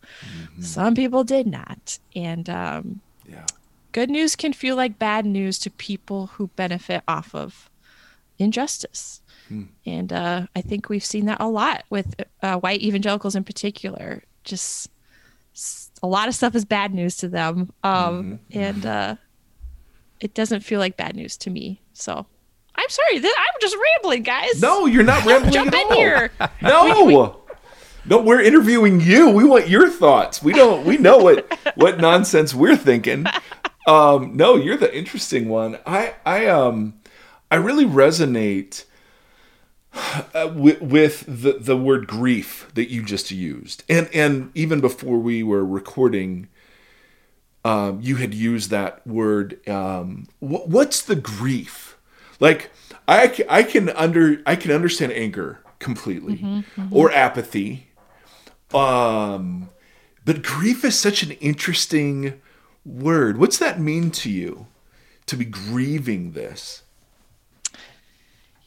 Some 0.60 0.94
people 0.94 1.22
did 1.24 1.46
not, 1.46 1.98
and 2.14 2.50
um, 2.50 3.00
Yeah. 3.26 3.46
good 3.92 4.10
news 4.10 4.34
can 4.36 4.52
feel 4.52 4.74
like 4.76 4.98
bad 4.98 5.24
news 5.24 5.58
to 5.60 5.70
people 5.70 6.26
who 6.34 6.48
benefit 6.48 7.02
off 7.06 7.34
of 7.36 7.70
injustice. 8.38 9.21
And 9.86 10.12
uh, 10.12 10.46
I 10.56 10.60
think 10.60 10.88
we've 10.88 11.04
seen 11.04 11.26
that 11.26 11.40
a 11.40 11.46
lot 11.48 11.84
with 11.90 12.14
uh, 12.42 12.56
white 12.58 12.82
evangelicals 12.82 13.34
in 13.34 13.44
particular. 13.44 14.22
Just 14.44 14.90
a 16.02 16.06
lot 16.06 16.28
of 16.28 16.34
stuff 16.34 16.54
is 16.54 16.64
bad 16.64 16.94
news 16.94 17.16
to 17.18 17.28
them. 17.28 17.72
Um, 17.82 18.40
And 18.50 18.84
uh, 18.86 19.16
it 20.20 20.34
doesn't 20.34 20.60
feel 20.60 20.78
like 20.80 20.96
bad 20.96 21.16
news 21.16 21.36
to 21.38 21.50
me. 21.50 21.80
So 21.92 22.26
I'm 22.74 22.88
sorry. 22.88 23.20
Th- 23.20 23.34
I'm 23.38 23.60
just 23.60 23.76
rambling, 23.76 24.22
guys. 24.22 24.60
No, 24.62 24.86
you're 24.86 25.02
not 25.04 25.24
rambling 25.26 25.52
Jump 25.52 25.72
at 25.74 25.80
in 25.80 25.86
all. 25.88 25.94
here. 25.94 26.30
No. 26.62 27.38
No, 28.04 28.20
we're 28.20 28.40
interviewing 28.40 29.00
you. 29.00 29.28
We 29.30 29.44
want 29.44 29.68
your 29.68 29.88
thoughts. 29.88 30.42
We 30.42 30.52
don't. 30.52 30.84
We 30.84 30.96
know 30.98 31.18
what 31.18 31.46
what 31.76 31.98
nonsense 32.00 32.52
we're 32.52 32.74
thinking. 32.76 33.26
Um, 33.86 34.36
no, 34.36 34.56
you're 34.56 34.76
the 34.76 34.92
interesting 34.96 35.48
one. 35.48 35.78
I 35.86 36.14
I 36.26 36.46
um 36.46 36.94
I 37.48 37.56
really 37.56 37.84
resonate 37.84 38.86
uh, 40.34 40.52
with, 40.54 40.80
with 40.80 41.24
the 41.26 41.54
the 41.54 41.76
word 41.76 42.06
grief 42.06 42.70
that 42.74 42.90
you 42.90 43.02
just 43.02 43.30
used, 43.30 43.84
and 43.88 44.08
and 44.14 44.50
even 44.54 44.80
before 44.80 45.18
we 45.18 45.42
were 45.42 45.64
recording, 45.64 46.48
um, 47.64 48.00
you 48.00 48.16
had 48.16 48.34
used 48.34 48.70
that 48.70 49.06
word. 49.06 49.66
Um, 49.68 50.28
wh- 50.40 50.66
what's 50.68 51.02
the 51.02 51.16
grief? 51.16 51.96
Like 52.40 52.70
I, 53.06 53.44
I 53.48 53.62
can 53.62 53.90
under 53.90 54.42
I 54.46 54.56
can 54.56 54.70
understand 54.72 55.12
anger 55.12 55.60
completely 55.78 56.64
or 56.90 57.10
apathy. 57.12 57.88
Um, 58.72 59.68
but 60.24 60.42
grief 60.42 60.84
is 60.84 60.98
such 60.98 61.22
an 61.22 61.32
interesting 61.32 62.40
word. 62.84 63.36
What's 63.38 63.58
that 63.58 63.80
mean 63.80 64.10
to 64.12 64.30
you? 64.30 64.66
To 65.26 65.36
be 65.36 65.44
grieving 65.44 66.32
this? 66.32 66.81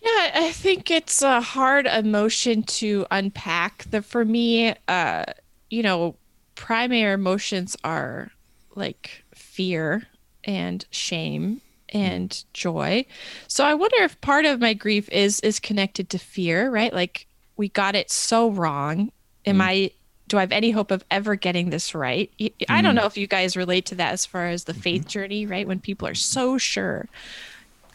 Yeah, 0.05 0.31
I 0.35 0.51
think 0.51 0.91
it's 0.91 1.23
a 1.23 1.41
hard 1.41 1.87
emotion 1.87 2.61
to 2.63 3.07
unpack. 3.09 3.85
The 3.89 4.03
for 4.03 4.23
me, 4.23 4.75
uh, 4.87 5.23
you 5.71 5.81
know, 5.81 6.15
primary 6.53 7.13
emotions 7.13 7.75
are 7.83 8.29
like 8.75 9.23
fear 9.33 10.03
and 10.43 10.85
shame 10.91 11.61
and 11.89 12.43
joy. 12.53 13.07
So 13.47 13.65
I 13.65 13.73
wonder 13.73 13.97
if 14.03 14.21
part 14.21 14.45
of 14.45 14.59
my 14.59 14.75
grief 14.75 15.09
is 15.09 15.39
is 15.39 15.59
connected 15.59 16.11
to 16.11 16.19
fear, 16.19 16.69
right? 16.69 16.93
Like 16.93 17.25
we 17.57 17.69
got 17.69 17.95
it 17.95 18.11
so 18.11 18.51
wrong. 18.51 19.11
Am 19.47 19.57
mm. 19.57 19.61
I 19.61 19.91
do 20.27 20.37
I 20.37 20.41
have 20.41 20.51
any 20.51 20.69
hope 20.69 20.91
of 20.91 21.03
ever 21.09 21.35
getting 21.35 21.71
this 21.71 21.95
right? 21.95 22.31
I 22.69 22.83
don't 22.83 22.93
mm. 22.93 22.97
know 22.97 23.07
if 23.07 23.17
you 23.17 23.25
guys 23.25 23.57
relate 23.57 23.87
to 23.87 23.95
that 23.95 24.13
as 24.13 24.23
far 24.23 24.49
as 24.49 24.65
the 24.65 24.75
faith 24.75 25.01
mm-hmm. 25.01 25.09
journey, 25.09 25.45
right? 25.47 25.67
When 25.67 25.79
people 25.79 26.07
are 26.07 26.13
so 26.13 26.59
sure 26.59 27.07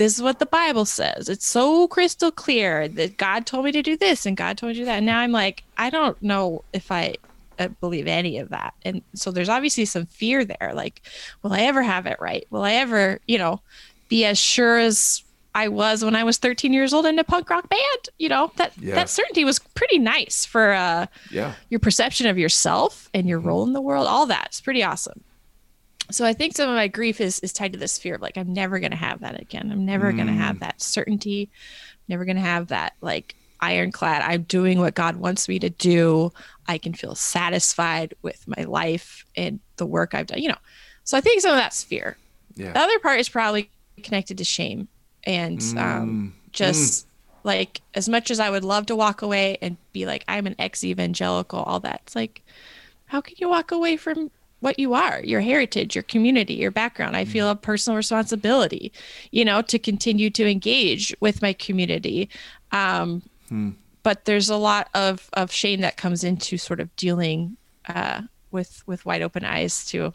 this 0.01 0.15
is 0.17 0.23
what 0.23 0.39
the 0.39 0.47
Bible 0.47 0.87
says. 0.87 1.29
It's 1.29 1.47
so 1.47 1.87
crystal 1.87 2.31
clear 2.33 2.89
that 2.89 3.19
God 3.19 3.45
told 3.45 3.67
me 3.67 3.73
to 3.73 3.83
do 3.83 3.99
this 3.99 4.25
and 4.25 4.35
God 4.37 4.57
told 4.57 4.69
me 4.69 4.75
to 4.75 4.81
do 4.81 4.85
that. 4.87 4.97
And 4.97 5.07
now 5.07 5.19
I'm 5.19 5.31
like, 5.31 5.63
I 5.77 5.91
don't 5.91 6.21
know 6.23 6.65
if 6.73 6.91
I 6.91 7.17
uh, 7.59 7.69
believe 7.83 8.07
any 8.07 8.39
of 8.39 8.49
that. 8.49 8.73
And 8.83 9.03
so 9.15 9.31
there's 9.31 9.51
obviously 9.51 9.85
some 9.85 10.07
fear 10.07 10.43
there. 10.47 10.73
Like, 10.75 11.03
will 11.43 11.53
I 11.53 11.61
ever 11.63 11.83
have 11.83 12.07
it 12.07 12.17
right? 12.19 12.47
Will 12.51 12.63
I 12.63 12.73
ever, 12.73 13.21
you 13.27 13.37
know, 13.37 13.61
be 14.09 14.25
as 14.25 14.39
sure 14.39 14.79
as 14.79 15.23
I 15.55 15.69
was 15.69 16.03
when 16.03 16.17
I 16.17 16.25
was 16.25 16.39
13 16.39 16.73
years 16.73 16.95
old 16.95 17.05
in 17.05 17.19
a 17.19 17.25
punk 17.25 17.51
rock 17.51 17.69
band? 17.69 18.09
You 18.19 18.31
know, 18.31 18.53
that 18.57 18.73
Yeah. 18.81 18.95
that 18.95 19.11
certainty 19.11 19.45
was 19.45 19.59
pretty 19.59 19.99
nice 19.99 20.47
for 20.47 20.73
uh, 20.73 21.07
Yeah. 21.31 21.53
your 21.69 21.81
perception 21.81 22.27
of 22.27 22.39
yourself 22.39 23.11
and 23.13 23.29
your 23.29 23.39
role 23.39 23.65
in 23.67 23.75
the 23.75 23.83
world. 23.83 24.07
All 24.07 24.25
that 24.27 24.49
is 24.53 24.63
pretty 24.63 24.83
awesome. 24.83 25.21
So 26.11 26.25
I 26.25 26.33
think 26.33 26.57
some 26.57 26.69
of 26.69 26.75
my 26.75 26.89
grief 26.89 27.21
is 27.21 27.41
is 27.41 27.53
tied 27.53 27.73
to 27.73 27.79
this 27.79 27.99
fear 27.99 28.17
of 28.17 28.23
like 28.23 28.37
I'm 28.37 28.53
never 28.53 28.79
gonna 28.79 28.97
have 28.97 29.21
that 29.21 29.41
again. 29.41 29.71
I'm 29.73 29.85
never 29.85 30.13
gonna 30.13 30.33
have 30.33 30.57
mm. 30.57 30.61
that 30.61 30.81
certainty. 30.81 31.51
I'm 31.53 32.05
Never 32.09 32.25
gonna 32.25 32.41
have 32.41 32.69
that 32.69 32.95
like 33.01 33.37
ironclad. 33.61 34.23
I'm 34.23 34.43
doing 34.43 34.81
what 34.81 34.95
God 34.95 35.17
wants 35.17 35.49
me 35.49 35.59
to 35.61 35.71
do. 35.71 36.33
I 36.67 36.79
can 36.79 36.93
feel 36.93 37.15
satisfied 37.15 38.15
with 38.23 38.43
my 38.49 38.65
life 38.65 39.25
and 39.37 39.61
the 39.77 39.87
work 39.87 40.15
I've 40.15 40.27
done. 40.27 40.43
You 40.43 40.49
know. 40.49 40.59
So 41.05 41.17
I 41.17 41.21
think 41.21 41.41
some 41.41 41.53
of 41.53 41.57
that's 41.57 41.85
fear. 41.85 42.17
Yeah. 42.57 42.73
The 42.73 42.81
other 42.81 42.99
part 42.99 43.21
is 43.21 43.29
probably 43.29 43.71
connected 44.03 44.39
to 44.39 44.45
shame 44.45 44.89
and 45.25 45.61
mm. 45.61 45.79
um, 45.79 46.35
mm. 46.35 46.53
just 46.53 47.07
like 47.45 47.81
as 47.95 48.09
much 48.09 48.31
as 48.31 48.41
I 48.41 48.51
would 48.51 48.65
love 48.65 48.87
to 48.87 48.97
walk 48.97 49.23
away 49.23 49.57
and 49.63 49.77
be 49.93 50.05
like 50.05 50.25
I'm 50.27 50.47
an 50.47 50.57
ex-evangelical, 50.59 51.61
all 51.61 51.81
that. 51.81 52.03
It's 52.05 52.17
like 52.17 52.43
how 53.07 53.21
can 53.21 53.35
you 53.39 53.49
walk 53.49 53.73
away 53.73 53.97
from 53.97 54.31
what 54.61 54.79
you 54.79 54.95
are, 54.95 55.21
your 55.25 55.41
heritage, 55.41 55.95
your 55.95 56.03
community, 56.05 56.55
your 56.55 56.71
background? 56.71 57.17
I 57.17 57.25
feel 57.25 57.49
a 57.51 57.57
personal 57.57 57.97
responsibility, 57.97 58.93
you 59.31 59.45
know, 59.45 59.63
to 59.63 59.79
continue 59.79 60.31
to 60.31 60.49
engage 60.49 61.15
with 61.21 61.43
my 61.43 61.53
community. 61.53 62.29
Um, 62.73 63.23
But 64.03 64.25
there's 64.25 64.49
a 64.49 64.57
lot 64.57 64.89
of 64.95 65.29
of 65.33 65.51
shame 65.53 65.81
that 65.81 65.97
comes 65.97 66.25
into 66.25 66.57
sort 66.57 66.81
of 66.81 66.95
dealing 66.97 67.57
uh, 67.89 68.23
with 68.51 68.83
with 68.87 69.05
wide 69.05 69.23
open 69.23 69.45
eyes 69.45 69.85
to 69.87 70.13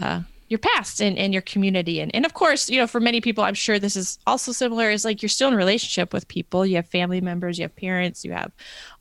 uh, 0.00 0.20
your 0.48 0.58
past 0.58 1.00
and, 1.00 1.16
and 1.16 1.32
your 1.32 1.42
community 1.42 2.00
and, 2.00 2.12
and 2.14 2.26
of 2.26 2.34
course 2.34 2.68
you 2.68 2.76
know 2.78 2.86
for 2.86 3.00
many 3.00 3.20
people 3.20 3.44
i'm 3.44 3.54
sure 3.54 3.78
this 3.78 3.96
is 3.96 4.18
also 4.26 4.50
similar 4.52 4.90
is 4.90 5.04
like 5.04 5.22
you're 5.22 5.28
still 5.28 5.48
in 5.48 5.54
relationship 5.54 6.12
with 6.12 6.26
people 6.26 6.66
you 6.66 6.74
have 6.76 6.88
family 6.88 7.20
members 7.20 7.56
you 7.58 7.62
have 7.62 7.76
parents 7.76 8.24
you 8.24 8.32
have 8.32 8.50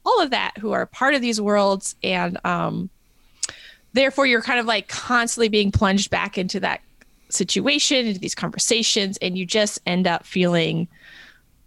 all 0.05 0.21
of 0.21 0.29
that 0.29 0.51
who 0.59 0.71
are 0.71 0.85
part 0.85 1.15
of 1.15 1.21
these 1.21 1.41
worlds 1.41 1.95
and 2.03 2.37
um, 2.45 2.89
therefore 3.93 4.25
you're 4.25 4.41
kind 4.41 4.59
of 4.59 4.65
like 4.65 4.87
constantly 4.87 5.49
being 5.49 5.71
plunged 5.71 6.09
back 6.09 6.37
into 6.37 6.59
that 6.59 6.81
situation 7.29 8.07
into 8.07 8.19
these 8.19 8.33
conversations 8.35 9.17
and 9.21 9.37
you 9.37 9.45
just 9.45 9.79
end 9.85 10.07
up 10.07 10.25
feeling 10.25 10.87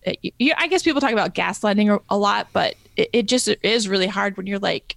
uh, 0.06 0.12
you, 0.22 0.32
you- 0.38 0.54
i 0.56 0.66
guess 0.66 0.82
people 0.82 1.00
talk 1.00 1.12
about 1.12 1.34
gaslighting 1.34 1.94
a- 1.94 2.02
a 2.10 2.18
lot 2.18 2.48
but 2.52 2.74
it, 2.96 3.08
it 3.12 3.26
just 3.28 3.48
is 3.62 3.88
really 3.88 4.06
hard 4.08 4.36
when 4.36 4.46
you're 4.46 4.58
like 4.58 4.96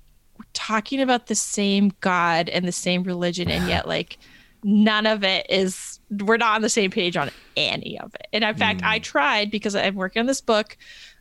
talking 0.53 1.01
about 1.01 1.27
the 1.27 1.35
same 1.35 1.91
god 2.01 2.49
and 2.49 2.67
the 2.67 2.71
same 2.71 3.03
religion 3.03 3.49
and 3.49 3.67
yet 3.67 3.87
like 3.87 4.17
none 4.63 5.05
of 5.05 5.23
it 5.23 5.45
is 5.49 5.99
we're 6.09 6.37
not 6.37 6.55
on 6.55 6.61
the 6.63 6.69
same 6.69 6.89
page 6.89 7.15
on 7.15 7.29
any 7.55 7.99
of 7.99 8.13
it. 8.15 8.27
And 8.33 8.43
in 8.43 8.55
fact 8.55 8.81
i 8.83 8.97
tried 8.99 9.51
because 9.51 9.75
i'm 9.75 9.93
working 9.95 10.21
on 10.21 10.25
this 10.25 10.41
book 10.41 10.75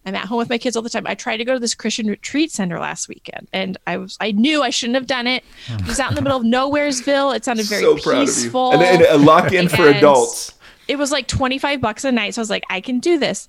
i'm 0.07 0.15
at 0.15 0.27
home 0.27 0.39
with 0.39 0.49
my 0.51 0.59
kids 0.59 0.77
all 0.77 0.83
the 0.83 0.91
time. 0.91 1.07
I 1.07 1.15
tried 1.15 1.39
to 1.39 1.45
go 1.45 1.55
to 1.55 1.59
this 1.61 1.75
christian 1.75 2.07
retreat 2.07 2.51
center 2.53 2.79
last 2.79 3.09
weekend 3.09 3.49
and 3.53 3.77
i 3.87 3.97
was 3.97 4.17
i 4.21 4.33
knew 4.33 4.63
i 4.63 4.71
shouldn't 4.71 4.97
have 4.97 5.07
done 5.07 5.27
it. 5.27 5.43
It 5.69 5.87
was 5.87 5.99
out 6.01 6.11
in 6.11 6.15
the 6.17 6.23
middle 6.23 6.39
of 6.39 6.45
nowheresville. 6.45 7.35
It 7.37 7.45
sounded 7.45 7.67
very 7.67 7.83
so 7.83 7.95
peaceful. 7.97 8.73
And, 8.73 8.83
and 8.83 9.03
a 9.03 9.17
lock 9.19 9.53
in 9.53 9.69
for 9.69 9.89
adults. 9.89 10.53
it 10.89 10.97
was 10.97 11.11
like 11.13 11.27
25 11.29 11.81
bucks 11.81 12.05
a 12.05 12.13
night. 12.13 12.35
So 12.35 12.41
i 12.41 12.43
was 12.43 12.51
like 12.51 12.65
i 12.71 12.81
can 12.81 13.01
do 13.01 13.19
this. 13.19 13.49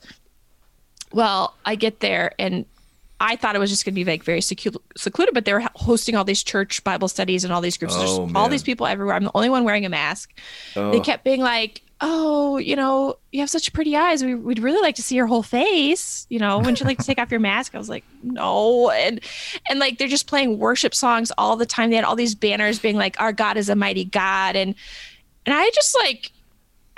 Well 1.12 1.56
i 1.66 1.76
get 1.76 2.00
there 2.00 2.32
and 2.40 2.66
i 3.20 3.36
thought 3.38 3.56
it 3.56 3.60
was 3.60 3.70
just 3.70 3.86
going 3.86 3.94
to 3.94 3.96
be 3.96 4.04
like 4.10 4.24
very 4.24 4.42
secu- 4.42 4.76
secluded 4.98 5.34
but 5.34 5.46
they 5.46 5.54
were 5.54 5.64
hosting 5.76 6.16
all 6.16 6.24
these 6.26 6.44
church 6.44 6.84
bible 6.84 7.08
studies 7.08 7.44
and 7.44 7.54
all 7.54 7.62
these 7.62 7.78
groups. 7.78 7.96
There's 7.96 8.10
Oh, 8.12 8.30
all 8.36 8.50
these 8.50 8.64
people 8.64 8.86
everywhere. 8.88 9.16
I'm 9.16 9.24
the 9.26 9.32
only 9.36 9.50
one 9.50 9.64
wearing 9.64 9.86
a 9.86 9.90
mask. 9.90 10.34
They 10.74 10.82
Oh. 10.82 11.00
kept 11.02 11.24
being 11.24 11.42
like 11.42 11.82
oh 12.08 12.58
you 12.58 12.76
know 12.76 13.18
you 13.32 13.40
have 13.40 13.50
such 13.50 13.74
pretty 13.74 13.96
eyes 13.96 14.24
we, 14.24 14.36
we'd 14.36 14.60
really 14.60 14.80
like 14.80 14.94
to 14.94 15.02
see 15.02 15.16
your 15.16 15.26
whole 15.26 15.42
face 15.42 16.28
you 16.30 16.38
know 16.38 16.60
wouldn't 16.60 16.80
you 16.80 16.86
like 16.86 17.00
to 17.00 17.06
take 17.06 17.18
off 17.18 17.32
your 17.32 17.40
mask 17.40 17.74
i 17.74 17.80
was 17.80 17.90
like 17.90 18.04
no 18.22 18.92
and 18.92 19.20
and 19.68 19.80
like 19.80 19.98
they're 19.98 20.08
just 20.08 20.28
playing 20.28 20.60
worship 20.60 20.94
songs 20.94 21.32
all 21.38 21.56
the 21.56 21.66
time 21.66 21.90
they 21.90 21.96
had 21.96 22.06
all 22.06 22.16
these 22.16 22.36
banners 22.36 22.78
being 22.78 22.96
like 22.96 23.20
our 23.20 23.34
god 23.34 23.58
is 23.58 23.70
a 23.70 23.76
mighty 23.76 24.06
god 24.06 24.56
and 24.56 24.76
and 25.48 25.56
i 25.56 25.70
just 25.74 25.98
like 25.98 26.32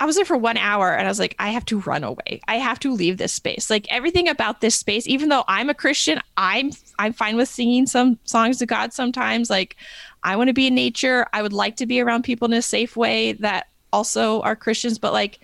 I 0.00 0.06
was 0.06 0.14
there 0.14 0.24
for 0.24 0.36
one 0.36 0.56
hour 0.56 0.94
and 0.94 1.08
I 1.08 1.10
was 1.10 1.18
like, 1.18 1.34
I 1.40 1.48
have 1.48 1.64
to 1.64 1.80
run 1.80 2.04
away. 2.04 2.40
I 2.46 2.58
have 2.58 2.78
to 2.80 2.92
leave 2.92 3.18
this 3.18 3.32
space. 3.32 3.68
Like 3.68 3.84
everything 3.90 4.28
about 4.28 4.60
this 4.60 4.76
space, 4.76 5.08
even 5.08 5.28
though 5.28 5.42
I'm 5.48 5.68
a 5.68 5.74
Christian, 5.74 6.20
I'm 6.36 6.70
I'm 7.00 7.12
fine 7.12 7.34
with 7.34 7.48
singing 7.48 7.84
some 7.88 8.16
songs 8.22 8.58
to 8.58 8.66
God 8.66 8.92
sometimes. 8.92 9.50
Like 9.50 9.74
I 10.22 10.36
want 10.36 10.50
to 10.50 10.54
be 10.54 10.68
in 10.68 10.76
nature. 10.76 11.26
I 11.32 11.42
would 11.42 11.52
like 11.52 11.74
to 11.78 11.86
be 11.86 12.00
around 12.00 12.22
people 12.22 12.46
in 12.46 12.52
a 12.52 12.62
safe 12.62 12.96
way 12.96 13.32
that 13.32 13.66
also 13.92 14.40
are 14.42 14.56
Christians, 14.56 14.98
but 14.98 15.12
like 15.12 15.40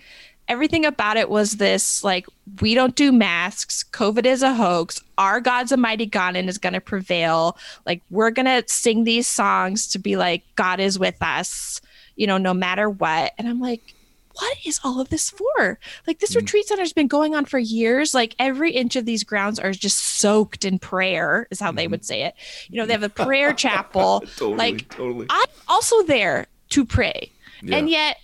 everything 0.47 0.85
about 0.85 1.17
it 1.17 1.29
was 1.29 1.53
this 1.53 2.03
like 2.03 2.27
we 2.61 2.75
don't 2.75 2.95
do 2.95 3.11
masks 3.11 3.83
covid 3.91 4.27
is 4.27 4.43
a 4.43 4.53
hoax 4.53 5.01
our 5.17 5.41
god's 5.41 5.71
a 5.71 5.77
mighty 5.77 6.05
god 6.05 6.35
and 6.35 6.47
is 6.47 6.59
going 6.59 6.73
to 6.73 6.79
prevail 6.79 7.57
like 7.85 8.01
we're 8.11 8.29
going 8.29 8.45
to 8.45 8.63
sing 8.71 9.05
these 9.05 9.25
songs 9.25 9.87
to 9.87 9.97
be 9.97 10.15
like 10.15 10.43
god 10.55 10.79
is 10.79 10.99
with 10.99 11.19
us 11.21 11.81
you 12.15 12.27
know 12.27 12.37
no 12.37 12.53
matter 12.53 12.89
what 12.89 13.33
and 13.39 13.47
i'm 13.47 13.59
like 13.59 13.95
what 14.35 14.57
is 14.65 14.79
all 14.83 14.99
of 14.99 15.09
this 15.09 15.29
for? 15.29 15.79
Like 16.05 16.19
this 16.19 16.33
mm. 16.33 16.37
retreat 16.37 16.67
center 16.67 16.81
has 16.81 16.93
been 16.93 17.07
going 17.07 17.35
on 17.35 17.45
for 17.45 17.57
years. 17.57 18.13
Like 18.13 18.35
every 18.37 18.71
inch 18.71 18.95
of 18.95 19.05
these 19.05 19.23
grounds 19.23 19.59
are 19.59 19.71
just 19.71 19.97
soaked 19.97 20.65
in 20.65 20.77
prayer, 20.77 21.47
is 21.51 21.59
how 21.59 21.71
they 21.71 21.85
mm-hmm. 21.85 21.91
would 21.91 22.05
say 22.05 22.23
it. 22.23 22.35
You 22.69 22.79
know, 22.79 22.85
they 22.85 22.93
have 22.93 23.03
a 23.03 23.09
prayer 23.25 23.53
chapel. 23.53 24.21
Totally, 24.35 24.57
like 24.57 24.89
totally. 24.89 25.27
I'm 25.29 25.47
also 25.67 26.03
there 26.03 26.47
to 26.69 26.85
pray. 26.85 27.31
Yeah. 27.61 27.77
And 27.77 27.89
yet 27.89 28.17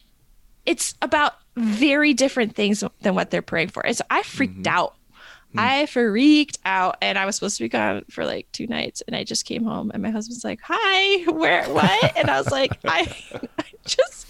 it's 0.72 0.95
about 1.01 1.34
very 1.57 2.13
different 2.13 2.55
things 2.55 2.84
than 3.01 3.13
what 3.15 3.30
they're 3.30 3.41
praying 3.41 3.69
for. 3.69 3.86
And 3.86 3.95
so 3.95 4.03
I 4.09 4.24
freaked 4.24 4.53
Mm-hmm. 4.63 4.78
out. 4.78 4.95
Hmm. 5.51 5.59
I 5.59 5.86
freaked 5.86 6.59
out 6.63 6.95
and 7.01 7.17
I 7.19 7.26
was 7.26 7.36
supposed 7.36 7.57
to 7.57 7.63
be 7.63 7.69
gone 7.69 8.05
for 8.09 8.24
like 8.26 8.47
two 8.53 8.67
nights 8.67 9.01
and 9.05 9.15
I 9.15 9.26
just 9.26 9.43
came 9.45 9.65
home 9.65 9.91
and 9.93 10.01
my 10.01 10.09
husband's 10.09 10.45
like, 10.45 10.61
Hi, 10.63 11.30
where 11.30 11.65
what? 11.69 12.17
And 12.17 12.30
I 12.30 12.38
was 12.39 12.49
like, 12.51 12.72
I, 12.86 13.13
I 13.59 13.63
just 13.86 14.28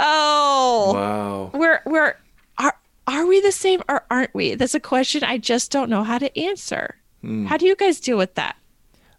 oh 0.00 0.92
Wow. 0.94 1.50
we're 1.58 1.80
we're 1.84 2.16
are 2.58 2.74
are 3.06 3.26
we 3.26 3.40
the 3.42 3.52
same 3.52 3.82
or 3.88 4.04
aren't 4.10 4.34
we? 4.34 4.54
That's 4.54 4.74
a 4.74 4.80
question 4.80 5.22
I 5.24 5.36
just 5.38 5.70
don't 5.70 5.90
know 5.90 6.04
how 6.04 6.18
to 6.18 6.38
answer. 6.38 6.96
Hmm. 7.20 7.44
How 7.46 7.56
do 7.58 7.66
you 7.66 7.76
guys 7.76 8.00
deal 8.00 8.16
with 8.16 8.34
that? 8.36 8.56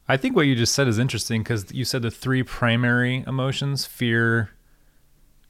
I 0.07 0.17
think 0.17 0.36
what 0.36 0.47
you 0.47 0.55
just 0.55 0.73
said 0.73 0.88
is 0.88 0.97
interesting 0.99 1.41
because 1.43 1.71
you 1.71 1.86
said 1.86 2.01
the 2.03 2.11
three 2.11 2.43
primary 2.43 3.23
emotions 3.28 3.86
fear, 3.86 4.49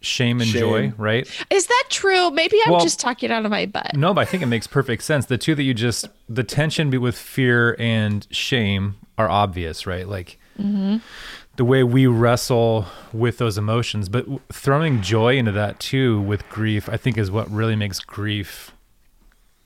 shame, 0.05 0.39
and 0.41 0.49
Shame. 0.49 0.59
joy, 0.59 0.93
right? 0.97 1.27
Is 1.49 1.67
that 1.67 1.83
true? 1.89 2.29
Maybe 2.31 2.57
I'm 2.65 2.71
Well- 2.73 2.81
just 2.81 2.99
talking 2.99 3.31
out 3.31 3.43
of 3.45 3.51
my 3.51 3.65
butt. 3.65 3.95
No, 3.95 4.13
but 4.13 4.21
I 4.21 4.25
think 4.25 4.43
it 4.43 4.47
makes 4.47 4.67
perfect 4.67 5.03
sense. 5.03 5.25
The 5.25 5.37
two 5.37 5.55
that 5.55 5.63
you 5.63 5.73
just, 5.73 6.07
the 6.29 6.43
tension 6.43 6.89
be- 6.89 6.97
with 6.97 7.17
fear 7.17 7.75
and 7.79 8.25
shame 8.31 8.95
are 9.17 9.29
obvious, 9.29 9.85
right? 9.87 10.07
Like 10.07 10.37
the 10.57 11.65
way 11.65 11.83
we 11.83 12.05
wrestle 12.07 12.85
with 13.13 13.37
those 13.37 13.57
emotions, 13.57 14.09
but 14.09 14.25
throwing 14.51 15.01
joy 15.01 15.37
into 15.37 15.51
that 15.53 15.79
too 15.79 16.21
with 16.21 16.47
grief, 16.49 16.87
I 16.89 16.97
think 16.97 17.17
is 17.17 17.31
what 17.31 17.49
really 17.49 17.75
makes 17.75 17.99
grief. 17.99 18.71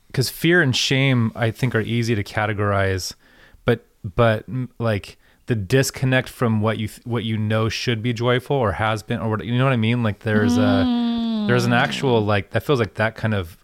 Because 0.08 0.30
fear 0.30 0.62
and 0.62 0.76
shame, 0.76 1.32
I 1.36 1.52
think, 1.52 1.76
are 1.76 1.82
easy 1.82 2.16
to 2.16 2.24
categorize, 2.24 3.14
but 3.66 3.86
but 4.16 4.46
like 4.80 5.18
the 5.50 5.56
disconnect 5.56 6.30
from 6.30 6.62
what 6.62 6.78
you 6.78 6.88
th- 6.88 7.04
what 7.08 7.24
you 7.24 7.36
know 7.36 7.70
should 7.70 8.04
be 8.04 8.14
joyful 8.14 8.56
or 8.56 8.74
has 8.74 9.02
been 9.02 9.20
or 9.20 9.32
what 9.32 9.44
you 9.44 9.58
know 9.58 9.64
what 9.64 9.74
I 9.74 9.78
mean. 9.78 10.04
Like 10.04 10.20
there's 10.20 10.60
a 10.60 11.46
there's 11.48 11.66
an 11.66 11.74
actual 11.74 12.22
mm. 12.22 12.28
like 12.28 12.52
that 12.52 12.62
feels 12.62 12.80
like 12.80 12.94
that 12.94 13.16
kind 13.16 13.34
of 13.34 13.58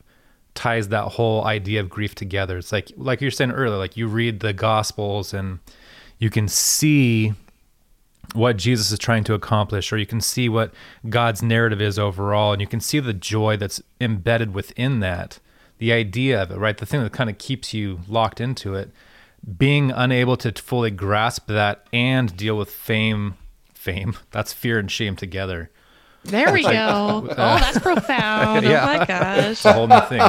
ties 0.56 0.88
that 0.88 1.04
whole 1.10 1.46
idea 1.46 1.80
of 1.80 1.88
grief 1.88 2.16
together. 2.16 2.58
It's 2.58 2.72
like 2.72 2.92
like 2.98 3.22
you're 3.22 3.30
saying 3.30 3.52
earlier, 3.52 3.78
like 3.78 3.96
you 3.96 4.08
read 4.08 4.40
the 4.40 4.52
gospels 4.52 5.32
and 5.32 5.60
you 6.18 6.32
can 6.32 6.48
see 6.48 7.34
what 8.34 8.58
Jesus 8.58 8.92
is 8.92 8.98
trying 8.98 9.24
to 9.26 9.36
accomplish, 9.36 9.94
or 9.94 9.98
you 9.98 10.08
can 10.08 10.22
see 10.22 10.50
what 10.50 10.74
God's 11.08 11.44
narrative 11.44 11.82
is 11.82 12.00
overall, 12.00 12.52
and 12.52 12.62
you 12.62 12.68
can 12.68 12.80
see 12.80 13.00
the 13.00 13.14
joy 13.14 13.58
that's 13.58 13.80
embedded 14.02 14.56
within 14.56 15.02
that, 15.02 15.40
the 15.78 15.94
idea 15.94 16.42
of 16.42 16.50
it, 16.50 16.58
right? 16.58 16.80
The 16.80 16.88
thing 16.88 17.04
that 17.04 17.14
kind 17.14 17.30
of 17.30 17.38
keeps 17.38 17.76
you 17.76 18.00
locked 18.08 18.42
into 18.42 18.74
it. 18.74 18.90
Being 19.58 19.92
unable 19.92 20.38
to 20.38 20.52
fully 20.54 20.92
grasp 20.92 21.48
that 21.48 21.86
and 21.94 22.36
deal 22.36 22.58
with 22.58 22.70
fame, 22.70 23.36
fame, 23.74 24.16
that's 24.32 24.54
fear 24.54 24.80
and 24.80 24.90
shame 24.92 25.16
together. 25.16 25.70
There 26.24 26.52
we 26.52 26.64
go. 26.64 26.72
oh, 26.74 27.28
that's 27.38 27.80
profound. 27.80 28.66
Yeah. 28.66 28.84
Oh 28.84 28.98
my 28.98 29.06
gosh. 29.06 29.46
It's 29.52 29.66
a 29.66 29.74
whole 29.74 29.88
new 29.88 30.02
thing. 30.02 30.22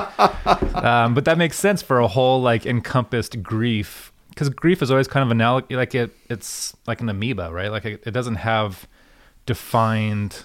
Um, 0.74 1.14
but 1.14 1.24
that 1.24 1.38
makes 1.38 1.58
sense 1.58 1.80
for 1.80 2.00
a 2.00 2.08
whole 2.08 2.42
like 2.42 2.66
encompassed 2.66 3.42
grief 3.42 4.12
because 4.28 4.50
grief 4.50 4.82
is 4.82 4.90
always 4.90 5.08
kind 5.08 5.24
of 5.24 5.30
analog 5.30 5.72
like 5.72 5.94
it 5.94 6.10
it's 6.28 6.76
like 6.86 7.00
an 7.00 7.08
amoeba, 7.08 7.50
right? 7.50 7.70
Like 7.70 7.86
it, 7.86 8.02
it 8.04 8.10
doesn't 8.10 8.34
have 8.36 8.86
defined 9.46 10.44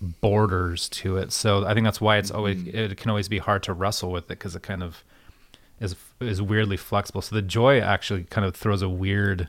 borders 0.00 0.88
to 0.90 1.16
it. 1.16 1.32
So 1.32 1.64
I 1.66 1.74
think 1.74 1.84
that's 1.84 2.00
why 2.00 2.18
it's 2.18 2.30
always 2.30 2.64
it 2.68 2.96
can 2.96 3.10
always 3.10 3.28
be 3.28 3.38
hard 3.38 3.64
to 3.64 3.72
wrestle 3.72 4.12
with 4.12 4.24
it 4.24 4.28
because 4.28 4.54
it 4.54 4.62
kind 4.62 4.82
of 4.82 5.02
is 5.80 5.96
is 6.20 6.40
weirdly 6.40 6.76
flexible. 6.76 7.22
So 7.22 7.34
the 7.34 7.42
joy 7.42 7.80
actually 7.80 8.24
kind 8.24 8.46
of 8.46 8.54
throws 8.54 8.82
a 8.82 8.88
weird. 8.88 9.48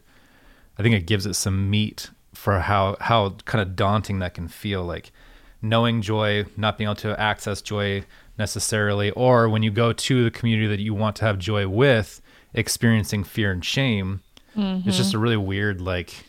I 0.78 0.84
think 0.84 0.96
it 0.96 1.06
gives 1.06 1.26
it 1.26 1.36
some 1.36 1.70
meat 1.70 2.10
for 2.34 2.60
how 2.60 2.98
how 3.00 3.38
kind 3.46 3.62
of 3.62 3.76
daunting 3.76 4.20
that 4.20 4.34
can 4.34 4.48
feel. 4.48 4.84
Like 4.84 5.12
knowing 5.62 6.02
joy, 6.02 6.46
not 6.58 6.78
being 6.78 6.88
able 6.88 6.96
to 6.98 7.20
access 7.20 7.62
joy 7.62 8.04
necessarily, 8.38 9.12
or 9.12 9.48
when 9.50 9.64
you 9.64 9.72
go 9.72 9.94
to 9.94 10.24
the 10.24 10.32
community 10.32 10.68
that 10.68 10.80
you 10.80 10.94
want 10.94 11.16
to 11.18 11.26
have 11.26 11.40
joy 11.40 11.68
with, 11.68 12.22
experiencing 12.54 13.24
fear 13.24 13.52
and 13.52 13.64
shame. 13.64 14.22
It's 14.58 14.98
just 14.98 15.14
a 15.14 15.16
mm-hmm. 15.16 15.24
really 15.24 15.38
weird 15.38 15.82
like. 15.82 16.26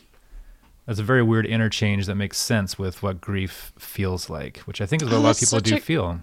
It's 0.87 0.99
a 0.99 1.03
very 1.03 1.23
weird 1.23 1.45
interchange 1.45 2.05
that 2.05 2.15
makes 2.15 2.37
sense 2.37 2.79
with 2.79 3.03
what 3.03 3.19
grief 3.19 3.73
feels 3.77 4.29
like, 4.29 4.59
which 4.59 4.79
I 4.79 4.85
think 4.85 5.01
is 5.01 5.09
what 5.09 5.15
Oh, 5.15 5.19
a 5.19 5.21
lot 5.21 5.31
of 5.31 5.39
people 5.39 5.59
do 5.59 5.75
a- 5.75 5.79
feel. 5.79 6.21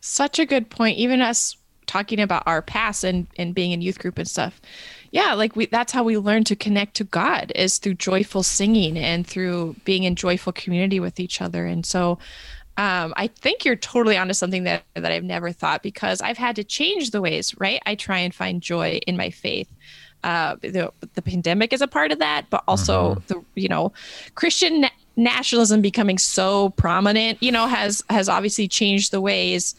Such 0.00 0.38
a 0.38 0.46
good 0.46 0.70
point. 0.70 0.98
Even 0.98 1.20
us 1.20 1.56
talking 1.90 2.20
about 2.20 2.44
our 2.46 2.62
past 2.62 3.02
and, 3.04 3.26
and 3.36 3.54
being 3.54 3.72
in 3.72 3.82
youth 3.82 3.98
group 3.98 4.16
and 4.18 4.28
stuff. 4.28 4.60
Yeah, 5.10 5.34
like 5.34 5.56
we 5.56 5.66
that's 5.66 5.92
how 5.92 6.04
we 6.04 6.16
learn 6.18 6.44
to 6.44 6.54
connect 6.54 6.94
to 6.96 7.04
God 7.04 7.50
is 7.56 7.78
through 7.78 7.94
joyful 7.94 8.44
singing 8.44 8.96
and 8.96 9.26
through 9.26 9.74
being 9.84 10.04
in 10.04 10.14
joyful 10.14 10.52
community 10.52 11.00
with 11.00 11.18
each 11.18 11.40
other. 11.42 11.66
And 11.66 11.84
so 11.84 12.18
um, 12.76 13.12
I 13.16 13.26
think 13.26 13.64
you're 13.64 13.76
totally 13.76 14.16
onto 14.16 14.34
something 14.34 14.64
that 14.64 14.84
that 14.94 15.10
I've 15.10 15.24
never 15.24 15.50
thought 15.52 15.82
because 15.82 16.20
I've 16.22 16.38
had 16.38 16.54
to 16.56 16.64
change 16.64 17.10
the 17.10 17.20
ways, 17.20 17.54
right? 17.58 17.82
I 17.86 17.96
try 17.96 18.18
and 18.20 18.32
find 18.32 18.62
joy 18.62 19.00
in 19.06 19.16
my 19.16 19.30
faith. 19.30 19.68
Uh, 20.22 20.56
the 20.62 20.92
the 21.14 21.22
pandemic 21.22 21.72
is 21.72 21.82
a 21.82 21.88
part 21.88 22.12
of 22.12 22.18
that, 22.20 22.46
but 22.50 22.62
also 22.68 23.16
Mm-hmm. 23.16 23.26
the 23.26 23.44
you 23.60 23.68
know 23.68 23.92
Christian 24.36 24.82
na- 24.82 24.98
nationalism 25.16 25.82
becoming 25.82 26.18
so 26.18 26.70
prominent, 26.70 27.42
you 27.42 27.50
know, 27.50 27.66
has 27.66 28.04
has 28.08 28.28
obviously 28.28 28.68
changed 28.68 29.10
the 29.10 29.20
ways 29.20 29.74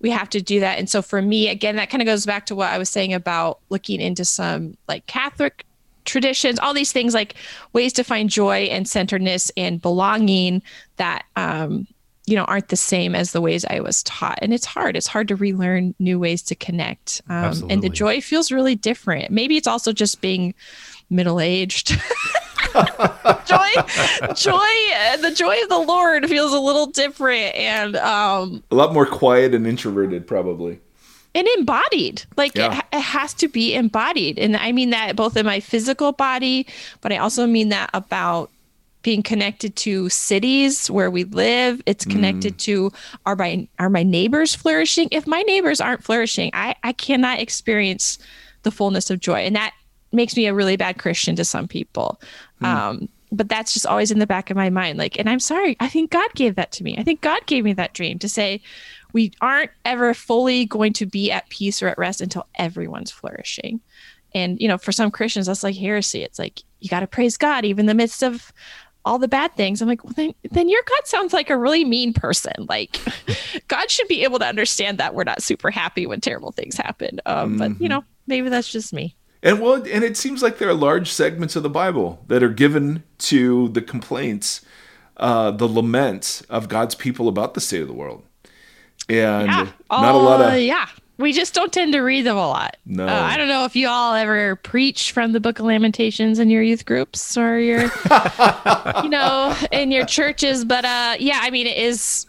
we 0.00 0.10
have 0.10 0.28
to 0.30 0.42
do 0.42 0.60
that. 0.60 0.78
And 0.78 0.88
so 0.88 1.02
for 1.02 1.22
me, 1.22 1.48
again, 1.48 1.76
that 1.76 1.90
kind 1.90 2.02
of 2.02 2.06
goes 2.06 2.26
back 2.26 2.46
to 2.46 2.54
what 2.54 2.70
I 2.70 2.78
was 2.78 2.90
saying 2.90 3.14
about 3.14 3.60
looking 3.70 4.00
into 4.00 4.24
some 4.24 4.76
like 4.88 5.06
Catholic 5.06 5.64
traditions, 6.04 6.58
all 6.58 6.74
these 6.74 6.92
things 6.92 7.14
like 7.14 7.34
ways 7.72 7.92
to 7.94 8.04
find 8.04 8.30
joy 8.30 8.64
and 8.64 8.88
centeredness 8.88 9.50
and 9.56 9.82
belonging 9.82 10.62
that 10.96 11.24
um 11.34 11.86
you 12.26 12.34
know 12.34 12.44
aren't 12.44 12.68
the 12.68 12.76
same 12.76 13.14
as 13.14 13.32
the 13.32 13.40
ways 13.40 13.64
I 13.64 13.80
was 13.80 14.02
taught. 14.02 14.38
And 14.42 14.52
it's 14.52 14.66
hard. 14.66 14.96
It's 14.96 15.06
hard 15.06 15.28
to 15.28 15.36
relearn 15.36 15.94
new 15.98 16.18
ways 16.18 16.42
to 16.42 16.54
connect. 16.54 17.22
Um, 17.28 17.70
and 17.70 17.82
the 17.82 17.88
joy 17.88 18.20
feels 18.20 18.50
really 18.50 18.74
different. 18.74 19.30
Maybe 19.30 19.56
it's 19.56 19.68
also 19.68 19.92
just 19.92 20.20
being 20.20 20.54
middle 21.08 21.40
aged. 21.40 21.96
joy 23.46 24.34
joy 24.34 25.18
the 25.22 25.32
joy 25.34 25.56
of 25.62 25.68
the 25.68 25.78
lord 25.86 26.28
feels 26.28 26.52
a 26.52 26.58
little 26.58 26.86
different 26.86 27.54
and 27.54 27.96
um 27.96 28.62
A 28.70 28.74
lot 28.74 28.92
more 28.92 29.06
quiet 29.06 29.54
and 29.54 29.66
introverted, 29.66 30.26
probably. 30.26 30.80
and 31.34 31.46
embodied. 31.58 32.24
Like 32.36 32.52
it, 32.56 32.60
Yeah. 32.60 32.74
ha- 32.74 32.86
it 32.92 33.00
has 33.00 33.34
to 33.34 33.48
be 33.48 33.74
embodied. 33.74 34.38
And 34.38 34.56
i 34.56 34.72
mean 34.72 34.90
that 34.90 35.16
both 35.16 35.36
in 35.36 35.46
my 35.46 35.60
physical 35.60 36.12
body 36.12 36.66
but 37.00 37.12
i 37.12 37.16
also 37.18 37.46
mean 37.46 37.68
that 37.70 37.90
about 37.94 38.50
being 39.02 39.22
connected 39.22 39.76
to 39.76 40.08
cities 40.08 40.90
where 40.90 41.12
we 41.12 41.22
live. 41.22 41.80
It's 41.86 42.04
connected 42.04 42.58
to 42.66 42.90
are 43.24 43.36
my 43.36 43.68
are 43.78 43.88
my 43.88 44.02
neighbors 44.02 44.52
flourishing? 44.56 45.08
If 45.12 45.28
my 45.28 45.42
neighbors 45.42 45.80
aren't 45.80 46.02
flourishing 46.02 46.50
i 46.54 46.74
i 46.82 46.92
cannot 46.92 47.38
experience 47.38 48.18
the 48.64 48.70
fullness 48.72 49.10
of 49.10 49.20
joy. 49.20 49.40
And 49.46 49.54
that 49.54 49.74
makes 50.12 50.36
me 50.36 50.46
a 50.46 50.54
really 50.54 50.76
bad 50.76 50.98
christian 50.98 51.36
to 51.36 51.44
some 51.44 51.68
people. 51.68 52.20
Um 52.60 53.08
but 53.32 53.48
that's 53.48 53.74
just 53.74 53.86
always 53.86 54.10
in 54.12 54.20
the 54.20 54.26
back 54.26 54.50
of 54.50 54.56
my 54.56 54.70
mind. 54.70 54.98
Like 54.98 55.18
and 55.18 55.28
i'm 55.28 55.40
sorry 55.40 55.76
i 55.80 55.88
think 55.88 56.10
god 56.10 56.32
gave 56.34 56.54
that 56.56 56.72
to 56.72 56.84
me. 56.84 56.96
I 56.98 57.02
think 57.02 57.20
god 57.20 57.44
gave 57.46 57.64
me 57.64 57.72
that 57.74 57.94
dream 57.94 58.18
to 58.20 58.28
say 58.28 58.60
we 59.12 59.32
aren't 59.40 59.70
ever 59.84 60.12
fully 60.14 60.66
going 60.66 60.92
to 60.94 61.06
be 61.06 61.30
at 61.30 61.48
peace 61.48 61.82
or 61.82 61.88
at 61.88 61.98
rest 61.98 62.20
until 62.20 62.46
everyone's 62.56 63.10
flourishing. 63.10 63.80
And 64.34 64.60
you 64.60 64.68
know 64.68 64.78
for 64.78 64.92
some 64.92 65.10
christians 65.10 65.46
that's 65.46 65.62
like 65.62 65.76
heresy. 65.76 66.22
It's 66.22 66.38
like 66.38 66.62
you 66.80 66.88
got 66.88 67.00
to 67.00 67.06
praise 67.06 67.36
god 67.36 67.64
even 67.64 67.80
in 67.80 67.86
the 67.86 67.94
midst 67.94 68.22
of 68.22 68.52
all 69.04 69.18
the 69.18 69.28
bad 69.28 69.56
things. 69.56 69.80
I'm 69.80 69.88
like 69.88 70.04
well 70.04 70.12
then 70.14 70.34
then 70.50 70.68
your 70.68 70.82
god 70.86 71.06
sounds 71.06 71.32
like 71.32 71.50
a 71.50 71.56
really 71.56 71.84
mean 71.84 72.12
person. 72.12 72.66
Like 72.68 72.98
god 73.68 73.90
should 73.90 74.08
be 74.08 74.24
able 74.24 74.38
to 74.38 74.46
understand 74.46 74.98
that 74.98 75.14
we're 75.14 75.24
not 75.24 75.42
super 75.42 75.70
happy 75.70 76.06
when 76.06 76.20
terrible 76.20 76.52
things 76.52 76.76
happen. 76.76 77.20
Um, 77.26 77.56
but 77.56 77.80
you 77.80 77.88
know 77.88 78.04
maybe 78.26 78.48
that's 78.48 78.70
just 78.70 78.92
me 78.92 79.16
And 79.46 79.60
well, 79.60 79.74
and 79.74 80.02
it 80.02 80.16
seems 80.16 80.42
like 80.42 80.58
there 80.58 80.68
are 80.68 80.74
large 80.74 81.12
segments 81.12 81.54
of 81.54 81.62
the 81.62 81.70
Bible 81.70 82.24
that 82.26 82.42
are 82.42 82.48
given 82.48 83.04
to 83.18 83.68
the 83.68 83.80
complaints, 83.80 84.60
uh, 85.18 85.52
the 85.52 85.68
laments 85.68 86.40
of 86.50 86.68
God's 86.68 86.96
people 86.96 87.28
about 87.28 87.54
the 87.54 87.60
state 87.60 87.80
of 87.80 87.86
the 87.86 87.94
world, 87.94 88.24
and 89.08 89.46
yeah. 89.46 89.68
not 89.88 90.14
a 90.16 90.18
lot 90.18 90.40
Uh, 90.40 90.54
of 90.56 90.60
yeah. 90.60 90.88
We 91.18 91.32
just 91.32 91.54
don't 91.54 91.72
tend 91.72 91.94
to 91.94 92.00
read 92.00 92.26
them 92.26 92.36
a 92.36 92.46
lot. 92.46 92.76
No. 92.84 93.06
Uh, 93.06 93.10
i 93.10 93.36
don't 93.38 93.48
know 93.48 93.64
if 93.64 93.74
you 93.76 93.88
all 93.88 94.14
ever 94.14 94.56
preach 94.56 95.12
from 95.12 95.32
the 95.32 95.40
book 95.40 95.58
of 95.60 95.64
lamentations 95.64 96.38
in 96.40 96.50
your 96.50 96.62
youth 96.62 96.84
groups 96.84 97.38
or 97.38 97.58
your 97.58 97.82
you 99.02 99.08
know 99.08 99.56
in 99.72 99.90
your 99.90 100.04
churches 100.04 100.64
but 100.64 100.84
uh 100.84 101.16
yeah 101.18 101.38
i 101.42 101.50
mean 101.50 101.66
it 101.66 101.76
is 101.78 102.26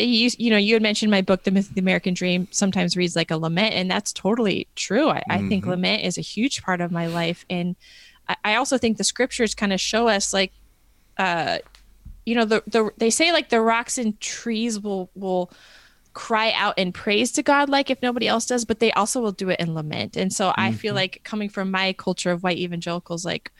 you, 0.00 0.30
you 0.38 0.50
know 0.50 0.56
you 0.56 0.74
had 0.74 0.82
mentioned 0.82 1.10
my 1.10 1.22
book 1.22 1.44
the 1.44 1.50
myth 1.50 1.68
of 1.68 1.74
the 1.74 1.80
american 1.80 2.14
dream 2.14 2.48
sometimes 2.50 2.96
reads 2.96 3.16
like 3.16 3.30
a 3.30 3.36
lament 3.36 3.74
and 3.74 3.90
that's 3.90 4.12
totally 4.12 4.66
true. 4.76 5.08
I, 5.08 5.22
I 5.28 5.48
think 5.48 5.66
lament 5.66 6.02
is 6.02 6.18
a 6.18 6.22
huge 6.22 6.62
part 6.62 6.80
of 6.80 6.90
my 6.90 7.06
life 7.06 7.44
and 7.50 7.76
i, 8.28 8.36
I 8.44 8.54
also 8.56 8.78
think 8.78 8.96
the 8.96 9.04
scriptures 9.04 9.54
kind 9.54 9.72
of 9.72 9.80
show 9.80 10.08
us 10.08 10.32
like 10.32 10.52
uh 11.18 11.58
you 12.24 12.34
know 12.34 12.44
the, 12.44 12.62
the 12.66 12.90
they 12.96 13.10
say 13.10 13.32
like 13.32 13.48
the 13.48 13.60
rocks 13.60 13.98
and 13.98 14.18
trees 14.20 14.78
will 14.78 15.10
will 15.14 15.50
cry 16.12 16.52
out 16.52 16.74
and 16.76 16.92
praise 16.92 17.32
to 17.32 17.42
God 17.42 17.68
like 17.68 17.88
if 17.88 18.02
nobody 18.02 18.26
else 18.26 18.46
does, 18.46 18.64
but 18.64 18.80
they 18.80 18.92
also 18.92 19.20
will 19.20 19.32
do 19.32 19.48
it 19.48 19.60
in 19.60 19.74
lament. 19.74 20.16
And 20.16 20.32
so 20.32 20.52
I 20.56 20.72
feel 20.72 20.94
like 20.94 21.20
coming 21.24 21.48
from 21.48 21.70
my 21.70 21.92
culture 21.92 22.30
of 22.32 22.42
white 22.42 22.58
evangelicals, 22.58 23.24
like 23.24 23.52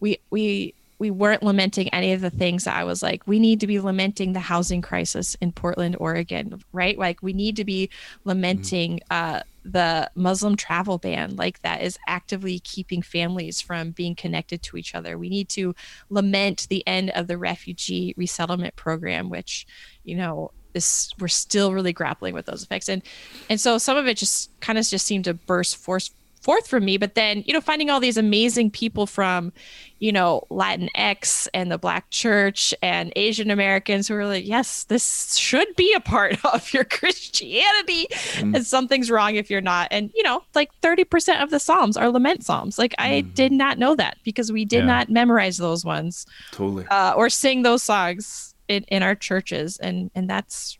we 0.00 0.18
we 0.30 0.74
we 1.02 1.10
weren't 1.10 1.42
lamenting 1.42 1.88
any 1.88 2.12
of 2.12 2.20
the 2.20 2.30
things 2.30 2.62
that 2.62 2.76
I 2.76 2.84
was 2.84 3.02
like, 3.02 3.26
we 3.26 3.40
need 3.40 3.58
to 3.58 3.66
be 3.66 3.80
lamenting 3.80 4.34
the 4.34 4.38
housing 4.38 4.80
crisis 4.80 5.34
in 5.40 5.50
Portland, 5.50 5.96
Oregon, 5.98 6.62
right? 6.72 6.96
Like 6.96 7.20
we 7.20 7.32
need 7.32 7.56
to 7.56 7.64
be 7.64 7.90
lamenting 8.22 9.00
uh 9.10 9.40
the 9.64 10.08
Muslim 10.14 10.54
travel 10.54 10.98
ban, 10.98 11.34
like 11.34 11.60
that 11.62 11.82
is 11.82 11.98
actively 12.06 12.60
keeping 12.60 13.02
families 13.02 13.60
from 13.60 13.90
being 13.90 14.14
connected 14.14 14.62
to 14.62 14.76
each 14.76 14.94
other. 14.94 15.18
We 15.18 15.28
need 15.28 15.48
to 15.50 15.74
lament 16.08 16.68
the 16.70 16.86
end 16.86 17.10
of 17.10 17.26
the 17.26 17.36
refugee 17.36 18.14
resettlement 18.16 18.76
program, 18.76 19.28
which, 19.28 19.66
you 20.04 20.14
know, 20.14 20.52
this 20.72 21.12
we're 21.18 21.26
still 21.26 21.72
really 21.72 21.92
grappling 21.92 22.32
with 22.32 22.46
those 22.46 22.62
effects. 22.62 22.88
And 22.88 23.02
and 23.50 23.60
so 23.60 23.76
some 23.76 23.96
of 23.96 24.06
it 24.06 24.16
just 24.16 24.52
kind 24.60 24.78
of 24.78 24.86
just 24.86 25.04
seemed 25.04 25.24
to 25.24 25.34
burst 25.34 25.76
forth 25.76 26.10
forth 26.42 26.66
from 26.66 26.84
me. 26.84 26.96
But 26.98 27.14
then, 27.14 27.42
you 27.46 27.54
know, 27.54 27.60
finding 27.60 27.88
all 27.88 28.00
these 28.00 28.16
amazing 28.16 28.70
people 28.72 29.06
from, 29.06 29.52
you 30.00 30.10
know, 30.12 30.42
Latinx 30.50 31.46
and 31.54 31.70
the 31.70 31.78
Black 31.78 32.10
Church 32.10 32.74
and 32.82 33.12
Asian 33.16 33.50
Americans 33.50 34.08
who 34.08 34.14
are 34.16 34.26
like, 34.26 34.46
yes, 34.46 34.84
this 34.84 35.36
should 35.36 35.74
be 35.76 35.92
a 35.94 36.00
part 36.00 36.44
of 36.52 36.72
your 36.74 36.84
Christianity. 36.84 38.08
And 38.38 38.66
something's 38.66 39.10
wrong 39.10 39.36
if 39.36 39.50
you're 39.50 39.60
not. 39.60 39.88
And, 39.90 40.10
you 40.14 40.22
know, 40.22 40.42
like 40.54 40.70
30% 40.82 41.42
of 41.42 41.50
the 41.50 41.58
Psalms 41.60 41.96
are 41.96 42.10
lament 42.10 42.44
Psalms. 42.44 42.78
Like 42.78 42.94
I 42.98 43.20
did 43.20 43.52
not 43.52 43.78
know 43.78 43.94
that 43.96 44.18
because 44.24 44.50
we 44.52 44.64
did 44.64 44.80
Yeah. 44.80 44.86
not 44.86 45.08
memorize 45.10 45.56
those 45.58 45.84
ones 45.84 46.26
totally. 46.50 46.86
uh, 46.90 47.14
or 47.16 47.30
sing 47.30 47.62
those 47.62 47.82
songs 47.82 48.54
in, 48.68 48.82
in 48.88 49.02
our 49.02 49.14
churches. 49.14 49.78
And, 49.78 50.10
and 50.14 50.28
that's, 50.28 50.78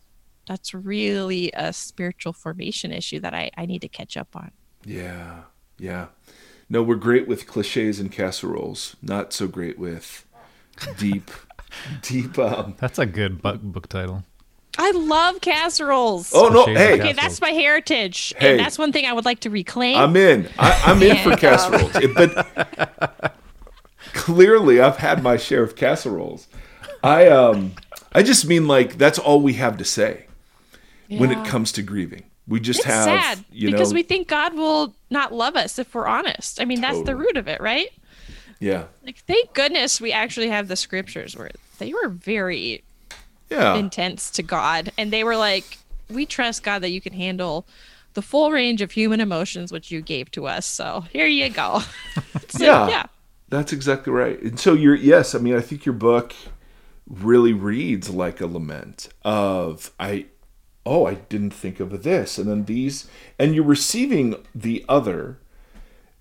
that's 0.48 0.74
really 0.74 1.52
a 1.54 1.72
spiritual 1.72 2.32
formation 2.32 2.90
issue 2.92 3.20
that 3.20 3.32
I, 3.32 3.50
I 3.56 3.64
need 3.66 3.82
to 3.82 3.88
catch 3.88 4.16
up 4.16 4.34
on. 4.34 4.50
Yeah, 4.84 5.42
yeah. 5.82 6.06
No, 6.70 6.82
we're 6.82 6.94
great 6.96 7.28
with 7.28 7.46
cliches 7.46 8.00
and 8.00 8.10
casseroles. 8.10 8.96
Not 9.02 9.32
so 9.34 9.46
great 9.46 9.78
with 9.78 10.24
deep, 10.96 11.30
deep. 12.02 12.38
Um, 12.38 12.76
That's 12.78 12.98
a 12.98 13.04
good 13.04 13.42
book, 13.42 13.60
book 13.60 13.88
title. 13.88 14.24
I 14.78 14.90
love 14.92 15.42
casseroles. 15.42 16.32
oh 16.34 16.48
no! 16.48 16.64
Cliches 16.64 16.80
Hey, 16.80 17.00
okay, 17.00 17.12
that's 17.12 17.42
my 17.42 17.50
heritage. 17.50 18.32
Hey. 18.38 18.52
And 18.52 18.60
that's 18.60 18.78
one 18.78 18.90
thing 18.90 19.04
I 19.04 19.12
would 19.12 19.26
like 19.26 19.40
to 19.40 19.50
reclaim. 19.50 19.98
I'm 19.98 20.16
in. 20.16 20.48
I, 20.58 20.82
I'm 20.86 21.02
in 21.02 21.18
for 21.18 21.36
casseroles. 21.36 21.94
It- 21.96 22.14
but 22.14 23.34
clearly, 24.14 24.80
I've 24.80 24.96
had 24.96 25.22
my 25.22 25.36
share 25.36 25.62
of 25.62 25.76
casseroles. 25.76 26.46
I 27.02 27.28
um, 27.28 27.72
I 28.12 28.22
just 28.22 28.46
mean 28.46 28.66
like 28.66 28.96
that's 28.96 29.18
all 29.18 29.42
we 29.42 29.54
have 29.54 29.76
to 29.76 29.84
say 29.84 30.26
when 31.08 31.30
it 31.30 31.44
comes 31.46 31.72
to 31.72 31.82
grieving. 31.82 32.22
We 32.46 32.60
just 32.60 32.80
it's 32.80 32.86
have, 32.86 33.04
sad 33.04 33.44
you 33.50 33.70
because 33.70 33.94
we 33.94 34.02
think 34.02 34.28
God 34.28 34.54
will 34.54 34.94
not 35.10 35.32
love 35.32 35.56
us 35.56 35.78
if 35.78 35.94
we're 35.94 36.06
honest. 36.06 36.60
I 36.60 36.64
mean, 36.64 36.80
that's 36.80 37.02
the 37.02 37.16
root 37.16 37.36
of 37.36 37.48
it, 37.48 37.60
right? 37.60 37.88
yeah, 38.60 38.84
Like, 39.04 39.18
thank 39.18 39.52
goodness 39.54 40.00
we 40.00 40.12
actually 40.12 40.48
have 40.48 40.68
the 40.68 40.76
scriptures 40.76 41.36
where 41.36 41.50
they 41.78 41.92
were 41.92 42.08
very 42.08 42.82
yeah, 43.50 43.74
intense 43.76 44.30
to 44.32 44.42
God. 44.42 44.92
And 44.98 45.12
they 45.12 45.24
were 45.24 45.36
like, 45.36 45.78
we 46.08 46.26
trust 46.26 46.62
God 46.62 46.80
that 46.82 46.90
you 46.90 47.00
can 47.00 47.12
handle 47.12 47.66
the 48.14 48.22
full 48.22 48.50
range 48.52 48.82
of 48.82 48.92
human 48.92 49.20
emotions 49.20 49.72
which 49.72 49.90
you 49.90 50.00
gave 50.02 50.30
to 50.32 50.46
us. 50.46 50.66
So 50.66 51.04
here 51.12 51.26
you 51.26 51.48
go. 51.50 51.80
So, 52.48 52.64
Yeah. 52.64 52.88
yeah. 52.88 53.06
That's 53.48 53.72
exactly 53.72 54.12
right. 54.12 54.40
And 54.42 54.58
so 54.58 54.74
you're 54.74 54.94
yes, 54.94 55.34
I 55.34 55.38
mean 55.38 55.54
I 55.54 55.60
think 55.60 55.84
your 55.84 55.94
book 55.94 56.34
really 57.08 57.52
reads 57.52 58.08
like 58.10 58.40
a 58.40 58.46
lament 58.46 59.08
of 59.24 59.90
I 60.00 60.26
oh, 60.84 61.06
I 61.06 61.14
didn't 61.14 61.54
think 61.54 61.78
of 61.80 62.02
this 62.02 62.38
and 62.38 62.48
then 62.48 62.64
these 62.64 63.08
and 63.38 63.54
you're 63.54 63.64
receiving 63.64 64.34
the 64.54 64.84
other 64.88 65.38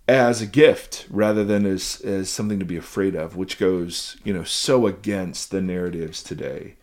as 0.07 0.41
a 0.41 0.45
gift 0.45 1.05
rather 1.09 1.43
than 1.43 1.65
as 1.65 2.01
as 2.01 2.29
something 2.29 2.59
to 2.59 2.65
be 2.65 2.77
afraid 2.77 3.15
of, 3.15 3.35
which 3.35 3.57
goes, 3.57 4.17
you 4.23 4.33
know, 4.33 4.43
so 4.43 4.85
against 4.87 5.51
the 5.51 5.61
narratives 5.61 6.21
today. 6.21 6.75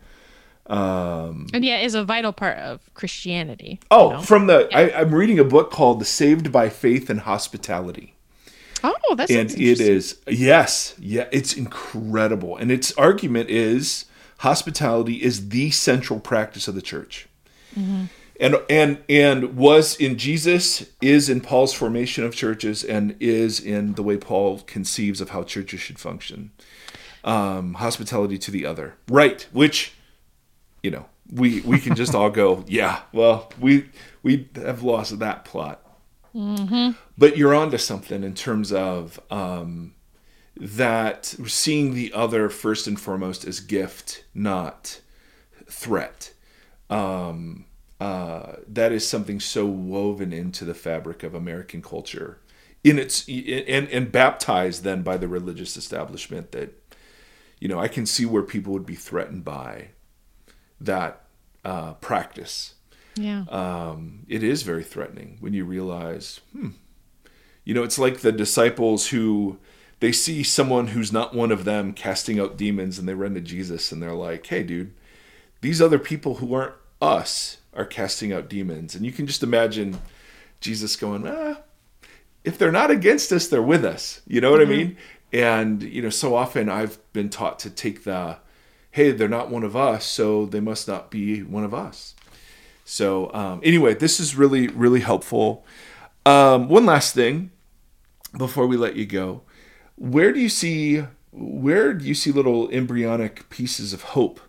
Um, 0.67 1.47
And 1.53 1.65
yeah, 1.65 1.79
is 1.79 1.95
a 1.95 2.03
vital 2.03 2.31
part 2.31 2.57
of 2.59 2.93
Christianity. 2.93 3.79
you 3.81 3.87
Oh, 3.91 4.09
know? 4.11 4.21
from 4.21 4.47
the 4.47 4.69
I, 4.73 5.01
I'm 5.01 5.13
reading 5.15 5.39
a 5.39 5.43
book 5.43 5.71
called 5.71 5.99
The 5.99 6.05
Saved 6.05 6.51
by 6.51 6.69
Faith 6.69 7.09
and 7.09 7.21
Hospitality. 7.21 8.13
oh, 8.83 9.15
that's 9.15 9.31
and 9.31 9.49
it 9.51 9.79
is 9.81 10.19
yes 10.27 10.95
yeah 10.99 11.27
it's 11.31 11.53
incredible 11.53 12.55
and 12.57 12.71
its 12.71 12.91
argument 12.97 13.49
is 13.49 14.05
hospitality 14.39 15.15
is 15.23 15.49
the 15.49 15.69
central 15.71 16.19
practice 16.19 16.67
of 16.67 16.75
the 16.75 16.81
church 16.81 17.27
and 18.39 18.55
and 18.69 19.03
and 19.09 19.57
was 19.57 19.95
in 19.97 20.17
jesus 20.17 20.89
is 21.01 21.29
in 21.29 21.41
paul's 21.41 21.73
formation 21.73 22.23
of 22.23 22.33
churches 22.35 22.83
and 22.83 23.15
is 23.19 23.59
in 23.59 23.93
the 23.93 24.03
way 24.03 24.17
paul 24.17 24.59
conceives 24.59 25.21
of 25.21 25.29
how 25.29 25.43
churches 25.43 25.79
should 25.79 25.99
function 25.99 26.51
um, 27.21 27.73
hospitality 27.73 28.37
to 28.37 28.49
the 28.49 28.65
other 28.65 28.95
right 29.09 29.47
which 29.51 29.93
you 30.83 30.91
know, 30.91 31.05
we 31.31 31.61
we 31.61 31.79
can 31.79 31.95
just 31.95 32.15
all 32.15 32.29
go, 32.29 32.63
yeah, 32.67 33.01
well, 33.11 33.51
we 33.59 33.89
we 34.23 34.49
have 34.55 34.83
lost 34.83 35.19
that 35.19 35.45
plot. 35.45 35.81
Mm-hmm. 36.33 36.91
But 37.17 37.37
you're 37.37 37.55
onto 37.55 37.77
something 37.77 38.23
in 38.23 38.35
terms 38.35 38.71
of 38.71 39.19
um, 39.31 39.95
that 40.55 41.25
seeing 41.25 41.93
the 41.93 42.13
other 42.13 42.49
first 42.49 42.87
and 42.87 42.99
foremost 42.99 43.45
as 43.45 43.59
gift, 43.59 44.25
not 44.33 45.01
threat. 45.67 46.33
Um, 46.89 47.65
uh, 47.99 48.57
that 48.67 48.91
is 48.91 49.07
something 49.07 49.39
so 49.39 49.65
woven 49.65 50.31
into 50.31 50.65
the 50.65 50.73
fabric 50.73 51.23
of 51.23 51.33
American 51.35 51.81
culture, 51.81 52.39
in 52.83 52.97
its 52.97 53.27
and 53.27 53.89
and 53.89 54.11
baptized 54.11 54.83
then 54.83 55.01
by 55.01 55.17
the 55.17 55.27
religious 55.27 55.75
establishment 55.75 56.51
that, 56.53 56.73
you 57.59 57.67
know, 57.67 57.79
I 57.79 57.87
can 57.87 58.05
see 58.05 58.25
where 58.25 58.43
people 58.43 58.71
would 58.73 58.85
be 58.85 58.95
threatened 58.95 59.43
by 59.43 59.89
that 60.79 61.23
uh, 61.65 61.93
practice. 61.95 62.75
Yeah. 63.15 63.43
Um, 63.49 64.25
it 64.29 64.43
is 64.43 64.63
very 64.63 64.83
threatening 64.83 65.37
when 65.41 65.53
you 65.53 65.65
realize, 65.65 66.39
hmm, 66.53 66.69
you 67.65 67.73
know, 67.73 67.83
it's 67.83 67.99
like 67.99 68.19
the 68.19 68.31
disciples 68.31 69.07
who 69.07 69.59
they 69.99 70.13
see 70.13 70.43
someone 70.43 70.87
who's 70.87 71.11
not 71.11 71.35
one 71.35 71.51
of 71.51 71.65
them 71.65 71.91
casting 71.91 72.39
out 72.39 72.55
demons 72.55 72.97
and 72.97 73.09
they 73.09 73.13
run 73.13 73.33
to 73.33 73.41
Jesus 73.41 73.91
and 73.91 74.01
they're 74.01 74.13
like, 74.13 74.45
hey, 74.45 74.63
dude, 74.63 74.93
these 75.59 75.81
other 75.81 75.99
people 75.99 76.35
who 76.35 76.53
aren't 76.53 76.75
us 77.01 77.57
are 77.79 77.85
casting 77.85 78.33
out 78.33 78.49
demons. 78.49 78.93
And 78.93 79.05
you 79.05 79.11
can 79.11 79.25
just 79.25 79.41
imagine 79.41 79.99
Jesus 80.59 80.97
going, 80.97 81.25
ah, 81.25 81.61
if 82.43 82.57
they're 82.57 82.71
not 82.71 82.91
against 82.91 83.31
us, 83.31 83.47
they're 83.47 83.61
with 83.61 83.85
us. 83.85 84.21
You 84.27 84.41
know 84.41 84.51
what 84.51 84.59
mm-hmm. 84.59 84.71
I 84.71 84.75
mean? 84.75 84.97
And, 85.31 85.83
you 85.83 86.01
know, 86.01 86.09
so 86.09 86.35
often 86.35 86.67
I've 86.67 86.99
been 87.13 87.29
taught 87.29 87.57
to 87.59 87.69
take 87.69 88.03
the, 88.03 88.37
hey, 88.91 89.11
they're 89.11 89.29
not 89.29 89.49
one 89.49 89.63
of 89.63 89.75
us, 89.75 90.05
so 90.05 90.45
they 90.45 90.59
must 90.59 90.87
not 90.87 91.09
be 91.09 91.41
one 91.41 91.63
of 91.63 91.73
us. 91.73 92.15
So, 92.83 93.31
um, 93.33 93.61
anyway, 93.63 93.93
this 93.93 94.19
is 94.19 94.35
really, 94.35 94.67
really 94.67 94.99
helpful. 94.99 95.65
Um, 96.25 96.67
one 96.67 96.85
last 96.85 97.13
thing 97.13 97.51
before 98.37 98.67
we 98.67 98.75
let 98.75 98.95
you 98.95 99.05
go. 99.05 99.41
Where 99.95 100.33
do 100.33 100.39
you 100.39 100.49
see 100.49 101.03
where 101.31 101.93
do 101.93 102.05
you 102.05 102.15
see 102.15 102.31
little 102.31 102.69
embryonic 102.71 103.49
pieces 103.49 103.93
of 103.93 104.01
hope? 104.01 104.39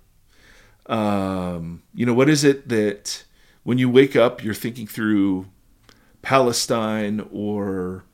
Um, 0.91 1.83
you 1.95 2.05
know, 2.05 2.15
what 2.15 2.29
is 2.29 2.43
it 2.45 2.69
that 2.69 3.25
when 3.63 3.79
you 3.79 3.89
wake 3.89 4.17
up, 4.17 4.43
you're 4.43 4.55
thinking 4.55 4.87
through 4.87 5.47
Palestine 6.21 7.27
or, 7.33 8.05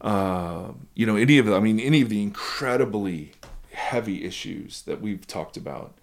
uh, 0.00 0.72
you 0.94 1.06
know, 1.06 1.16
any 1.16 1.38
of 1.38 1.46
the, 1.46 1.56
I 1.56 1.60
mean, 1.60 1.80
any 1.80 2.02
of 2.02 2.10
the 2.10 2.22
incredibly 2.22 3.32
heavy 3.72 4.24
issues 4.24 4.82
that 4.82 5.00
we've 5.00 5.26
talked 5.26 5.56
about. 5.56 5.98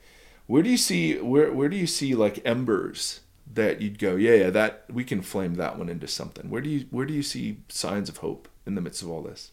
Where 0.47 0.63
do 0.63 0.69
you 0.69 0.77
see 0.77 1.17
where 1.19 1.51
where 1.53 1.69
do 1.69 1.77
you 1.77 1.87
see 1.87 2.13
like 2.13 2.45
embers 2.45 3.21
that 3.53 3.81
you'd 3.81 3.99
go, 3.99 4.15
yeah, 4.15 4.33
yeah, 4.33 4.49
that 4.49 4.85
we 4.91 5.03
can 5.03 5.21
flame 5.21 5.55
that 5.55 5.77
one 5.77 5.89
into 5.89 6.07
something. 6.07 6.49
Where 6.49 6.61
do 6.61 6.69
you 6.69 6.85
where 6.89 7.05
do 7.05 7.13
you 7.13 7.23
see 7.23 7.59
signs 7.69 8.09
of 8.09 8.17
hope 8.17 8.47
in 8.65 8.75
the 8.75 8.81
midst 8.81 9.01
of 9.01 9.09
all 9.09 9.21
this? 9.21 9.51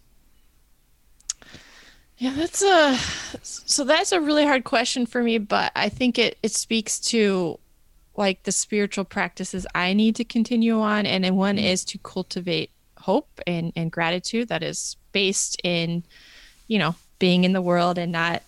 Yeah, 2.18 2.34
that's 2.36 2.62
a 2.62 2.96
so 3.42 3.84
that's 3.84 4.10
a 4.10 4.20
really 4.20 4.44
hard 4.44 4.64
question 4.64 5.06
for 5.06 5.22
me, 5.22 5.38
but 5.38 5.70
I 5.76 5.88
think 5.88 6.18
it 6.18 6.36
it 6.42 6.52
speaks 6.52 6.98
to 7.12 7.58
like 8.16 8.42
the 8.42 8.52
spiritual 8.52 9.04
practices 9.04 9.66
I 9.74 9.92
need 9.92 10.16
to 10.16 10.24
continue 10.24 10.80
on 10.80 11.06
and 11.06 11.22
then 11.22 11.36
one 11.36 11.56
mm. 11.56 11.62
is 11.62 11.84
to 11.86 11.98
cultivate 11.98 12.70
hope 12.98 13.40
and 13.46 13.72
and 13.76 13.92
gratitude 13.92 14.48
that 14.48 14.64
is 14.64 14.96
based 15.12 15.60
in 15.62 16.02
you 16.66 16.80
know 16.80 16.96
being 17.20 17.44
in 17.44 17.52
the 17.52 17.62
world 17.62 17.98
and 17.98 18.10
not 18.10 18.42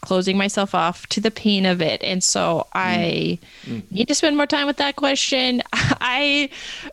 closing 0.00 0.38
myself 0.38 0.74
off 0.74 1.06
to 1.08 1.20
the 1.20 1.30
pain 1.30 1.66
of 1.66 1.82
it. 1.82 2.02
And 2.02 2.22
so 2.22 2.66
I 2.72 3.38
mm. 3.66 3.82
Mm. 3.82 3.92
need 3.92 4.08
to 4.08 4.14
spend 4.14 4.36
more 4.36 4.46
time 4.46 4.66
with 4.66 4.76
that 4.76 4.96
question. 4.96 5.62
I, 5.72 6.48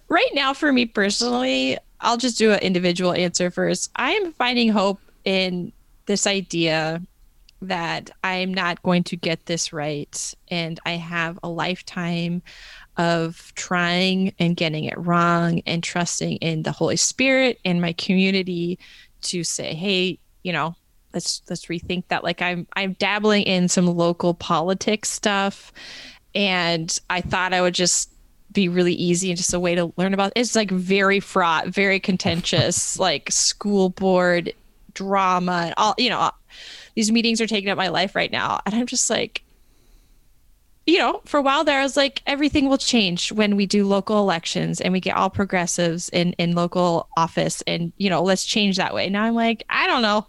right 0.09 0.29
now, 0.33 0.53
for 0.53 0.73
me 0.73 0.87
personally, 0.87 1.77
I'll 2.01 2.17
just 2.17 2.37
do 2.37 2.51
an 2.51 2.59
individual 2.59 3.13
answer 3.13 3.51
first. 3.51 3.91
I 3.95 4.11
am 4.13 4.33
finding 4.33 4.69
hope 4.69 4.99
in 5.25 5.71
this 6.05 6.27
idea 6.27 7.01
that 7.61 8.09
I'm 8.23 8.53
not 8.53 8.83
going 8.83 9.03
to 9.05 9.15
get 9.15 9.45
this 9.45 9.71
right. 9.71 10.33
And 10.49 10.79
I 10.85 10.91
have 10.91 11.39
a 11.43 11.49
lifetime 11.49 12.41
of 12.97 13.53
trying 13.55 14.33
and 14.37 14.55
getting 14.55 14.83
it 14.83 14.97
wrong 14.97 15.61
and 15.65 15.81
trusting 15.81 16.37
in 16.37 16.63
the 16.63 16.71
Holy 16.71 16.97
Spirit 16.97 17.59
and 17.63 17.81
my 17.81 17.93
community 17.93 18.77
to 19.21 19.43
say, 19.43 19.73
hey, 19.73 20.19
you 20.43 20.51
know, 20.51 20.75
let's 21.13 21.41
let's 21.49 21.65
rethink 21.67 22.03
that. 22.09 22.23
Like 22.23 22.41
I'm 22.41 22.67
I'm 22.75 22.93
dabbling 22.93 23.43
in 23.43 23.67
some 23.69 23.87
local 23.87 24.33
politics 24.33 25.09
stuff, 25.09 25.71
and 26.35 26.99
I 27.09 27.21
thought 27.21 27.53
I 27.53 27.61
would 27.61 27.73
just 27.73 28.11
be 28.51 28.67
really 28.67 28.93
easy 28.93 29.29
and 29.29 29.37
just 29.37 29.53
a 29.53 29.59
way 29.59 29.73
to 29.75 29.93
learn 29.97 30.13
about. 30.13 30.33
It's 30.35 30.55
like 30.55 30.69
very 30.69 31.19
fraught, 31.19 31.67
very 31.67 31.99
contentious, 31.99 32.99
like 32.99 33.31
school 33.31 33.89
board 33.89 34.53
drama 34.93 35.63
and 35.65 35.73
all. 35.77 35.95
You 35.97 36.09
know, 36.09 36.19
uh, 36.19 36.31
these 36.95 37.11
meetings 37.11 37.41
are 37.41 37.47
taking 37.47 37.69
up 37.69 37.77
my 37.77 37.89
life 37.89 38.15
right 38.15 38.31
now, 38.31 38.61
and 38.65 38.75
I'm 38.75 38.87
just 38.87 39.09
like. 39.09 39.43
You 40.85 40.97
know, 40.97 41.21
for 41.23 41.37
a 41.37 41.41
while 41.41 41.63
there, 41.63 41.79
I 41.79 41.83
was 41.83 41.95
like, 41.95 42.21
everything 42.27 42.67
will 42.67 42.77
change 42.77 43.31
when 43.31 43.55
we 43.55 43.65
do 43.65 43.87
local 43.87 44.19
elections 44.19 44.81
and 44.81 44.91
we 44.91 44.99
get 44.99 45.15
all 45.15 45.29
progressives 45.29 46.09
in 46.09 46.33
in 46.33 46.55
local 46.55 47.07
office, 47.15 47.63
and 47.65 47.93
you 47.97 48.09
know, 48.09 48.21
let's 48.21 48.43
change 48.43 48.75
that 48.75 48.93
way. 48.93 49.09
Now 49.09 49.23
I'm 49.23 49.33
like, 49.33 49.63
I 49.69 49.87
don't 49.87 50.01
know 50.01 50.27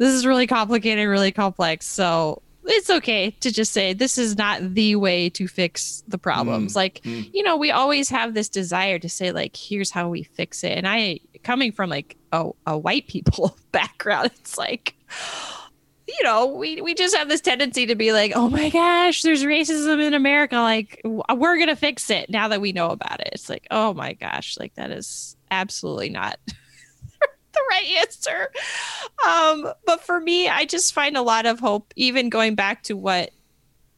this 0.00 0.14
is 0.14 0.24
really 0.24 0.46
complicated, 0.46 1.06
really 1.06 1.30
complex. 1.30 1.86
So 1.86 2.40
it's 2.64 2.90
okay 2.90 3.30
to 3.40 3.52
just 3.52 3.72
say 3.72 3.92
this 3.92 4.18
is 4.18 4.36
not 4.36 4.74
the 4.74 4.96
way 4.96 5.30
to 5.30 5.48
fix 5.48 6.02
the 6.08 6.18
problems. 6.18 6.72
Mm, 6.72 6.76
like, 6.76 7.00
mm. 7.02 7.28
you 7.32 7.42
know, 7.42 7.56
we 7.56 7.70
always 7.70 8.08
have 8.10 8.34
this 8.34 8.48
desire 8.48 8.98
to 8.98 9.08
say, 9.08 9.32
like, 9.32 9.56
here's 9.56 9.90
how 9.90 10.08
we 10.08 10.22
fix 10.22 10.62
it. 10.64 10.72
And 10.72 10.86
I, 10.86 11.20
coming 11.42 11.72
from 11.72 11.90
like 11.90 12.16
a, 12.32 12.50
a 12.66 12.76
white 12.76 13.06
people 13.08 13.56
background, 13.72 14.30
it's 14.36 14.58
like, 14.58 14.94
you 16.06 16.24
know, 16.24 16.46
we, 16.46 16.80
we 16.80 16.94
just 16.94 17.16
have 17.16 17.28
this 17.28 17.40
tendency 17.40 17.86
to 17.86 17.94
be 17.94 18.12
like, 18.12 18.32
oh 18.34 18.48
my 18.48 18.68
gosh, 18.70 19.22
there's 19.22 19.44
racism 19.44 20.04
in 20.04 20.14
America. 20.14 20.56
Like, 20.56 21.00
we're 21.04 21.56
going 21.56 21.68
to 21.68 21.76
fix 21.76 22.10
it 22.10 22.28
now 22.28 22.48
that 22.48 22.60
we 22.60 22.72
know 22.72 22.90
about 22.90 23.20
it. 23.20 23.30
It's 23.32 23.48
like, 23.48 23.66
oh 23.70 23.94
my 23.94 24.14
gosh, 24.14 24.58
like, 24.58 24.74
that 24.74 24.90
is 24.90 25.36
absolutely 25.50 26.10
not 26.10 26.38
the 27.52 27.62
right 27.70 27.86
answer. 27.98 28.50
Um, 29.26 29.72
but 29.86 30.02
for 30.02 30.20
me, 30.20 30.48
I 30.48 30.64
just 30.64 30.94
find 30.94 31.16
a 31.16 31.22
lot 31.22 31.46
of 31.46 31.60
hope, 31.60 31.92
even 31.96 32.28
going 32.28 32.54
back 32.54 32.82
to 32.84 32.96
what 32.96 33.30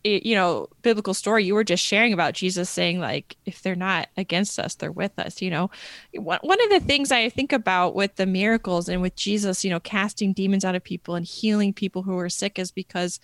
you 0.04 0.34
know 0.34 0.68
biblical 0.82 1.14
story 1.14 1.44
you 1.44 1.54
were 1.54 1.62
just 1.62 1.84
sharing 1.84 2.12
about 2.12 2.34
jesus 2.34 2.68
saying 2.68 2.98
like 2.98 3.36
if 3.46 3.62
they're 3.62 3.76
not 3.76 4.08
against 4.16 4.58
us 4.58 4.74
they're 4.74 4.90
with 4.90 5.16
us 5.18 5.40
you 5.40 5.48
know 5.48 5.70
one 6.14 6.62
of 6.64 6.70
the 6.70 6.80
things 6.80 7.12
i 7.12 7.28
think 7.28 7.52
about 7.52 7.94
with 7.94 8.16
the 8.16 8.26
miracles 8.26 8.88
and 8.88 9.00
with 9.00 9.14
jesus 9.14 9.64
you 9.64 9.70
know 9.70 9.78
casting 9.78 10.32
demons 10.32 10.64
out 10.64 10.74
of 10.74 10.82
people 10.82 11.14
and 11.14 11.26
healing 11.26 11.72
people 11.72 12.02
who 12.02 12.18
are 12.18 12.28
sick 12.28 12.58
is 12.58 12.72
because 12.72 13.20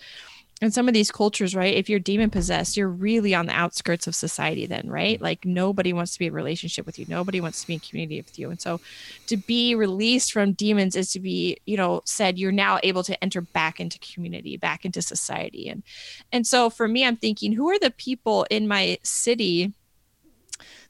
in 0.61 0.71
some 0.71 0.89
of 0.89 0.93
these 0.93 1.11
cultures, 1.11 1.55
right, 1.55 1.73
if 1.73 1.89
you're 1.89 1.99
demon 1.99 2.29
possessed, 2.29 2.75
you're 2.75 2.89
really 2.89 3.33
on 3.33 3.45
the 3.45 3.53
outskirts 3.53 4.07
of 4.07 4.15
society, 4.15 4.65
then, 4.65 4.89
right? 4.89 5.15
Mm-hmm. 5.15 5.23
Like 5.23 5.45
nobody 5.45 5.93
wants 5.93 6.13
to 6.13 6.19
be 6.19 6.25
in 6.27 6.33
relationship 6.33 6.85
with 6.85 6.99
you, 6.99 7.05
nobody 7.07 7.39
wants 7.39 7.61
to 7.61 7.67
be 7.67 7.75
in 7.75 7.79
community 7.79 8.19
with 8.19 8.37
you. 8.37 8.49
And 8.49 8.59
so 8.59 8.81
to 9.27 9.37
be 9.37 9.73
released 9.73 10.33
from 10.33 10.53
demons 10.53 10.95
is 10.95 11.11
to 11.11 11.19
be, 11.19 11.57
you 11.65 11.77
know, 11.77 12.01
said 12.05 12.37
you're 12.37 12.51
now 12.51 12.79
able 12.83 13.03
to 13.03 13.23
enter 13.23 13.41
back 13.41 13.79
into 13.79 13.99
community, 13.99 14.57
back 14.57 14.83
into 14.83 15.01
society. 15.01 15.69
And 15.69 15.83
and 16.31 16.45
so 16.45 16.69
for 16.69 16.87
me, 16.87 17.05
I'm 17.05 17.17
thinking, 17.17 17.53
who 17.53 17.69
are 17.69 17.79
the 17.79 17.91
people 17.91 18.45
in 18.49 18.67
my 18.67 18.97
city 19.03 19.73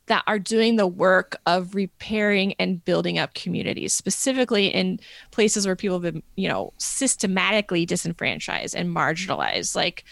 that 0.10 0.24
are 0.26 0.40
doing 0.40 0.76
the 0.76 0.88
work 0.88 1.38
of 1.46 1.76
repairing 1.76 2.56
and 2.58 2.84
building 2.84 3.20
up 3.20 3.36
communities, 3.36 3.94
specifically 3.94 4.68
in 4.68 5.00
places 5.30 5.68
where 5.68 5.76
people 5.76 6.02
have 6.02 6.14
been, 6.14 6.24
you 6.36 6.50
know, 6.50 6.74
systematically 6.78 7.86
disenfranchised 7.86 8.76
and 8.76 8.94
marginalized. 8.94 9.76
Like, 9.76 10.04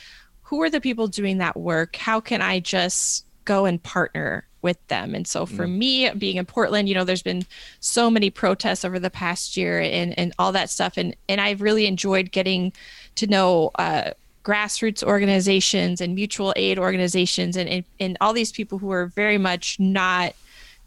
who 0.43 0.61
are 0.61 0.69
the 0.69 0.79
people 0.79 1.07
doing 1.07 1.39
that 1.39 1.57
work? 1.57 1.95
How 1.95 2.19
can 2.19 2.43
I 2.43 2.59
just 2.59 3.25
go 3.45 3.65
and 3.65 3.81
partner 3.81 4.47
with 4.61 4.77
them? 4.87 5.15
And 5.15 5.27
so 5.27 5.47
for 5.47 5.65
mm. 5.65 5.77
me, 5.77 6.09
being 6.11 6.37
in 6.37 6.45
Portland, 6.45 6.87
you 6.87 6.93
know, 6.93 7.03
there's 7.03 7.23
been 7.23 7.43
so 7.79 8.11
many 8.11 8.29
protests 8.29 8.85
over 8.85 8.99
the 8.99 9.09
past 9.09 9.57
year 9.57 9.81
and, 9.81 10.17
and 10.17 10.31
all 10.37 10.51
that 10.51 10.69
stuff. 10.69 10.93
And, 10.97 11.15
and 11.27 11.41
I've 11.41 11.63
really 11.63 11.87
enjoyed 11.87 12.31
getting 12.31 12.71
to 13.15 13.25
know, 13.25 13.71
uh, 13.79 14.11
grassroots 14.47 15.03
organizations 15.03 15.99
and 15.99 16.15
mutual 16.15 16.53
aid 16.55 16.79
organizations 16.79 17.57
and, 17.57 17.67
and, 17.67 17.83
and 17.99 18.17
all 18.21 18.31
these 18.31 18.53
people 18.53 18.77
who 18.77 18.89
are 18.91 19.07
very 19.07 19.37
much 19.37 19.77
not 19.77 20.33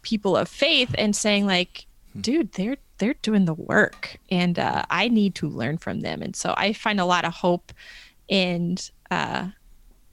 people 0.01 0.35
of 0.35 0.49
faith 0.49 0.95
and 0.97 1.15
saying 1.15 1.45
like 1.45 1.85
hmm. 2.13 2.21
dude 2.21 2.51
they're 2.53 2.77
they're 2.97 3.13
doing 3.21 3.45
the 3.45 3.53
work 3.53 4.17
and 4.31 4.57
uh, 4.57 4.81
i 4.89 5.07
need 5.07 5.35
to 5.35 5.47
learn 5.47 5.77
from 5.77 6.01
them 6.01 6.23
and 6.23 6.35
so 6.35 6.55
i 6.57 6.73
find 6.73 6.99
a 6.99 7.05
lot 7.05 7.23
of 7.23 7.33
hope 7.33 7.71
in 8.27 8.77
uh, 9.11 9.47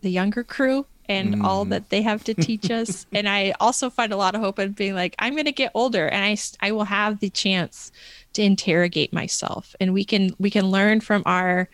the 0.03 0.11
younger 0.11 0.44
crew 0.44 0.84
and 1.09 1.36
mm. 1.36 1.42
all 1.42 1.64
that 1.64 1.88
they 1.88 2.03
have 2.03 2.22
to 2.22 2.34
teach 2.34 2.70
us 2.80 3.07
and 3.12 3.26
i 3.26 3.55
also 3.61 3.88
find 3.88 4.12
a 4.12 4.16
lot 4.16 4.34
of 4.34 4.42
hope 4.42 4.59
in 4.59 4.72
being 4.72 4.94
like 4.94 5.14
i'm 5.20 5.32
going 5.32 5.46
to 5.46 5.53
get 5.53 5.72
older 5.74 6.07
and 6.07 6.22
i 6.22 6.36
i 6.61 6.70
will 6.70 6.84
have 6.84 7.20
the 7.20 7.30
chance 7.30 7.90
to 8.34 8.42
interrogate 8.42 9.11
myself 9.11 9.74
and 9.80 9.94
we 9.94 10.05
can 10.05 10.34
we 10.38 10.51
can 10.51 10.70
learn 10.70 11.01
from 11.01 11.22
our 11.24 11.66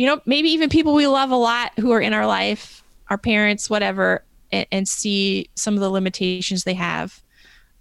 you 0.00 0.06
know, 0.06 0.18
maybe 0.24 0.48
even 0.48 0.70
people 0.70 0.94
we 0.94 1.06
love 1.06 1.30
a 1.30 1.36
lot 1.36 1.72
who 1.78 1.90
are 1.90 2.00
in 2.00 2.14
our 2.14 2.26
life, 2.26 2.82
our 3.10 3.18
parents, 3.18 3.68
whatever, 3.68 4.24
and, 4.50 4.66
and 4.72 4.88
see 4.88 5.50
some 5.56 5.74
of 5.74 5.80
the 5.80 5.90
limitations 5.90 6.64
they 6.64 6.72
have 6.72 7.22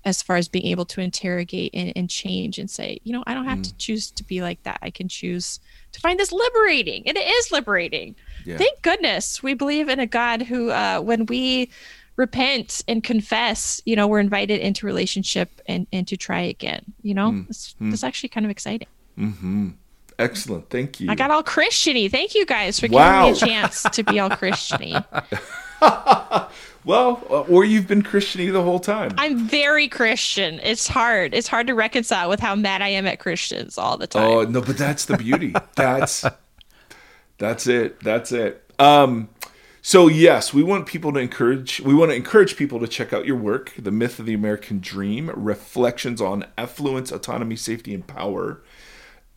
as 0.03 0.21
far 0.21 0.35
as 0.35 0.49
being 0.49 0.65
able 0.65 0.83
to 0.83 0.99
interrogate 0.99 1.73
and, 1.73 1.93
and 1.95 2.09
change 2.09 2.59
and 2.59 2.69
say, 2.69 2.99
you 3.05 3.13
know, 3.13 3.23
I 3.25 3.33
don't 3.33 3.45
have 3.45 3.61
to 3.61 3.69
mm. 3.69 3.77
choose 3.77 4.11
to 4.11 4.25
be 4.25 4.41
like 4.41 4.61
that. 4.63 4.79
I 4.81 4.89
can 4.89 5.07
choose 5.07 5.61
to 5.93 6.01
find 6.01 6.19
this 6.19 6.33
liberating. 6.33 7.07
And 7.07 7.15
it 7.15 7.25
is 7.25 7.53
liberating. 7.53 8.17
Yeah. 8.43 8.57
Thank 8.57 8.81
goodness 8.81 9.41
we 9.41 9.53
believe 9.53 9.87
in 9.87 10.01
a 10.01 10.05
God 10.05 10.41
who, 10.41 10.71
uh, 10.71 10.99
when 10.99 11.25
we 11.25 11.71
repent 12.17 12.83
and 12.89 13.01
confess, 13.01 13.81
you 13.85 13.95
know, 13.95 14.07
we're 14.07 14.19
invited 14.19 14.59
into 14.59 14.85
relationship 14.85 15.61
and, 15.67 15.87
and 15.93 16.05
to 16.09 16.17
try 16.17 16.41
again. 16.41 16.83
You 17.01 17.13
know, 17.13 17.31
mm. 17.31 17.49
it's, 17.49 17.75
it's 17.79 18.01
mm. 18.01 18.07
actually 18.07 18.27
kind 18.27 18.45
of 18.45 18.49
exciting. 18.49 18.89
Mm-hmm. 19.17 19.69
Excellent. 20.19 20.69
Thank 20.69 20.99
you. 20.99 21.09
I 21.09 21.15
got 21.15 21.31
all 21.31 21.41
Christiany. 21.43 22.11
Thank 22.11 22.35
you 22.35 22.45
guys 22.45 22.79
for 22.79 22.87
Wow. 22.89 23.31
giving 23.31 23.31
me 23.31 23.37
a 23.37 23.61
chance 23.61 23.83
to 23.83 24.03
be 24.03 24.19
all 24.19 24.29
Christiany. 24.29 25.03
well, 26.85 27.23
uh, 27.29 27.41
or 27.41 27.63
you've 27.63 27.87
been 27.87 28.03
Christiany 28.03 28.51
the 28.51 28.61
whole 28.61 28.79
time. 28.79 29.11
I'm 29.17 29.47
very 29.47 29.87
Christian. 29.87 30.59
It's 30.61 30.87
hard. 30.87 31.33
It's 31.33 31.47
hard 31.47 31.67
to 31.67 31.73
reconcile 31.73 32.29
with 32.29 32.39
how 32.41 32.53
mad 32.55 32.81
I 32.81 32.89
am 32.89 33.07
at 33.07 33.19
Christians 33.19 33.77
all 33.77 33.97
the 33.97 34.07
time. 34.07 34.23
Oh 34.29 34.43
no, 34.43 34.61
but 34.61 34.77
that's 34.77 35.05
the 35.05 35.17
beauty. 35.17 35.53
That's 35.75 36.25
that's 37.37 37.67
it. 37.67 38.01
That's 38.01 38.33
it. 38.33 38.69
Um 38.77 39.29
so 39.81 40.07
yes, 40.07 40.53
we 40.53 40.61
want 40.61 40.85
people 40.85 41.13
to 41.13 41.19
encourage 41.19 41.79
we 41.79 41.93
want 41.93 42.11
to 42.11 42.15
encourage 42.15 42.57
people 42.57 42.81
to 42.81 42.87
check 42.87 43.13
out 43.13 43.25
your 43.25 43.37
work, 43.37 43.73
The 43.79 43.91
Myth 43.91 44.19
of 44.19 44.25
the 44.25 44.33
American 44.33 44.79
Dream, 44.81 45.31
Reflections 45.33 46.19
on 46.19 46.45
Affluence, 46.57 47.11
Autonomy, 47.13 47.55
Safety 47.55 47.93
and 47.93 48.05
Power. 48.05 48.61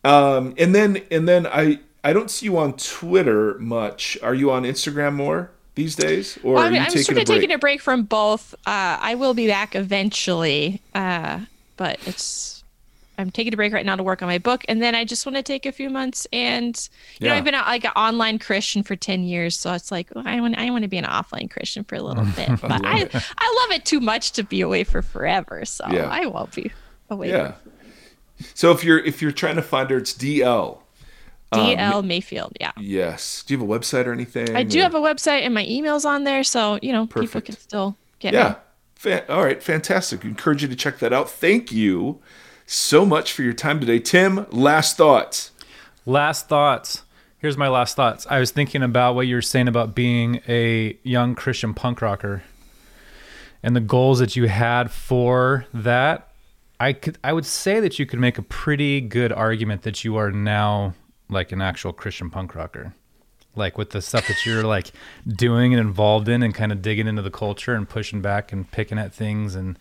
Um 0.03 0.53
and 0.57 0.73
then 0.75 1.01
and 1.11 1.27
then 1.27 1.47
I 1.47 1.79
I 2.03 2.11
don't 2.13 2.29
see 2.29 2.45
you 2.47 2.57
on 2.57 2.73
Twitter 2.73 3.57
much. 3.59 4.17
Are 4.21 4.33
you 4.33 4.51
on 4.51 4.63
Instagram 4.63 5.13
more 5.13 5.51
these 5.75 5.95
days 5.95 6.37
or 6.43 6.55
Well, 6.55 6.63
I'm, 6.63 6.73
you 6.73 6.79
I'm 6.81 6.87
taking 6.87 7.03
sort 7.03 7.17
a 7.17 7.21
of 7.21 7.27
break? 7.27 7.39
taking 7.41 7.55
a 7.55 7.57
break 7.57 7.81
from 7.81 8.03
both. 8.03 8.53
Uh, 8.67 8.97
I 8.99 9.15
will 9.15 9.33
be 9.33 9.47
back 9.47 9.75
eventually, 9.75 10.81
uh, 10.93 11.39
but 11.77 11.99
it's 12.05 12.63
I'm 13.17 13.29
taking 13.31 13.53
a 13.53 13.55
break 13.55 13.71
right 13.71 13.85
now 13.85 13.95
to 13.95 14.01
work 14.03 14.21
on 14.23 14.27
my 14.27 14.39
book, 14.39 14.65
and 14.67 14.81
then 14.81 14.95
I 14.95 15.05
just 15.05 15.25
want 15.25 15.35
to 15.35 15.43
take 15.43 15.65
a 15.67 15.71
few 15.71 15.89
months. 15.89 16.27
And 16.33 16.75
you 17.19 17.27
know, 17.29 17.35
I've 17.35 17.43
been 17.45 17.53
a, 17.53 17.59
like 17.59 17.85
an 17.85 17.91
online 17.95 18.39
Christian 18.39 18.83
for 18.83 18.95
ten 18.95 19.23
years, 19.23 19.57
so 19.57 19.71
it's 19.73 19.91
like 19.91 20.09
well, 20.13 20.27
I 20.27 20.41
want 20.41 20.57
I 20.57 20.69
want 20.71 20.81
to 20.81 20.87
be 20.89 20.97
an 20.97 21.05
offline 21.05 21.49
Christian 21.49 21.83
for 21.85 21.95
a 21.95 22.01
little 22.01 22.25
bit, 22.35 22.49
but 22.59 22.71
I 22.85 23.07
I 23.37 23.65
love 23.67 23.77
it 23.77 23.85
too 23.85 24.01
much 24.01 24.33
to 24.33 24.43
be 24.43 24.61
away 24.61 24.83
for 24.83 25.01
forever, 25.01 25.63
so 25.63 25.85
Yeah. 25.89 26.09
I 26.09 26.25
won't 26.25 26.53
be 26.53 26.71
away. 27.09 27.29
Yeah. 27.29 27.53
So 28.53 28.71
if 28.71 28.83
you're 28.83 28.99
if 28.99 29.21
you're 29.21 29.31
trying 29.31 29.55
to 29.55 29.61
find 29.61 29.89
her, 29.89 29.97
it's 29.97 30.13
DL. 30.13 30.79
Um, 31.51 31.59
DL 31.59 32.03
Mayfield, 32.05 32.57
yeah. 32.59 32.71
Yes. 32.79 33.43
Do 33.43 33.53
you 33.53 33.59
have 33.59 33.69
a 33.69 33.71
website 33.79 34.05
or 34.07 34.11
anything? 34.11 34.55
I 34.55 34.63
do 34.63 34.79
or- 34.79 34.83
have 34.83 34.95
a 34.95 34.99
website 34.99 35.41
and 35.41 35.53
my 35.53 35.65
email's 35.67 36.05
on 36.05 36.23
there, 36.23 36.43
so 36.43 36.79
you 36.81 36.91
know 36.91 37.05
people 37.07 37.41
can 37.41 37.55
still 37.55 37.95
get 38.19 38.33
Yeah. 38.33 38.49
me. 38.49 38.55
Fa- 38.95 39.31
all 39.33 39.43
right. 39.43 39.61
Fantastic. 39.61 40.23
Encourage 40.23 40.61
you 40.63 40.67
to 40.69 40.75
check 40.75 40.99
that 40.99 41.11
out. 41.13 41.29
Thank 41.29 41.71
you 41.71 42.19
so 42.65 43.05
much 43.05 43.33
for 43.33 43.43
your 43.43 43.53
time 43.53 43.79
today. 43.79 43.99
Tim, 43.99 44.45
last 44.49 44.95
thoughts. 44.97 45.51
Last 46.05 46.47
thoughts. 46.47 47.01
Here's 47.37 47.57
my 47.57 47.67
last 47.67 47.95
thoughts. 47.97 48.25
I 48.29 48.39
was 48.39 48.51
thinking 48.51 48.81
about 48.81 49.15
what 49.15 49.27
you 49.27 49.35
were 49.35 49.41
saying 49.41 49.67
about 49.67 49.93
being 49.93 50.39
a 50.47 50.97
young 51.03 51.35
Christian 51.35 51.73
punk 51.73 52.01
rocker 52.01 52.43
and 53.61 53.75
the 53.75 53.81
goals 53.81 54.19
that 54.19 54.35
you 54.37 54.47
had 54.47 54.89
for 54.91 55.65
that. 55.73 56.29
I 56.83 56.91
could 56.91 57.17
I 57.23 57.31
would 57.31 57.45
say 57.45 57.79
that 57.79 57.97
you 57.97 58.05
could 58.05 58.19
make 58.19 58.37
a 58.37 58.41
pretty 58.41 58.99
good 58.99 59.31
argument 59.31 59.83
that 59.83 60.03
you 60.03 60.17
are 60.17 60.31
now 60.31 60.95
like 61.29 61.53
an 61.53 61.61
actual 61.61 61.93
Christian 61.93 62.29
punk 62.29 62.55
rocker. 62.55 62.93
Like 63.55 63.77
with 63.77 63.91
the 63.91 64.01
stuff 64.01 64.27
that 64.27 64.45
you're 64.45 64.63
like 64.63 64.91
doing 65.25 65.73
and 65.73 65.79
involved 65.79 66.27
in 66.27 66.43
and 66.43 66.53
kind 66.53 66.73
of 66.73 66.81
digging 66.81 67.07
into 67.07 67.21
the 67.21 67.31
culture 67.31 67.73
and 67.73 67.87
pushing 67.87 68.21
back 68.21 68.51
and 68.51 68.69
picking 68.69 68.97
at 68.97 69.13
things 69.13 69.55
and 69.55 69.79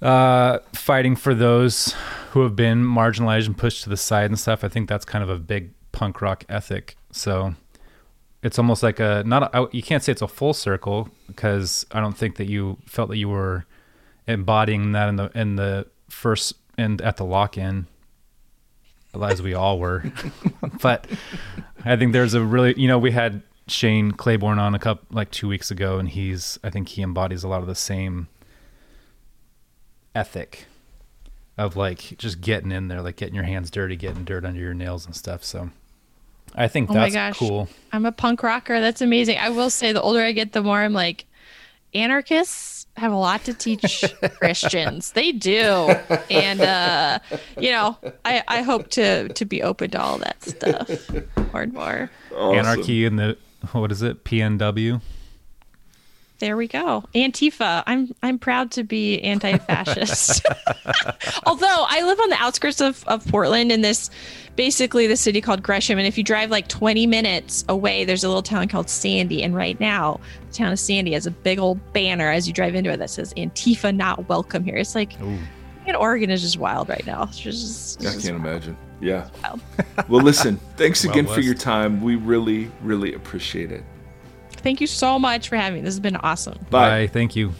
uh, 0.00 0.60
fighting 0.72 1.16
for 1.16 1.34
those 1.34 1.94
who 2.30 2.40
have 2.44 2.56
been 2.56 2.82
marginalized 2.82 3.46
and 3.46 3.58
pushed 3.58 3.82
to 3.82 3.90
the 3.90 3.96
side 3.98 4.30
and 4.30 4.38
stuff. 4.38 4.64
I 4.64 4.68
think 4.68 4.88
that's 4.88 5.04
kind 5.04 5.22
of 5.22 5.28
a 5.28 5.38
big 5.38 5.72
punk 5.92 6.22
rock 6.22 6.44
ethic. 6.48 6.96
So 7.10 7.56
it's 8.42 8.58
almost 8.58 8.82
like 8.82 9.00
a 9.00 9.22
not 9.26 9.54
a, 9.54 9.68
you 9.70 9.82
can't 9.82 10.02
say 10.02 10.12
it's 10.12 10.22
a 10.22 10.28
full 10.28 10.54
circle 10.54 11.10
because 11.26 11.84
I 11.92 12.00
don't 12.00 12.16
think 12.16 12.36
that 12.36 12.48
you 12.48 12.78
felt 12.86 13.10
that 13.10 13.18
you 13.18 13.28
were 13.28 13.66
embodying 14.26 14.92
that 14.92 15.08
in 15.08 15.16
the 15.16 15.30
in 15.34 15.56
the 15.56 15.86
first 16.08 16.54
and 16.78 17.00
at 17.02 17.16
the 17.16 17.24
lock 17.24 17.56
in 17.58 17.86
as 19.22 19.40
we 19.42 19.54
all 19.54 19.78
were. 19.78 20.04
but 20.82 21.06
I 21.84 21.96
think 21.96 22.12
there's 22.12 22.34
a 22.34 22.42
really 22.42 22.74
you 22.80 22.88
know 22.88 22.98
we 22.98 23.10
had 23.12 23.42
Shane 23.68 24.12
Claiborne 24.12 24.58
on 24.58 24.74
a 24.74 24.78
couple 24.78 25.06
like 25.10 25.30
2 25.30 25.48
weeks 25.48 25.70
ago 25.70 25.98
and 25.98 26.08
he's 26.08 26.58
I 26.64 26.70
think 26.70 26.88
he 26.88 27.02
embodies 27.02 27.44
a 27.44 27.48
lot 27.48 27.60
of 27.60 27.66
the 27.66 27.74
same 27.74 28.28
ethic 30.14 30.66
of 31.56 31.76
like 31.76 32.14
just 32.18 32.40
getting 32.40 32.72
in 32.72 32.88
there, 32.88 33.00
like 33.02 33.16
getting 33.16 33.34
your 33.34 33.44
hands 33.44 33.70
dirty, 33.70 33.96
getting 33.96 34.24
dirt 34.24 34.44
under 34.44 34.60
your 34.60 34.74
nails 34.74 35.06
and 35.06 35.14
stuff. 35.14 35.44
So 35.44 35.70
I 36.54 36.68
think 36.68 36.90
Oh 36.90 36.94
my 36.94 37.00
that's 37.10 37.14
gosh. 37.14 37.38
cool. 37.38 37.68
I'm 37.92 38.06
a 38.06 38.12
punk 38.12 38.42
rocker. 38.42 38.80
That's 38.80 39.00
amazing. 39.00 39.38
I 39.38 39.50
will 39.50 39.70
say 39.70 39.92
the 39.92 40.02
older 40.02 40.20
I 40.22 40.32
get, 40.32 40.52
the 40.52 40.62
more 40.62 40.80
I'm 40.80 40.92
like, 40.92 41.26
anarchists 41.94 42.83
have 42.96 43.12
a 43.12 43.16
lot 43.16 43.44
to 43.44 43.54
teach 43.54 44.04
Christians. 44.38 45.12
They 45.12 45.32
do. 45.32 45.94
And 46.30 46.60
uh, 46.60 47.18
you 47.58 47.70
know, 47.70 47.96
I, 48.24 48.42
I 48.48 48.62
hope 48.62 48.88
to 48.90 49.28
to 49.28 49.44
be 49.44 49.62
open 49.62 49.90
to 49.92 50.00
all 50.00 50.18
that 50.18 50.42
stuff 50.42 51.10
more 51.52 51.62
and 51.62 51.72
more. 51.72 52.10
Awesome. 52.34 52.58
Anarchy 52.58 53.04
in 53.04 53.16
the 53.16 53.36
what 53.72 53.90
is 53.90 54.02
it? 54.02 54.24
PNW. 54.24 55.00
There 56.44 56.58
we 56.58 56.68
go. 56.68 57.02
Antifa. 57.14 57.82
I'm 57.86 58.14
I'm 58.22 58.38
proud 58.38 58.70
to 58.72 58.84
be 58.84 59.18
anti-fascist. 59.22 60.44
Although 61.46 61.86
I 61.88 62.02
live 62.02 62.20
on 62.20 62.28
the 62.28 62.36
outskirts 62.36 62.82
of, 62.82 63.02
of 63.08 63.26
Portland 63.28 63.72
in 63.72 63.80
this 63.80 64.10
basically 64.54 65.06
the 65.06 65.16
city 65.16 65.40
called 65.40 65.62
Gresham. 65.62 65.96
And 65.96 66.06
if 66.06 66.18
you 66.18 66.22
drive 66.22 66.50
like 66.50 66.68
20 66.68 67.06
minutes 67.06 67.64
away, 67.70 68.04
there's 68.04 68.24
a 68.24 68.28
little 68.28 68.42
town 68.42 68.68
called 68.68 68.90
Sandy. 68.90 69.42
And 69.42 69.56
right 69.56 69.80
now, 69.80 70.20
the 70.50 70.54
town 70.54 70.70
of 70.70 70.78
Sandy 70.78 71.14
has 71.14 71.24
a 71.24 71.30
big 71.30 71.58
old 71.58 71.80
banner 71.94 72.30
as 72.30 72.46
you 72.46 72.52
drive 72.52 72.74
into 72.74 72.90
it 72.90 72.98
that 72.98 73.08
says 73.08 73.32
Antifa 73.38 73.96
not 73.96 74.28
welcome 74.28 74.64
here. 74.64 74.76
It's 74.76 74.94
like 74.94 75.18
man, 75.18 75.96
Oregon 75.96 76.28
is 76.28 76.42
just 76.42 76.58
wild 76.58 76.90
right 76.90 77.06
now. 77.06 77.22
It's 77.22 77.40
just, 77.40 77.96
it's 77.96 78.06
I 78.06 78.12
just 78.12 78.26
can't 78.26 78.36
imagine. 78.36 78.76
Yeah. 79.00 79.30
Well, 80.10 80.20
listen, 80.22 80.60
thanks 80.76 81.06
Wild 81.06 81.16
again 81.16 81.34
for 81.34 81.40
your 81.40 81.54
time. 81.54 82.02
We 82.02 82.16
really, 82.16 82.70
really 82.82 83.14
appreciate 83.14 83.72
it. 83.72 83.82
Thank 84.64 84.80
you 84.80 84.86
so 84.86 85.18
much 85.18 85.50
for 85.50 85.56
having 85.56 85.74
me. 85.74 85.80
This 85.82 85.92
has 85.92 86.00
been 86.00 86.16
awesome. 86.16 86.58
Bye. 86.70 86.88
Bye. 86.88 87.06
Thank 87.08 87.36
you. 87.36 87.52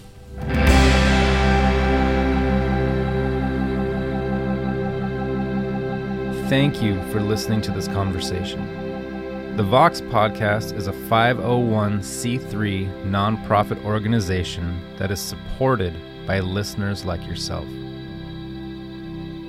Thank 6.48 6.82
you 6.82 7.02
for 7.12 7.20
listening 7.20 7.60
to 7.60 7.72
this 7.72 7.88
conversation. 7.88 9.56
The 9.58 9.62
Vox 9.62 10.00
Podcast 10.00 10.74
is 10.74 10.86
a 10.86 10.92
501c3 10.92 13.04
nonprofit 13.04 13.84
organization 13.84 14.80
that 14.96 15.10
is 15.10 15.20
supported 15.20 15.94
by 16.26 16.40
listeners 16.40 17.04
like 17.04 17.26
yourself. 17.26 17.66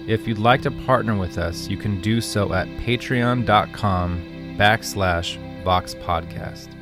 If 0.07 0.27
you'd 0.27 0.39
like 0.39 0.61
to 0.63 0.71
partner 0.71 1.17
with 1.17 1.37
us, 1.37 1.69
you 1.69 1.77
can 1.77 2.01
do 2.01 2.19
so 2.19 2.53
at 2.53 2.67
patreon.com 2.79 4.55
backslash 4.57 5.63
Vox 5.63 5.95
Podcast. 5.95 6.74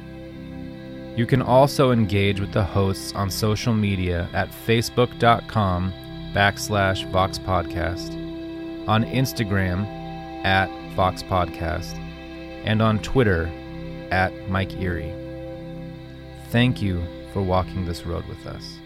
You 1.15 1.27
can 1.27 1.43
also 1.43 1.91
engage 1.91 2.39
with 2.39 2.51
the 2.51 2.63
hosts 2.63 3.13
on 3.13 3.29
social 3.29 3.73
media 3.73 4.27
at 4.33 4.49
facebook.com 4.49 5.93
backslash 6.33 7.07
Vox 7.11 7.37
Podcast, 7.37 8.17
on 8.87 9.03
Instagram 9.03 9.85
at 10.43 10.69
Vox 10.95 11.21
Podcast, 11.21 11.97
and 12.65 12.81
on 12.81 12.97
Twitter 12.99 13.45
at 14.09 14.49
Mike 14.49 14.73
Erre. 14.77 15.13
Thank 16.49 16.81
you 16.81 17.03
for 17.31 17.43
walking 17.43 17.85
this 17.85 18.05
road 18.05 18.25
with 18.25 18.47
us. 18.47 18.79